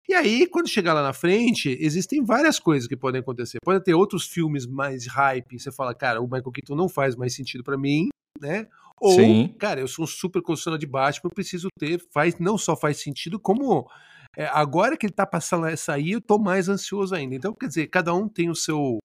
E 0.08 0.14
aí, 0.14 0.48
quando 0.48 0.68
chegar 0.68 0.94
lá 0.94 1.02
na 1.02 1.12
frente, 1.12 1.76
existem 1.80 2.24
várias 2.24 2.58
coisas 2.58 2.88
que 2.88 2.96
podem 2.96 3.20
acontecer. 3.20 3.58
Pode 3.64 3.84
ter 3.84 3.94
outros 3.94 4.26
filmes 4.26 4.66
mais 4.66 5.06
hype. 5.06 5.58
Você 5.58 5.70
fala, 5.70 5.94
cara, 5.94 6.20
o 6.20 6.24
Michael 6.24 6.50
Keaton 6.50 6.74
não 6.74 6.88
faz 6.88 7.14
mais 7.14 7.34
sentido 7.34 7.62
para 7.62 7.78
mim, 7.78 8.08
né? 8.40 8.66
Ou, 9.00 9.14
Sim. 9.14 9.54
cara, 9.58 9.80
eu 9.80 9.88
sou 9.88 10.04
um 10.04 10.08
super 10.08 10.40
colecionador 10.42 10.78
de 10.78 10.86
Batman, 10.86 11.28
eu 11.28 11.34
preciso 11.34 11.68
ter, 11.78 12.00
faz, 12.12 12.38
não 12.38 12.56
só 12.56 12.76
faz 12.76 12.98
sentido, 12.98 13.38
como 13.38 13.88
é, 14.36 14.46
agora 14.46 14.96
que 14.96 15.06
ele 15.06 15.12
tá 15.12 15.26
passando 15.26 15.66
a 15.66 15.76
sair, 15.76 16.12
eu 16.12 16.20
tô 16.20 16.38
mais 16.38 16.68
ansioso 16.68 17.14
ainda. 17.14 17.34
Então, 17.34 17.54
quer 17.54 17.66
dizer, 17.66 17.86
cada 17.88 18.14
um 18.14 18.28
tem 18.28 18.48
o 18.48 18.54
seu, 18.54 18.98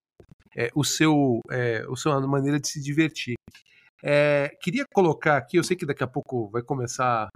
é, 0.55 0.69
o 0.73 0.83
seu, 0.83 1.39
é, 1.51 1.85
o 1.89 1.95
seu 1.95 2.19
maneira 2.27 2.59
de 2.59 2.67
se 2.67 2.81
divertir. 2.81 3.35
É, 4.03 4.55
queria 4.61 4.85
colocar 4.93 5.37
aqui, 5.37 5.57
eu 5.57 5.63
sei 5.63 5.75
que 5.75 5.85
daqui 5.85 6.03
a 6.03 6.07
pouco 6.07 6.49
vai 6.51 6.61
começar 6.61 7.29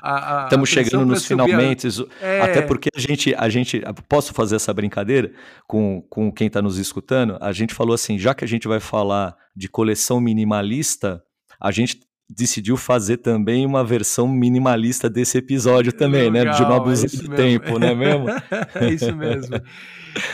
a. 0.00 0.42
a 0.42 0.44
Estamos 0.44 0.68
chegando 0.68 1.06
nos 1.06 1.24
finalmente, 1.24 1.88
é... 2.20 2.42
até 2.42 2.60
porque 2.62 2.90
a 2.94 3.00
gente, 3.00 3.34
a 3.34 3.48
gente. 3.48 3.82
Posso 4.06 4.34
fazer 4.34 4.56
essa 4.56 4.72
brincadeira 4.72 5.32
com, 5.66 6.02
com 6.02 6.30
quem 6.30 6.46
está 6.46 6.60
nos 6.60 6.76
escutando? 6.76 7.38
A 7.40 7.52
gente 7.52 7.72
falou 7.72 7.94
assim: 7.94 8.18
já 8.18 8.34
que 8.34 8.44
a 8.44 8.48
gente 8.48 8.68
vai 8.68 8.80
falar 8.80 9.34
de 9.56 9.66
coleção 9.66 10.20
minimalista, 10.20 11.24
a 11.60 11.70
gente 11.70 12.00
decidiu 12.30 12.76
fazer 12.76 13.18
também 13.18 13.64
uma 13.64 13.82
versão 13.82 14.28
minimalista 14.28 15.08
desse 15.08 15.38
episódio 15.38 15.92
também, 15.92 16.30
Legal, 16.30 16.52
né? 16.52 16.58
De 16.58 16.62
novos 16.62 17.04
é 17.04 17.34
tempo, 17.34 17.78
não 17.78 17.88
é 17.88 17.94
mesmo? 17.94 18.26
é 18.74 18.88
isso 18.92 19.16
mesmo. 19.16 19.56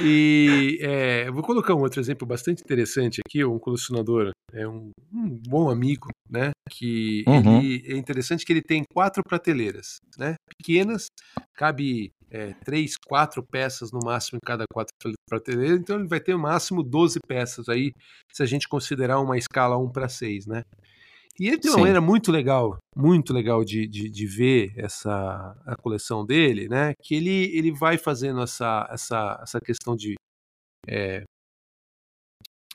E 0.03 0.79
é, 0.81 1.31
vou 1.31 1.43
colocar 1.43 1.75
um 1.75 1.81
outro 1.81 2.01
exemplo 2.01 2.27
bastante 2.27 2.63
interessante 2.63 3.21
aqui, 3.25 3.45
um 3.45 3.59
colecionador, 3.59 4.31
é 4.53 4.67
um, 4.67 4.91
um 5.13 5.41
bom 5.47 5.71
amigo, 5.71 6.09
né? 6.29 6.51
Que 6.69 7.23
uhum. 7.29 7.61
ele, 7.61 7.85
é 7.87 7.97
interessante 7.97 8.45
que 8.45 8.53
ele 8.53 8.63
tem 8.63 8.83
quatro 8.93 9.23
prateleiras, 9.23 9.99
né? 10.19 10.35
Pequenas, 10.59 11.07
cabe 11.55 12.11
é, 12.31 12.55
três, 12.65 12.97
quatro 12.97 13.41
peças 13.43 13.93
no 13.93 14.01
máximo 14.05 14.39
em 14.43 14.47
cada 14.47 14.65
quatro 14.73 14.93
prateleiras, 15.29 15.79
então 15.79 15.97
ele 16.01 16.09
vai 16.09 16.19
ter 16.19 16.33
no 16.33 16.41
máximo 16.41 16.83
12 16.83 17.21
peças 17.29 17.69
aí, 17.69 17.93
se 18.33 18.43
a 18.43 18.47
gente 18.47 18.69
considerar 18.69 19.21
uma 19.21 19.39
escala 19.39 19.79
1 19.79 19.93
para 19.93 20.09
6, 20.09 20.47
né? 20.47 20.63
E 21.39 21.49
ele 21.49 21.59
tem 21.59 21.71
uma 21.71 21.77
Sim. 21.77 21.81
maneira 21.81 22.01
muito 22.01 22.31
legal, 22.31 22.79
muito 22.97 23.33
legal 23.33 23.65
de, 23.65 23.89
de, 23.89 24.09
de, 24.09 24.27
ver 24.27 24.73
essa 24.77 25.57
a 25.67 25.75
coleção 25.77 26.25
dele, 26.25 26.69
né? 26.69 26.95
Que 27.03 27.17
ele, 27.17 27.57
ele 27.57 27.73
vai 27.73 27.99
fazendo 27.99 28.41
essa, 28.41 28.89
essa, 28.91 29.41
essa 29.43 29.61
questão 29.61 29.97
de, 29.97 30.15
é, 30.87 31.25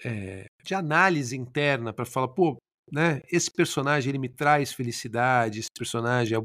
é, 0.03 0.45
de 0.63 0.75
análise 0.75 1.37
interna 1.37 1.93
para 1.93 2.05
falar, 2.05 2.27
pô, 2.29 2.57
né? 2.91 3.21
Esse 3.31 3.49
personagem 3.49 4.09
ele 4.09 4.19
me 4.19 4.29
traz 4.29 4.73
felicidade, 4.73 5.59
esse 5.59 5.69
personagem, 5.77 6.37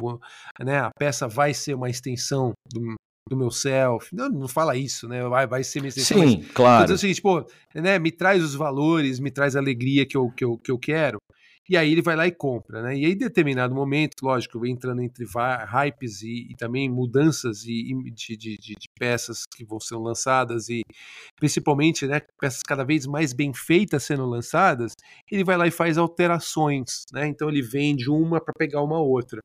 né? 0.61 0.81
A 0.81 0.91
peça 0.97 1.27
vai 1.27 1.53
ser 1.53 1.75
uma 1.75 1.91
extensão 1.91 2.53
do, 2.73 2.95
do 3.29 3.37
meu 3.37 3.51
self. 3.51 4.15
Não, 4.15 4.29
não 4.29 4.49
fala 4.49 4.77
isso, 4.77 5.09
né? 5.09 5.27
Vai, 5.29 5.47
vai 5.47 5.65
ser 5.65 5.81
minha 5.81 5.89
extensão. 5.89 6.19
Sim, 6.29 6.39
mas, 6.39 6.53
claro. 6.53 6.83
Mas 6.83 6.91
o 6.91 6.99
seguinte, 6.99 7.23
pô, 7.23 7.45
né? 7.75 7.99
Me 7.99 8.12
traz 8.12 8.43
os 8.43 8.55
valores, 8.55 9.19
me 9.19 9.31
traz 9.31 9.57
a 9.57 9.59
alegria 9.59 10.07
que 10.07 10.17
eu, 10.17 10.31
que 10.31 10.45
eu, 10.45 10.59
que 10.59 10.71
eu 10.71 10.79
quero. 10.79 11.19
E 11.69 11.77
aí 11.77 11.93
ele 11.93 12.03
vai 12.03 12.15
lá 12.15 12.27
e 12.27 12.33
compra, 12.33 12.83
né? 12.83 12.97
E 12.97 13.07
aí, 13.07 13.12
em 13.12 13.17
determinado 13.17 13.75
momento, 13.75 14.23
lógico, 14.23 14.67
entrando 14.67 15.01
entre 15.01 15.25
hypes 15.25 16.23
e, 16.23 16.49
e 16.51 16.57
também 16.57 16.91
mudanças 16.91 17.65
e, 17.65 17.95
de, 18.12 18.37
de, 18.37 18.57
de, 18.59 18.75
peças 18.99 19.45
que 19.47 19.65
vão 19.65 19.81
ser 19.81 19.97
lançadas 19.97 20.69
e 20.69 20.83
principalmente, 21.37 22.07
né, 22.07 22.21
peças 22.39 22.62
cada 22.62 22.85
vez 22.85 23.07
mais 23.07 23.33
bem 23.33 23.55
feitas 23.55 24.05
sendo 24.05 24.27
lançadas, 24.27 24.93
ele 25.31 25.43
vai 25.43 25.57
lá 25.57 25.67
e 25.67 25.71
faz 25.71 25.97
alterações, 25.97 27.05
né? 27.12 27.27
Então 27.27 27.49
ele 27.49 27.62
vende 27.62 28.11
uma 28.11 28.41
para 28.41 28.53
pegar 28.57 28.83
uma 28.83 28.99
outra. 28.99 29.41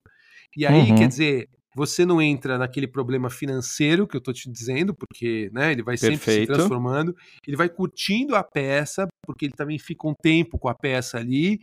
E 0.58 0.66
aí, 0.66 0.90
uhum. 0.92 0.96
quer 0.96 1.08
dizer, 1.08 1.50
você 1.76 2.06
não 2.06 2.22
entra 2.22 2.58
naquele 2.58 2.88
problema 2.88 3.30
financeiro 3.30 4.08
que 4.08 4.16
eu 4.16 4.20
estou 4.20 4.34
te 4.34 4.50
dizendo, 4.50 4.94
porque 4.94 5.50
né, 5.54 5.72
ele 5.72 5.84
vai 5.84 5.98
sempre 5.98 6.18
Perfeito. 6.18 6.52
se 6.52 6.58
transformando, 6.58 7.16
ele 7.48 7.56
vai 7.56 7.70
curtindo 7.70 8.36
a 8.36 8.44
peça, 8.44 9.08
porque 9.26 9.46
ele 9.46 9.54
também 9.54 9.78
fica 9.78 10.08
um 10.08 10.14
tempo 10.14 10.58
com 10.58 10.68
a 10.68 10.74
peça 10.74 11.18
ali, 11.18 11.60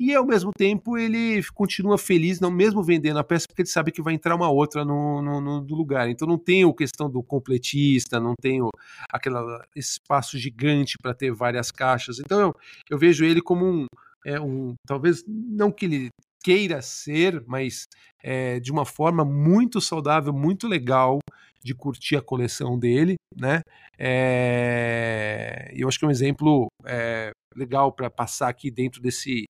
e 0.00 0.14
ao 0.14 0.26
mesmo 0.26 0.50
tempo 0.56 0.96
ele 0.96 1.42
continua 1.54 1.98
feliz, 1.98 2.40
não 2.40 2.50
mesmo 2.50 2.82
vendendo 2.82 3.18
a 3.18 3.24
peça, 3.24 3.46
porque 3.46 3.62
ele 3.62 3.68
sabe 3.68 3.92
que 3.92 4.02
vai 4.02 4.14
entrar 4.14 4.34
uma 4.34 4.50
outra 4.50 4.84
no, 4.84 5.20
no, 5.20 5.40
no 5.40 5.74
lugar. 5.74 6.08
Então 6.08 6.26
não 6.26 6.38
tem 6.38 6.64
a 6.64 6.72
questão 6.74 7.10
do 7.10 7.22
completista, 7.22 8.18
não 8.18 8.34
tem 8.40 8.62
o, 8.62 8.70
aquela, 9.10 9.64
espaço 9.76 10.38
gigante 10.38 10.96
para 11.00 11.14
ter 11.14 11.32
várias 11.32 11.70
caixas. 11.70 12.18
Então 12.18 12.40
eu, 12.40 12.54
eu 12.90 12.98
vejo 12.98 13.24
ele 13.24 13.42
como 13.42 13.66
um, 13.66 13.86
é 14.24 14.40
um 14.40 14.74
talvez 14.86 15.22
não 15.26 15.70
que 15.70 15.84
ele 15.84 16.08
queira 16.42 16.82
ser, 16.82 17.42
mas 17.46 17.86
é, 18.22 18.60
de 18.60 18.70
uma 18.70 18.84
forma 18.84 19.24
muito 19.24 19.80
saudável, 19.80 20.32
muito 20.32 20.66
legal 20.66 21.18
de 21.62 21.74
curtir 21.74 22.16
a 22.16 22.22
coleção 22.22 22.78
dele, 22.78 23.14
né? 23.36 23.62
É, 23.98 25.70
eu 25.74 25.86
acho 25.88 25.98
que 25.98 26.04
é 26.04 26.08
um 26.08 26.10
exemplo 26.10 26.66
é, 26.84 27.30
legal 27.54 27.92
para 27.92 28.10
passar 28.10 28.48
aqui 28.48 28.70
dentro 28.70 29.00
desse 29.00 29.44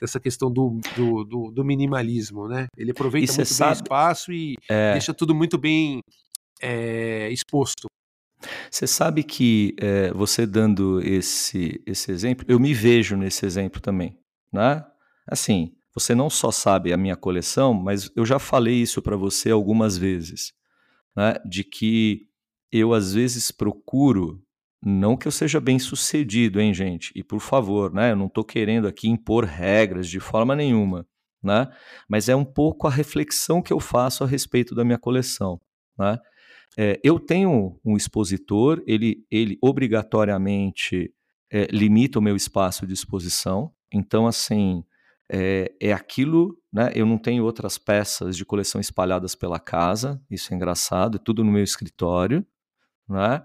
dessa 0.00 0.20
questão 0.20 0.52
do, 0.52 0.78
do, 0.94 1.24
do, 1.24 1.50
do 1.50 1.64
minimalismo, 1.64 2.46
né? 2.46 2.66
Ele 2.76 2.90
aproveita 2.90 3.32
muito 3.32 3.46
sabe, 3.46 3.70
bem 3.70 3.80
o 3.80 3.82
espaço 3.82 4.32
e 4.32 4.54
é... 4.68 4.92
deixa 4.92 5.14
tudo 5.14 5.34
muito 5.34 5.56
bem 5.56 6.00
exposto. 7.30 7.86
Você 8.70 8.86
sabe 8.86 9.22
que 9.22 9.74
você 10.14 10.46
dando 10.46 11.00
esse, 11.00 11.82
esse 11.86 12.12
exemplo, 12.12 12.44
eu 12.46 12.60
me 12.60 12.74
vejo 12.74 13.16
nesse 13.16 13.46
exemplo 13.46 13.80
também, 13.80 14.18
né? 14.52 14.84
Assim, 15.26 15.74
você 15.96 16.14
não 16.14 16.28
só 16.28 16.50
sabe 16.50 16.92
a 16.92 16.96
minha 16.98 17.16
coleção, 17.16 17.72
mas 17.72 18.12
eu 18.14 18.26
já 18.26 18.38
falei 18.38 18.82
isso 18.82 19.00
para 19.00 19.16
você 19.16 19.50
algumas 19.50 19.96
vezes, 19.96 20.52
né? 21.16 21.36
De 21.48 21.64
que 21.64 22.28
eu 22.70 22.92
às 22.92 23.14
vezes 23.14 23.50
procuro, 23.50 24.44
não 24.84 25.16
que 25.16 25.26
eu 25.26 25.32
seja 25.32 25.58
bem 25.58 25.78
sucedido, 25.78 26.60
hein, 26.60 26.74
gente? 26.74 27.10
E 27.16 27.24
por 27.24 27.40
favor, 27.40 27.94
né? 27.94 28.12
Eu 28.12 28.16
não 28.16 28.26
estou 28.26 28.44
querendo 28.44 28.86
aqui 28.86 29.08
impor 29.08 29.44
regras 29.44 30.06
de 30.06 30.20
forma 30.20 30.54
nenhuma, 30.54 31.06
né? 31.42 31.66
Mas 32.06 32.28
é 32.28 32.36
um 32.36 32.44
pouco 32.44 32.86
a 32.86 32.90
reflexão 32.90 33.62
que 33.62 33.72
eu 33.72 33.80
faço 33.80 34.22
a 34.22 34.26
respeito 34.26 34.74
da 34.74 34.84
minha 34.84 34.98
coleção, 34.98 35.58
né? 35.98 36.18
É, 36.76 37.00
eu 37.02 37.18
tenho 37.18 37.80
um 37.82 37.96
expositor, 37.96 38.82
ele, 38.86 39.24
ele 39.30 39.56
obrigatoriamente 39.62 41.10
é, 41.50 41.66
limita 41.72 42.18
o 42.18 42.22
meu 42.22 42.36
espaço 42.36 42.86
de 42.86 42.92
exposição. 42.92 43.72
Então, 43.90 44.26
assim, 44.26 44.84
é, 45.30 45.72
é 45.80 45.92
aquilo, 45.92 46.56
né? 46.72 46.92
Eu 46.94 47.06
não 47.06 47.18
tenho 47.18 47.44
outras 47.44 47.78
peças 47.78 48.36
de 48.36 48.44
coleção 48.44 48.80
espalhadas 48.80 49.34
pela 49.34 49.58
casa, 49.58 50.20
isso 50.30 50.52
é 50.52 50.56
engraçado, 50.56 51.16
é 51.16 51.20
tudo 51.22 51.42
no 51.42 51.50
meu 51.50 51.64
escritório, 51.64 52.46
né? 53.08 53.42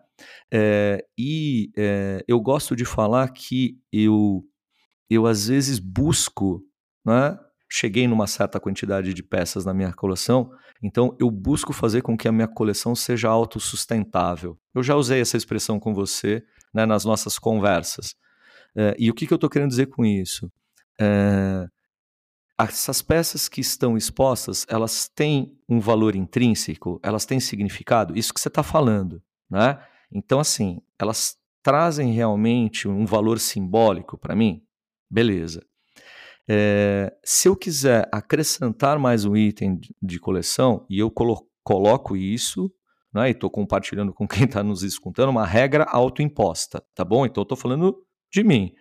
É, 0.51 1.05
e 1.17 1.71
é, 1.77 2.23
eu 2.27 2.39
gosto 2.39 2.75
de 2.75 2.86
falar 2.86 3.29
que 3.29 3.79
eu, 3.91 4.43
eu 5.09 5.25
às 5.25 5.47
vezes 5.47 5.79
busco, 5.79 6.63
né? 7.05 7.38
Cheguei 7.69 8.07
numa 8.07 8.27
certa 8.27 8.59
quantidade 8.59 9.13
de 9.13 9.23
peças 9.23 9.63
na 9.63 9.73
minha 9.73 9.93
coleção, 9.93 10.51
então 10.84 11.15
eu 11.19 11.32
busco 11.32 11.71
fazer 11.71 12.01
com 12.01 12.17
que 12.17 12.27
a 12.27 12.32
minha 12.32 12.47
coleção 12.47 12.93
seja 12.95 13.29
autossustentável. 13.29 14.57
Eu 14.75 14.84
já 14.84 14.95
usei 14.95 15.21
essa 15.21 15.38
expressão 15.38 15.79
com 15.79 15.93
você 15.93 16.43
né, 16.73 16.86
nas 16.86 17.05
nossas 17.05 17.39
conversas. 17.39 18.15
É, 18.75 18.95
e 18.99 19.09
o 19.09 19.13
que, 19.13 19.25
que 19.25 19.34
eu 19.34 19.36
estou 19.36 19.49
querendo 19.49 19.69
dizer 19.69 19.88
com 19.88 20.05
isso? 20.05 20.51
É, 21.02 21.68
essas 22.60 23.02
peças 23.02 23.49
que 23.49 23.60
estão 23.60 23.97
expostas, 23.97 24.66
elas 24.70 25.10
têm 25.10 25.58
um 25.68 25.80
valor 25.80 26.16
intrínseco, 26.16 26.99
elas 27.02 27.26
têm 27.26 27.39
significado, 27.39 28.16
isso 28.16 28.32
que 28.34 28.39
você 28.39 28.49
está 28.49 28.62
falando, 28.62 29.22
né? 29.49 29.84
Então, 30.12 30.39
assim, 30.39 30.80
elas 30.99 31.38
trazem 31.64 32.12
realmente 32.14 32.88
um 32.88 33.06
valor 33.06 33.39
simbólico 33.39 34.18
para 34.18 34.36
mim? 34.36 34.62
Beleza. 35.10 35.66
É, 36.47 37.12
se 37.24 37.47
eu 37.47 37.56
quiser 37.56 38.08
acrescentar 38.12 38.99
mais 38.99 39.26
um 39.26 39.36
item 39.36 39.80
de 40.02 40.20
coleção, 40.20 40.86
e 40.89 40.99
eu 40.99 41.10
colo 41.10 41.47
coloco 41.64 42.18
isso, 42.18 42.72
né, 43.14 43.28
e 43.28 43.32
estou 43.32 43.49
compartilhando 43.49 44.12
com 44.14 44.28
quem 44.28 44.45
está 44.45 44.64
nos 44.64 44.82
escutando, 44.84 45.30
uma 45.30 45.45
regra 45.45 45.84
autoimposta, 45.84 46.84
tá 46.95 47.06
bom? 47.06 47.26
Então, 47.26 47.41
eu 47.41 47.43
estou 47.43 47.58
falando 47.58 48.04
de 48.32 48.43
mim 48.43 48.74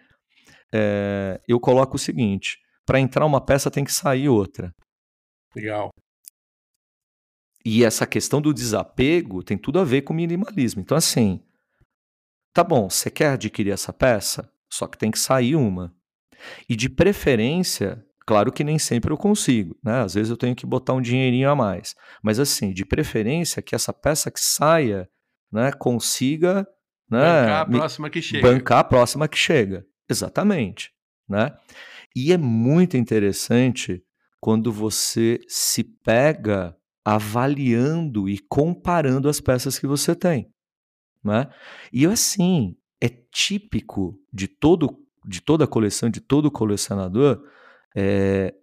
é, 0.73 1.41
eu 1.47 1.59
coloco 1.59 1.97
o 1.97 1.99
seguinte: 1.99 2.59
para 2.87 3.01
entrar 3.01 3.25
uma 3.27 3.41
peça 3.41 3.71
tem 3.71 3.85
que 3.85 3.93
sair 3.93 4.29
outra. 4.29 4.75
Legal. 5.55 5.91
E 7.65 7.85
essa 7.85 8.07
questão 8.07 8.41
do 8.41 8.55
desapego 8.55 9.43
tem 9.43 9.59
tudo 9.59 9.79
a 9.79 9.85
ver 9.85 10.03
com 10.03 10.15
minimalismo. 10.15 10.81
Então, 10.81 10.97
assim, 10.97 11.43
tá 12.55 12.65
bom, 12.65 12.89
você 12.89 13.11
quer 13.11 13.33
adquirir 13.33 13.73
essa 13.73 13.93
peça, 13.93 14.51
só 14.71 14.87
que 14.87 14.97
tem 14.97 15.11
que 15.11 15.19
sair 15.19 15.57
uma. 15.57 15.95
E 16.69 16.75
de 16.75 16.89
preferência, 16.89 18.03
claro 18.27 18.51
que 18.51 18.65
nem 18.65 18.79
sempre 18.79 19.13
eu 19.13 19.17
consigo, 19.19 19.79
né? 19.85 20.01
Às 20.01 20.15
vezes 20.15 20.31
eu 20.31 20.37
tenho 20.37 20.57
que 20.57 20.65
botar 20.65 20.95
um 20.95 21.03
dinheirinho 21.03 21.51
a 21.51 21.55
mais. 21.55 21.95
Mas 22.23 22.39
assim, 22.39 22.73
de 22.73 22.85
preferência 22.87 23.61
que 23.61 23.75
essa 23.75 23.93
peça 23.93 24.31
que 24.31 24.41
saia, 24.41 25.09
né, 25.53 25.71
consiga 25.73 26.67
né, 27.11 27.43
bancar 27.43 27.61
a 27.61 27.67
próxima 27.67 28.11
que 28.11 28.23
chega. 28.23 28.51
Bancar 28.51 28.79
a 28.79 28.85
próxima 28.85 29.29
que 29.29 29.37
chega. 29.37 29.85
Exatamente, 30.11 30.93
né? 31.29 31.55
E 32.15 32.33
é 32.33 32.37
muito 32.37 32.97
interessante 32.97 34.03
quando 34.41 34.73
você 34.73 35.41
se 35.47 35.85
pega 35.85 36.77
avaliando 37.05 38.29
e 38.29 38.39
comparando 38.39 39.29
as 39.29 39.41
peças 39.41 39.79
que 39.79 39.87
você 39.87 40.15
tem, 40.15 40.51
né? 41.23 41.49
E 41.93 42.07
assim, 42.07 42.77
é 43.01 43.09
típico 43.09 44.19
de 44.33 44.49
todo 44.49 44.99
de 45.25 45.41
toda 45.41 45.67
coleção, 45.67 46.09
de 46.09 46.21
todo 46.21 46.51
colecionador, 46.51 47.43
é, 47.95 48.55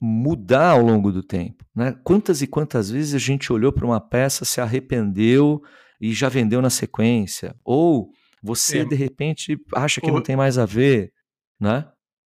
mudar 0.00 0.70
ao 0.70 0.82
longo 0.82 1.12
do 1.12 1.22
tempo. 1.22 1.64
Né? 1.74 1.96
Quantas 2.02 2.42
e 2.42 2.46
quantas 2.46 2.90
vezes 2.90 3.14
a 3.14 3.18
gente 3.18 3.52
olhou 3.52 3.72
para 3.72 3.86
uma 3.86 4.00
peça, 4.00 4.44
se 4.44 4.60
arrependeu 4.60 5.62
e 6.00 6.12
já 6.12 6.28
vendeu 6.28 6.60
na 6.60 6.70
sequência? 6.70 7.54
Ou 7.64 8.10
você, 8.42 8.80
é. 8.80 8.84
de 8.84 8.94
repente, 8.94 9.56
acha 9.74 10.00
que 10.00 10.10
não 10.10 10.22
tem 10.22 10.36
mais 10.36 10.58
a 10.58 10.66
ver, 10.66 11.12
né? 11.60 11.86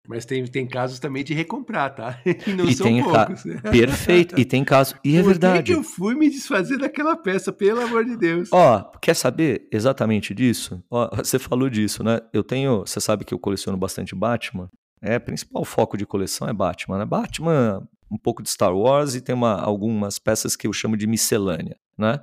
Mas 0.09 0.24
tem, 0.24 0.44
tem 0.46 0.66
casos 0.66 0.98
também 0.98 1.24
de 1.24 1.34
recomprar, 1.34 1.94
tá? 1.94 2.20
E 2.46 2.52
não 2.52 2.64
e 2.64 2.74
são 2.74 2.86
tem 2.86 3.02
poucos. 3.02 3.42
Ca... 3.42 3.70
Perfeito. 3.70 4.38
E 4.38 4.44
tem 4.44 4.64
casos. 4.64 4.94
E 5.04 5.16
é 5.16 5.20
Por 5.20 5.28
verdade. 5.28 5.72
que 5.72 5.78
eu 5.78 5.82
fui 5.82 6.14
me 6.14 6.30
desfazer 6.30 6.78
daquela 6.78 7.16
peça, 7.16 7.52
pelo 7.52 7.80
amor 7.80 8.04
de 8.04 8.16
Deus? 8.16 8.48
Ó, 8.52 8.82
quer 9.02 9.14
saber 9.14 9.68
exatamente 9.72 10.32
disso? 10.32 10.82
Ó, 10.90 11.11
você 11.16 11.38
falou 11.38 11.68
disso, 11.68 12.04
né? 12.04 12.20
Eu 12.32 12.44
tenho. 12.44 12.80
Você 12.80 13.00
sabe 13.00 13.24
que 13.24 13.34
eu 13.34 13.38
coleciono 13.38 13.76
bastante 13.76 14.14
Batman. 14.14 14.70
É, 15.02 15.16
o 15.16 15.20
principal 15.20 15.64
foco 15.64 15.96
de 15.96 16.07
coleção 16.07 16.48
é 16.48 16.52
Batman, 16.52 16.98
né? 16.98 17.04
Batman, 17.04 17.86
um 18.11 18.16
pouco 18.16 18.42
de 18.42 18.48
Star 18.48 18.74
Wars 18.74 19.14
e 19.14 19.20
tem 19.20 19.34
uma, 19.34 19.61
algumas 19.61 20.18
peças 20.18 20.57
que 20.57 20.66
eu 20.66 20.72
chamo 20.72 20.96
de 20.96 21.07
miscelânea, 21.07 21.76
né? 21.98 22.20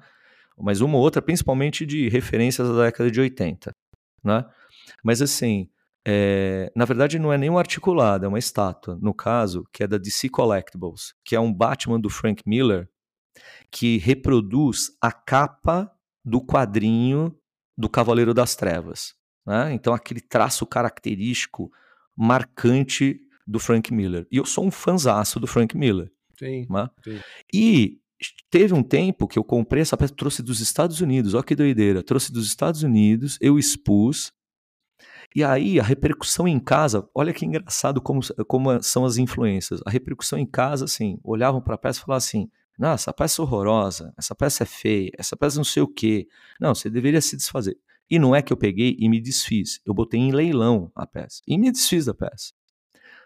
Mas 0.57 0.81
uma 0.81 0.97
ou 0.97 1.03
outra, 1.03 1.21
principalmente 1.21 1.85
de 1.85 2.09
referências 2.09 2.67
da 2.67 2.85
década 2.85 3.09
de 3.09 3.19
80. 3.19 3.71
Né? 4.23 4.45
Mas 5.03 5.21
assim, 5.21 5.69
é, 6.05 6.71
na 6.75 6.85
verdade 6.85 7.17
não 7.17 7.31
é 7.31 7.37
nem 7.37 7.49
um 7.49 7.57
articulado, 7.57 8.25
é 8.25 8.27
uma 8.27 8.39
estátua, 8.39 8.97
no 9.01 9.13
caso, 9.13 9.65
que 9.71 9.83
é 9.83 9.87
da 9.87 9.97
DC 9.97 10.29
Collectibles, 10.29 11.13
que 11.23 11.35
é 11.35 11.39
um 11.39 11.53
Batman 11.53 11.99
do 11.99 12.09
Frank 12.09 12.43
Miller, 12.45 12.89
que 13.71 13.97
reproduz 13.97 14.91
a 15.01 15.11
capa 15.11 15.91
do 16.23 16.41
quadrinho 16.45 17.35
do 17.77 17.89
Cavaleiro 17.89 18.33
das 18.33 18.55
Trevas. 18.55 19.15
Né? 19.45 19.73
Então, 19.73 19.93
aquele 19.93 20.21
traço 20.21 20.65
característico, 20.65 21.71
marcante 22.15 23.19
do 23.45 23.59
Frank 23.59 23.93
Miller. 23.93 24.27
E 24.31 24.37
eu 24.37 24.45
sou 24.45 24.65
um 24.65 24.71
fanzaço 24.71 25.39
do 25.39 25.47
Frank 25.47 25.75
Miller. 25.75 26.11
Sim, 26.37 26.65
né? 26.69 26.89
sim. 27.03 27.19
E 27.53 27.99
teve 28.49 28.73
um 28.73 28.83
tempo 28.83 29.27
que 29.27 29.37
eu 29.37 29.43
comprei 29.43 29.81
essa 29.81 29.97
peça, 29.97 30.13
trouxe 30.15 30.41
dos 30.43 30.59
Estados 30.59 31.01
Unidos, 31.01 31.33
olha 31.33 31.43
que 31.43 31.55
doideira, 31.55 32.03
trouxe 32.03 32.31
dos 32.31 32.47
Estados 32.47 32.83
Unidos, 32.83 33.37
eu 33.41 33.57
expus, 33.57 34.31
e 35.35 35.43
aí 35.43 35.79
a 35.79 35.83
repercussão 35.83 36.47
em 36.47 36.59
casa, 36.59 37.07
olha 37.13 37.33
que 37.33 37.45
engraçado 37.45 38.01
como, 38.01 38.21
como 38.47 38.81
são 38.83 39.03
as 39.05 39.17
influências, 39.17 39.81
a 39.85 39.89
repercussão 39.89 40.37
em 40.37 40.45
casa, 40.45 40.85
assim, 40.85 41.17
olhavam 41.23 41.61
para 41.61 41.75
a 41.75 41.77
peça 41.77 41.99
e 41.99 42.01
falavam 42.03 42.17
assim, 42.17 42.49
não, 42.77 42.91
essa 42.91 43.13
peça 43.13 43.41
é 43.41 43.43
horrorosa, 43.43 44.13
essa 44.17 44.35
peça 44.35 44.63
é 44.63 44.65
feia, 44.65 45.11
essa 45.17 45.35
peça 45.35 45.57
não 45.57 45.63
sei 45.63 45.81
o 45.83 45.87
quê, 45.87 46.27
não, 46.59 46.73
você 46.73 46.89
deveria 46.89 47.21
se 47.21 47.35
desfazer. 47.35 47.77
E 48.09 48.19
não 48.19 48.35
é 48.35 48.41
que 48.41 48.53
eu 48.53 48.57
peguei 48.57 48.95
e 48.99 49.09
me 49.09 49.19
desfiz, 49.19 49.79
eu 49.85 49.93
botei 49.93 50.19
em 50.19 50.31
leilão 50.31 50.91
a 50.95 51.05
peça, 51.05 51.41
e 51.47 51.57
me 51.57 51.71
desfiz 51.71 52.05
da 52.05 52.13
peça. 52.13 52.53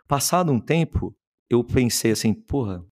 Passado 0.07 0.51
um 0.51 0.59
tempo, 0.59 1.15
eu 1.49 1.63
pensei 1.63 2.11
assim, 2.11 2.33
porra, 2.33 2.85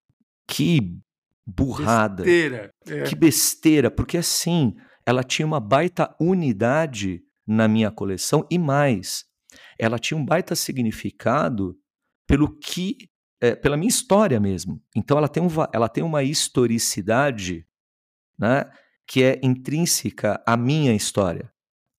que 0.48 0.98
burrada. 1.46 2.24
Besteira. 2.24 2.72
É. 2.88 3.04
Que 3.04 3.16
besteira, 3.16 3.92
porque 3.92 4.18
assim, 4.18 4.74
ela 5.06 5.24
tinha 5.24 5.46
uma 5.46 5.60
baita 5.60 6.16
unidade 6.20 7.22
na 7.48 7.68
minha 7.68 7.92
coleção 7.92 8.46
e 8.50 8.58
mais, 8.58 9.26
ela 9.80 10.00
tinha 10.00 10.18
um 10.18 10.26
baita 10.26 10.56
significado 10.56 11.78
pelo 12.28 12.58
que, 12.58 12.98
é, 13.40 13.56
pela 13.56 13.78
minha 13.78 13.90
história 13.90 14.40
mesmo. 14.40 14.82
Então 14.96 15.18
ela 15.18 15.28
tem, 15.28 15.44
um, 15.44 15.48
ela 15.72 15.88
tem 15.88 16.04
uma 16.04 16.24
historicidade, 16.24 17.66
né, 18.38 18.66
que 19.08 19.24
é 19.24 19.40
intrínseca 19.44 20.42
à 20.46 20.58
minha 20.58 20.94
história, 20.94 21.52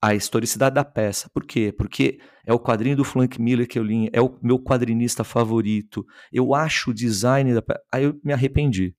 a 0.03 0.15
historicidade 0.15 0.75
da 0.75 0.85
peça. 0.85 1.31
Por 1.33 1.47
quê? 1.47 1.73
Porque 1.73 2.19
é 2.45 2.53
o 2.53 2.59
quadrinho 2.59 2.97
do 2.97 3.05
Frank 3.05 3.41
Miller 3.41 3.69
que 3.69 3.79
eu 3.79 3.85
li, 3.85 4.11
é 4.13 4.21
o 4.21 4.37
meu 4.43 4.59
quadrinista 4.59 5.23
favorito. 5.23 6.05
Eu 6.33 6.55
acho 6.55 6.91
o 6.91 6.95
design 6.95 7.55
da 7.55 7.63
peça. 7.63 7.81
Aí 7.93 8.05
eu 8.05 8.19
me 8.25 8.33
arrependi. 8.33 8.95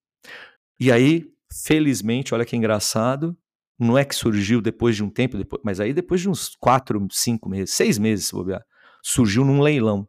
E 0.80 0.92
aí, 0.92 1.26
felizmente, 1.66 2.34
olha 2.34 2.46
que 2.46 2.56
engraçado, 2.56 3.38
não 3.80 3.98
é 3.98 4.04
que 4.04 4.16
surgiu 4.16 4.62
depois 4.62 4.96
de 4.96 5.04
um 5.04 5.10
tempo, 5.10 5.38
depois, 5.38 5.62
mas 5.64 5.80
aí 5.80 5.94
depois 5.94 6.22
de 6.22 6.30
uns 6.30 6.56
quatro, 6.56 7.06
cinco 7.12 7.50
meses, 7.50 7.74
seis 7.74 7.98
meses, 7.98 8.28
se 8.28 8.34
bobear, 8.34 8.64
surgiu 9.04 9.46
num 9.46 9.62
leilão. 9.62 10.08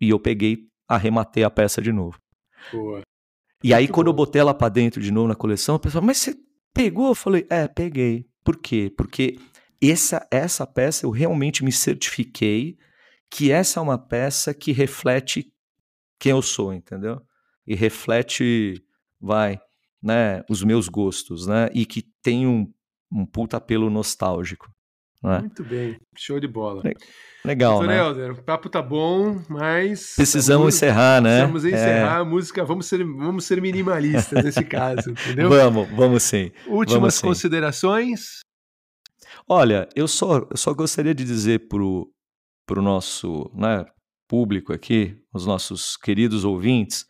E 0.00 0.10
eu 0.10 0.18
peguei, 0.18 0.66
arrematei 0.88 1.44
a 1.44 1.50
peça 1.50 1.82
de 1.82 1.92
novo. 1.92 2.18
Boa. 2.72 3.02
E 3.62 3.74
aí, 3.74 3.84
Muito 3.84 3.94
quando 3.94 4.06
eu 4.06 4.12
botei 4.12 4.40
ela 4.40 4.54
pra 4.54 4.68
dentro 4.68 5.02
de 5.02 5.10
novo 5.10 5.28
na 5.28 5.34
coleção, 5.34 5.74
o 5.74 5.80
pessoal, 5.80 6.04
mas 6.04 6.18
você 6.18 6.36
pegou? 6.72 7.08
Eu 7.08 7.14
falei, 7.14 7.46
é, 7.50 7.66
peguei. 7.66 8.26
Por 8.44 8.56
quê? 8.56 8.92
Porque 8.96 9.38
essa, 9.82 10.26
essa 10.30 10.66
peça 10.66 11.04
eu 11.04 11.10
realmente 11.10 11.64
me 11.64 11.72
certifiquei 11.72 12.78
que 13.30 13.50
essa 13.50 13.80
é 13.80 13.82
uma 13.82 13.98
peça 13.98 14.54
que 14.54 14.72
reflete 14.72 15.52
quem 16.18 16.30
eu 16.30 16.40
sou, 16.40 16.72
entendeu? 16.72 17.20
E 17.66 17.74
reflete, 17.74 18.82
vai, 19.20 19.60
né, 20.02 20.42
os 20.48 20.62
meus 20.62 20.88
gostos, 20.88 21.46
né? 21.46 21.68
E 21.72 21.84
que 21.84 22.02
tem 22.22 22.46
um, 22.46 22.72
um 23.12 23.26
puta 23.26 23.56
apelo 23.56 23.90
nostálgico. 23.90 24.70
Né? 25.22 25.40
Muito 25.40 25.64
bem. 25.64 25.98
Show 26.16 26.38
de 26.38 26.46
bola. 26.46 26.82
Legal, 27.44 27.78
Doutor 27.78 27.88
né? 27.88 27.98
Helder, 27.98 28.32
o 28.32 28.42
papo 28.42 28.68
tá 28.68 28.80
bom, 28.80 29.42
mas. 29.48 30.14
Precisamos 30.14 30.74
encerrar, 30.74 31.20
né? 31.20 31.46
Precisamos 31.46 31.64
encerrar 31.64 32.18
a 32.18 32.24
música. 32.24 32.64
Vamos 32.64 32.86
ser, 32.86 33.04
vamos 33.04 33.44
ser 33.44 33.60
minimalistas 33.60 34.44
nesse 34.44 34.62
caso, 34.64 35.10
É, 35.10 35.12
entendeu? 35.12 35.48
vamos, 35.48 35.88
vamos 35.90 36.22
sim. 36.22 36.52
Últimas 36.66 37.14
sim. 37.14 37.26
considerações. 37.26 38.40
Olha, 39.48 39.88
eu 39.96 40.06
só, 40.06 40.46
eu 40.50 40.56
só 40.56 40.72
gostaria 40.72 41.14
de 41.14 41.24
dizer 41.24 41.68
pro, 41.68 42.12
pro 42.66 42.82
nosso 42.82 43.50
né, 43.54 43.84
público 44.28 44.72
aqui, 44.72 45.16
os 45.32 45.46
nossos 45.46 45.96
queridos 45.96 46.44
ouvintes, 46.44 47.06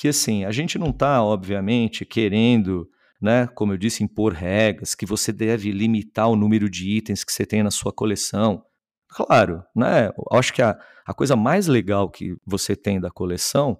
que 0.00 0.08
assim, 0.08 0.46
a 0.46 0.50
gente 0.50 0.78
não 0.78 0.88
está, 0.88 1.22
obviamente, 1.22 2.06
querendo, 2.06 2.88
né, 3.20 3.46
como 3.48 3.74
eu 3.74 3.76
disse, 3.76 4.02
impor 4.02 4.32
regras, 4.32 4.94
que 4.94 5.04
você 5.04 5.30
deve 5.30 5.70
limitar 5.72 6.26
o 6.26 6.34
número 6.34 6.70
de 6.70 6.88
itens 6.88 7.22
que 7.22 7.30
você 7.30 7.44
tem 7.44 7.62
na 7.62 7.70
sua 7.70 7.92
coleção. 7.92 8.64
Claro, 9.06 9.62
né? 9.76 10.08
Eu 10.08 10.38
acho 10.38 10.54
que 10.54 10.62
a, 10.62 10.74
a 11.04 11.12
coisa 11.12 11.36
mais 11.36 11.66
legal 11.66 12.08
que 12.08 12.34
você 12.46 12.74
tem 12.74 12.98
da 12.98 13.10
coleção 13.10 13.78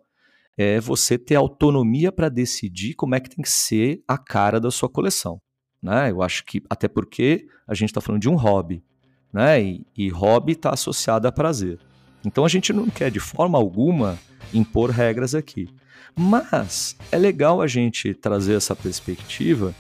é 0.59 0.79
você 0.79 1.17
ter 1.17 1.37
autonomia 1.37 2.13
para 2.13 2.29
decidir 2.29 2.93
como 2.93 3.15
é 3.15 3.21
que 3.21 3.31
tem 3.31 3.43
que 3.43 3.51
ser 3.51 4.05
a 4.07 4.19
cara 4.19 4.61
da 4.61 4.71
sua 4.71 4.91
coleção. 4.91 5.41
Né? 5.83 6.11
Eu 6.11 6.21
acho 6.21 6.45
que, 6.45 6.63
até 6.69 6.87
porque 6.87 7.47
a 7.67 7.73
gente 7.73 7.89
está 7.89 8.03
falando 8.03 8.21
de 8.21 8.29
um 8.29 8.37
hobby, 8.37 8.85
né? 9.33 9.63
E, 9.63 9.87
e 9.97 10.11
hobby 10.11 10.53
está 10.53 10.69
associado 10.69 11.27
a 11.27 11.33
prazer. 11.33 11.79
Então 12.23 12.45
a 12.45 12.49
gente 12.49 12.75
não 12.75 12.91
quer 12.91 13.11
de 13.11 13.21
forma 13.21 13.57
alguma 13.57 14.19
impor 14.53 14.91
regras 14.91 15.35
aqui. 15.35 15.67
Mas 16.15 16.97
é 17.11 17.19
legal 17.19 17.61
a 17.63 17.67
gente 17.67 18.13
trazer 18.15 18.55
essa 18.55 18.75
perspectiva 18.77 19.75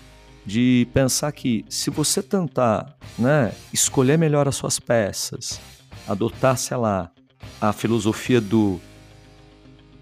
de 0.47 0.89
pensar 0.95 1.31
que 1.33 1.64
se 1.68 1.91
você 1.91 2.23
tentar 2.23 2.97
né, 3.18 3.53
escolher 3.73 4.16
melhor 4.18 4.49
as 4.49 4.57
suas 4.57 4.79
peças, 4.81 5.61
adotar, 6.09 6.57
sei 6.57 6.77
lá, 6.77 7.11
a 7.61 7.73
filosofia 7.73 8.41
do 8.41 8.81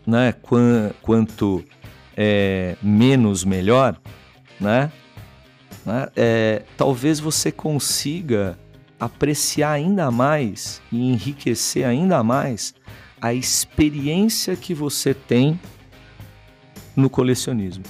né, 0.07 0.33
quan- 0.33 0.91
quanto 1.03 1.65
é, 2.17 2.77
menos 2.83 3.45
melhor, 3.45 4.01
né, 4.61 4.91
né, 5.85 6.09
é, 6.17 6.63
talvez 6.77 7.21
você 7.21 7.51
consiga 7.53 8.59
apreciar 8.99 9.73
ainda 9.73 10.11
mais 10.11 10.81
e 10.91 11.13
enriquecer 11.13 11.85
ainda 11.87 12.23
mais 12.23 12.75
a 13.21 13.33
experiência 13.35 14.57
que 14.57 14.75
você 14.75 15.13
tem 15.15 15.59
no 16.99 17.09
colecionismo. 17.09 17.85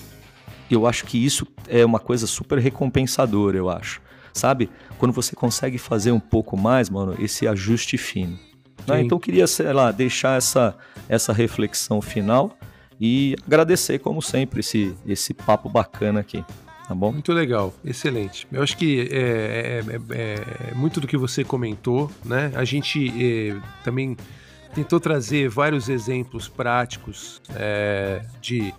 Eu 0.71 0.87
acho 0.87 1.05
que 1.07 1.23
isso 1.23 1.47
é 1.67 1.85
uma 1.85 1.99
coisa 1.99 2.27
super 2.27 2.59
recompensadora, 2.59 3.57
eu 3.57 3.71
acho. 3.71 4.01
Sabe? 4.33 4.69
Quando 4.99 5.13
você 5.13 5.35
consegue 5.35 5.79
fazer 5.79 6.13
um 6.13 6.21
pouco 6.21 6.57
mais, 6.57 6.91
mano, 6.91 7.17
esse 7.19 7.49
ajuste 7.49 7.97
fino. 7.97 8.39
Né? 8.87 9.01
Então 9.03 9.17
eu 9.17 9.21
queria, 9.21 9.47
sei 9.47 9.73
lá, 9.73 9.91
deixar 9.91 10.37
essa, 10.37 10.77
essa 11.09 11.33
reflexão 11.33 12.01
final 12.01 12.57
e 13.01 13.35
agradecer, 13.47 13.99
como 13.99 14.21
sempre, 14.21 14.61
esse, 14.61 14.95
esse 15.07 15.33
papo 15.35 15.69
bacana 15.69 16.21
aqui. 16.21 16.45
Tá 16.87 16.95
bom? 16.95 17.13
Muito 17.13 17.33
legal, 17.33 17.75
excelente. 17.85 18.47
Eu 18.51 18.63
acho 18.63 18.77
que 18.77 19.09
é, 19.13 19.83
é- 19.87 20.15
é- 20.17 20.71
é 20.71 20.75
muito 20.75 21.01
do 21.01 21.07
que 21.07 21.17
você 21.19 21.45
comentou, 21.45 22.11
né? 22.25 22.51
A 22.55 22.65
gente 22.65 23.13
é, 23.23 23.57
também 23.85 24.17
tentou 24.75 24.99
trazer 24.99 25.49
vários 25.51 25.89
exemplos 25.91 26.49
práticos 26.49 27.43
é, 27.55 28.23
de 28.41 28.73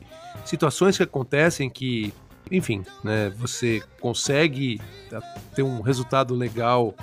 situações 0.50 0.98
que 0.98 1.04
acontecem 1.04 1.70
que, 1.70 2.14
enfim, 2.52 2.84
né? 3.04 3.32
Você 3.38 3.82
consegue 4.00 4.82
ter 5.56 5.64
um 5.64 5.82
resultado 5.82 6.34
legal 6.34 6.94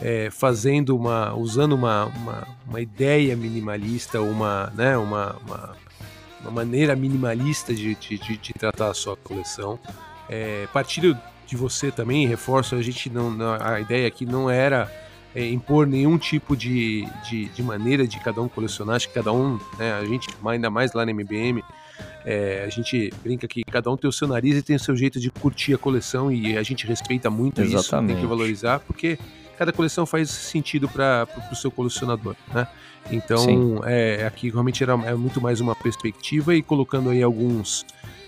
é, 0.00 0.30
fazendo 0.30 0.96
uma, 0.96 1.34
usando 1.34 1.72
uma, 1.74 2.06
uma, 2.06 2.48
uma 2.66 2.80
ideia 2.80 3.36
minimalista, 3.36 4.20
uma, 4.20 4.72
né? 4.74 4.96
Uma, 4.96 5.36
uma, 5.46 5.76
uma 6.40 6.50
maneira 6.50 6.94
minimalista 6.96 7.74
de, 7.74 7.94
de, 7.94 8.18
de- 8.18 8.52
tratar 8.54 8.90
a 8.90 8.94
sua 8.94 9.16
coleção. 9.16 9.78
É, 10.28 10.66
partilho 10.72 11.16
de 11.46 11.56
você 11.56 11.90
também, 11.90 12.26
reforço, 12.26 12.74
a 12.74 12.82
gente 12.82 13.08
não- 13.10 13.34
a 13.60 13.80
ideia 13.80 14.06
aqui 14.06 14.24
não 14.26 14.48
era 14.50 14.90
é, 15.34 15.46
impor 15.48 15.86
nenhum 15.86 16.16
tipo 16.18 16.56
de, 16.56 17.06
de, 17.28 17.46
de 17.46 17.62
maneira 17.62 18.06
de 18.06 18.18
cada 18.20 18.40
um 18.40 18.48
colecionar, 18.48 18.96
acho 18.96 19.08
que 19.08 19.14
cada 19.14 19.32
um, 19.32 19.58
né, 19.78 19.92
a 19.94 20.04
gente, 20.04 20.28
ainda 20.46 20.70
mais 20.70 20.92
lá 20.92 21.04
na 21.04 21.10
MBM, 21.12 21.62
é, 22.30 22.62
a 22.62 22.68
gente 22.68 23.10
brinca 23.22 23.48
que 23.48 23.64
cada 23.64 23.90
um 23.90 23.96
tem 23.96 24.06
o 24.06 24.12
seu 24.12 24.28
nariz 24.28 24.54
e 24.54 24.62
tem 24.62 24.76
o 24.76 24.78
seu 24.78 24.94
jeito 24.94 25.18
de 25.18 25.30
curtir 25.30 25.72
a 25.72 25.78
coleção 25.78 26.30
e 26.30 26.58
a 26.58 26.62
gente 26.62 26.86
respeita 26.86 27.30
muito 27.30 27.62
isso, 27.62 27.70
tem 27.70 27.80
Exatamente. 27.80 28.20
que 28.20 28.26
valorizar, 28.26 28.80
porque 28.80 29.18
cada 29.56 29.72
coleção 29.72 30.04
faz 30.04 30.28
sentido 30.28 30.86
para 30.90 31.26
o 31.50 31.56
seu 31.56 31.70
colecionador, 31.70 32.36
né? 32.52 32.68
Então, 33.10 33.80
é, 33.82 34.26
aqui 34.26 34.50
realmente 34.50 34.82
era, 34.82 34.92
é 35.06 35.14
muito 35.14 35.40
mais 35.40 35.58
uma 35.62 35.74
perspectiva 35.74 36.54
e 36.54 36.62
colocando 36.62 37.08
aí 37.08 37.22
alguns 37.22 37.86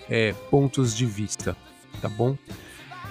é, 0.09 0.32
pontos 0.51 0.96
de 0.96 1.05
vista, 1.05 1.55
tá 2.01 2.09
bom? 2.09 2.38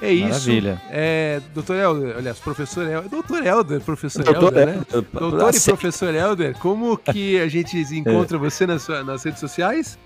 É 0.01 0.11
isso. 0.11 0.49
Maravilha. 0.49 0.81
É, 0.89 1.39
doutor 1.53 1.75
Helder, 1.75 2.17
aliás, 2.17 2.39
professor 2.39 2.87
Helder, 2.87 3.11
doutor 3.11 3.45
Helder, 3.45 3.81
professor 3.81 4.23
Doutor, 4.23 4.57
Helder, 4.57 4.65
né? 4.65 4.85
Doutor 4.89 5.53
e 5.53 5.59
professor 5.61 6.15
Helder, 6.15 6.57
como 6.57 6.97
que 6.97 7.39
a 7.39 7.47
gente 7.47 7.77
encontra 7.95 8.39
você 8.39 8.65
nas, 8.65 8.87
nas 8.87 9.23
redes 9.23 9.39
sociais? 9.39 9.99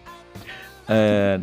É, 0.88 1.40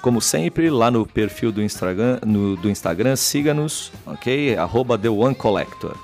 como 0.00 0.20
sempre, 0.20 0.70
lá 0.70 0.90
no 0.90 1.04
perfil 1.04 1.50
do 1.50 1.62
Instagram, 1.62 2.18
no- 2.24 2.56
do 2.56 2.70
Instagram 2.70 3.16
siga-nos, 3.16 3.92
ok? 4.06 4.56
Arroba 4.56 4.96
The 4.96 5.08
One 5.08 5.34
Collector. 5.34 5.96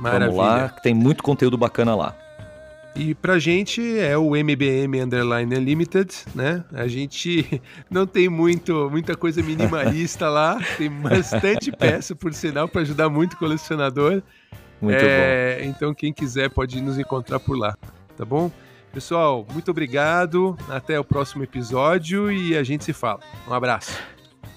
Maravilha. 0.00 0.26
Vamos 0.30 0.36
lá, 0.36 0.68
que 0.68 0.82
tem 0.82 0.94
muito 0.94 1.22
conteúdo 1.22 1.56
bacana 1.58 1.94
lá. 1.96 2.14
E 2.94 3.14
pra 3.14 3.38
gente 3.38 3.98
é 3.98 4.16
o 4.18 4.34
MBM 4.34 5.00
Underline 5.02 5.56
Unlimited, 5.56 6.12
né? 6.34 6.64
A 6.72 6.88
gente 6.88 7.60
não 7.90 8.06
tem 8.06 8.28
muito, 8.28 8.88
muita 8.90 9.16
coisa 9.16 9.42
minimalista 9.42 10.28
lá, 10.28 10.58
tem 10.76 10.90
bastante 10.90 11.70
peça, 11.76 12.14
por 12.16 12.34
sinal, 12.34 12.68
para 12.68 12.80
ajudar 12.82 13.08
muito 13.08 13.34
o 13.34 13.36
colecionador. 13.36 14.22
Muito 14.80 14.98
bom. 15.00 15.06
É, 15.06 15.60
Então, 15.64 15.92
quem 15.94 16.12
quiser 16.12 16.50
pode 16.50 16.80
nos 16.80 16.98
encontrar 16.98 17.38
por 17.40 17.56
lá, 17.58 17.76
tá 18.16 18.24
bom? 18.24 18.50
Pessoal, 18.92 19.46
muito 19.52 19.70
obrigado. 19.70 20.56
Até 20.68 20.98
o 20.98 21.04
próximo 21.04 21.44
episódio 21.44 22.30
e 22.32 22.56
a 22.56 22.62
gente 22.62 22.84
se 22.84 22.92
fala. 22.92 23.20
Um 23.46 23.52
abraço. 23.52 23.92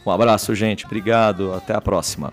Um 0.06 0.12
abraço, 0.12 0.56
gente. 0.56 0.86
Obrigado. 0.86 1.54
Até 1.54 1.74
a 1.74 1.82
próxima. 1.82 2.32